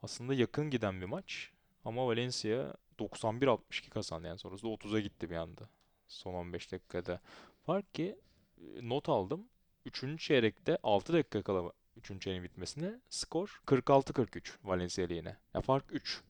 aslında 0.03 0.33
yakın 0.33 0.69
giden 0.69 1.01
bir 1.01 1.05
maç. 1.05 1.51
Ama 1.85 2.07
Valencia 2.07 2.73
91-62 2.99 3.89
kazandı. 3.89 4.27
Yani 4.27 4.39
sonrasında 4.39 4.71
30'a 4.71 4.99
gitti 4.99 5.29
bir 5.29 5.35
anda. 5.35 5.69
Son 6.07 6.33
15 6.33 6.71
dakikada. 6.71 7.21
Fark 7.65 7.93
ki 7.93 8.19
e, 8.57 8.89
not 8.89 9.09
aldım. 9.09 9.47
3. 9.85 10.19
çeyrekte 10.19 10.77
6 10.83 11.13
dakika 11.13 11.41
kala 11.41 11.71
3. 11.97 12.21
çeyreğin 12.21 12.43
bitmesine 12.43 12.99
skor 13.09 13.61
46-43 13.67 14.51
Valencia 14.63 15.07
lehine. 15.07 15.37
Ya 15.53 15.61
fark 15.61 15.85
3. 15.91 16.21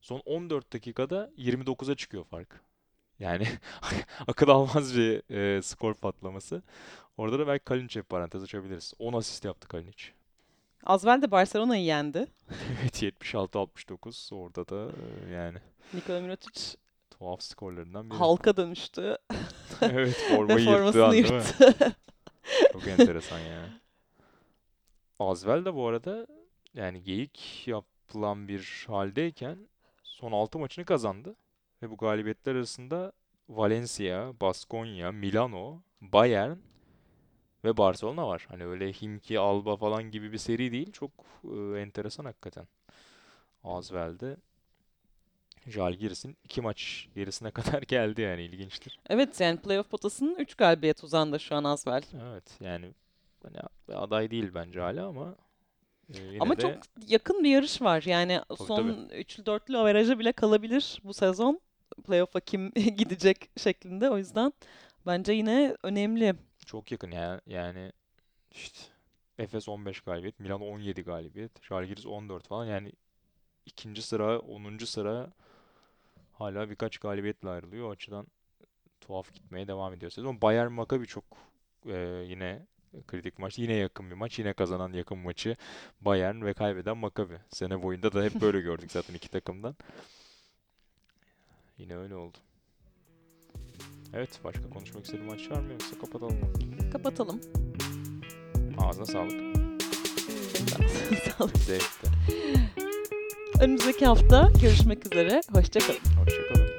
Son 0.00 0.22
14 0.24 0.72
dakikada 0.72 1.30
29'a 1.36 1.94
çıkıyor 1.94 2.24
fark. 2.24 2.60
Yani 3.20 3.46
akıl 4.26 4.48
almaz 4.48 4.96
bir 4.96 5.34
e, 5.34 5.62
skor 5.62 5.94
patlaması. 5.94 6.62
Orada 7.16 7.38
da 7.38 7.46
belki 7.46 7.64
Kalinic'e 7.64 8.00
bir 8.00 8.06
parantez 8.06 8.42
açabiliriz. 8.42 8.94
10 8.98 9.12
asist 9.12 9.44
yaptı 9.44 9.68
Kalinic. 9.68 10.04
Asvel 10.84 11.22
de 11.22 11.30
Barcelona'yı 11.30 11.84
yendi. 11.84 12.26
Evet 12.82 13.02
76-69 13.02 14.34
orada 14.34 14.68
da 14.68 14.92
e, 15.28 15.32
yani 15.32 15.58
Nikola 15.94 16.20
Mirotic 16.20 16.76
tuhaf 17.10 17.42
skorlarından 17.42 18.10
biri. 18.10 18.18
halka 18.18 18.56
dönüştü 18.56 19.18
Evet 19.80 20.08
ve 20.30 20.36
formayı 20.36 20.68
an 20.68 21.12
değil 21.12 21.30
mi? 21.30 21.36
yırttı. 21.36 21.74
Çok 22.72 22.86
enteresan 22.88 23.38
yani. 23.38 23.68
Asvel 25.18 25.64
de 25.64 25.74
bu 25.74 25.86
arada 25.86 26.26
yani 26.74 27.02
geyik 27.02 27.62
yapılan 27.66 28.48
bir 28.48 28.84
haldeyken 28.88 29.58
son 30.02 30.32
6 30.32 30.58
maçını 30.58 30.84
kazandı. 30.84 31.34
Ve 31.82 31.90
bu 31.90 31.96
galibiyetler 31.96 32.54
arasında 32.54 33.12
Valencia, 33.48 34.40
Baskonya, 34.40 35.12
Milano, 35.12 35.82
Bayern 36.00 36.56
ve 37.64 37.76
Barcelona 37.76 38.28
var. 38.28 38.46
Hani 38.48 38.66
öyle 38.66 38.92
Himki, 38.92 39.38
Alba 39.38 39.76
falan 39.76 40.10
gibi 40.10 40.32
bir 40.32 40.38
seri 40.38 40.72
değil. 40.72 40.92
Çok 40.92 41.10
e, 41.44 41.80
enteresan 41.80 42.24
hakikaten. 42.24 42.68
Asvel'de 43.64 44.36
Žalgiris'in 45.66 46.36
iki 46.44 46.60
maç 46.60 47.08
gerisine 47.14 47.50
kadar 47.60 47.82
geldi 47.82 48.20
yani 48.20 48.42
ilginçtir. 48.42 48.98
Evet 49.08 49.40
yani 49.40 49.58
playoff 49.58 49.90
potasının 49.90 50.34
3 50.34 50.54
galibiyet 50.54 51.04
uzandı 51.04 51.40
şu 51.40 51.54
an 51.56 51.64
Asvel. 51.64 52.02
Evet 52.32 52.44
yani 52.60 52.94
hani 53.42 53.56
aday 53.94 54.30
değil 54.30 54.50
bence 54.54 54.80
hala 54.80 55.06
ama 55.06 55.34
e, 56.14 56.18
yine 56.18 56.38
Ama 56.40 56.56
de 56.56 56.60
çok 56.60 56.74
yakın 57.08 57.44
bir 57.44 57.50
yarış 57.50 57.82
var. 57.82 58.02
Yani 58.02 58.40
tabii 58.48 58.58
son 58.58 58.76
tabii. 58.76 59.14
üçlü 59.14 59.46
dörtlü 59.46 59.78
averaja 59.78 60.18
bile 60.18 60.32
kalabilir 60.32 61.00
bu 61.04 61.14
sezon. 61.14 61.60
Playoff'a 62.06 62.40
kim 62.40 62.70
gidecek 62.96 63.50
şeklinde. 63.56 64.10
O 64.10 64.18
yüzden 64.18 64.52
bence 65.06 65.32
yine 65.32 65.76
önemli. 65.82 66.34
Çok 66.66 66.92
yakın 66.92 67.10
yani, 67.10 67.40
yani 67.46 67.92
işte 68.50 68.78
Efes 69.38 69.68
15 69.68 70.00
galibiyet, 70.00 70.40
Milan 70.40 70.60
17 70.60 71.02
galibiyet, 71.02 71.62
Žalgiris 71.62 72.06
14 72.06 72.46
falan 72.46 72.64
yani 72.64 72.92
ikinci 73.66 74.02
sıra, 74.02 74.38
10. 74.38 74.78
sıra 74.78 75.32
hala 76.32 76.70
birkaç 76.70 76.98
galibiyetle 76.98 77.48
ayrılıyor. 77.48 77.88
O 77.88 77.90
açıdan 77.90 78.26
tuhaf 79.00 79.32
gitmeye 79.32 79.68
devam 79.68 79.94
ediyor 79.94 80.10
sezon. 80.10 80.40
Bayern 80.40 80.72
Maccabi 80.72 81.06
çok 81.06 81.24
e, 81.86 82.24
yine 82.28 82.66
kritik 83.06 83.38
maç. 83.38 83.58
Yine 83.58 83.74
yakın 83.74 84.10
bir 84.10 84.14
maç. 84.14 84.38
Yine 84.38 84.52
kazanan 84.52 84.92
yakın 84.92 85.18
maçı 85.18 85.56
Bayern 86.00 86.44
ve 86.44 86.54
kaybeden 86.54 86.96
Maccabi. 86.96 87.38
Sene 87.48 87.82
boyunda 87.82 88.12
da 88.12 88.22
hep 88.22 88.40
böyle 88.40 88.60
gördük 88.60 88.92
zaten 88.92 89.14
iki 89.14 89.28
takımdan. 89.28 89.76
Yine 91.80 91.96
öyle 91.96 92.14
oldu. 92.14 92.38
Evet, 94.14 94.40
başka 94.44 94.70
konuşmak 94.70 95.04
istediğin 95.04 95.26
maç 95.26 95.50
var 95.50 95.60
mı 95.60 95.72
yoksa 95.72 95.98
kapatalım 96.00 96.40
mı? 96.40 96.46
Kapatalım. 96.92 97.40
Ağzına 98.78 99.06
sağlık. 99.06 99.56
Sağ 101.24 101.44
olun. 101.44 101.52
Zevkti. 101.66 102.06
Önümüzdeki 103.60 104.06
hafta 104.06 104.52
görüşmek 104.62 105.06
üzere. 105.06 105.40
Hoşçakalın. 105.52 105.98
Hoşçakalın. 106.24 106.69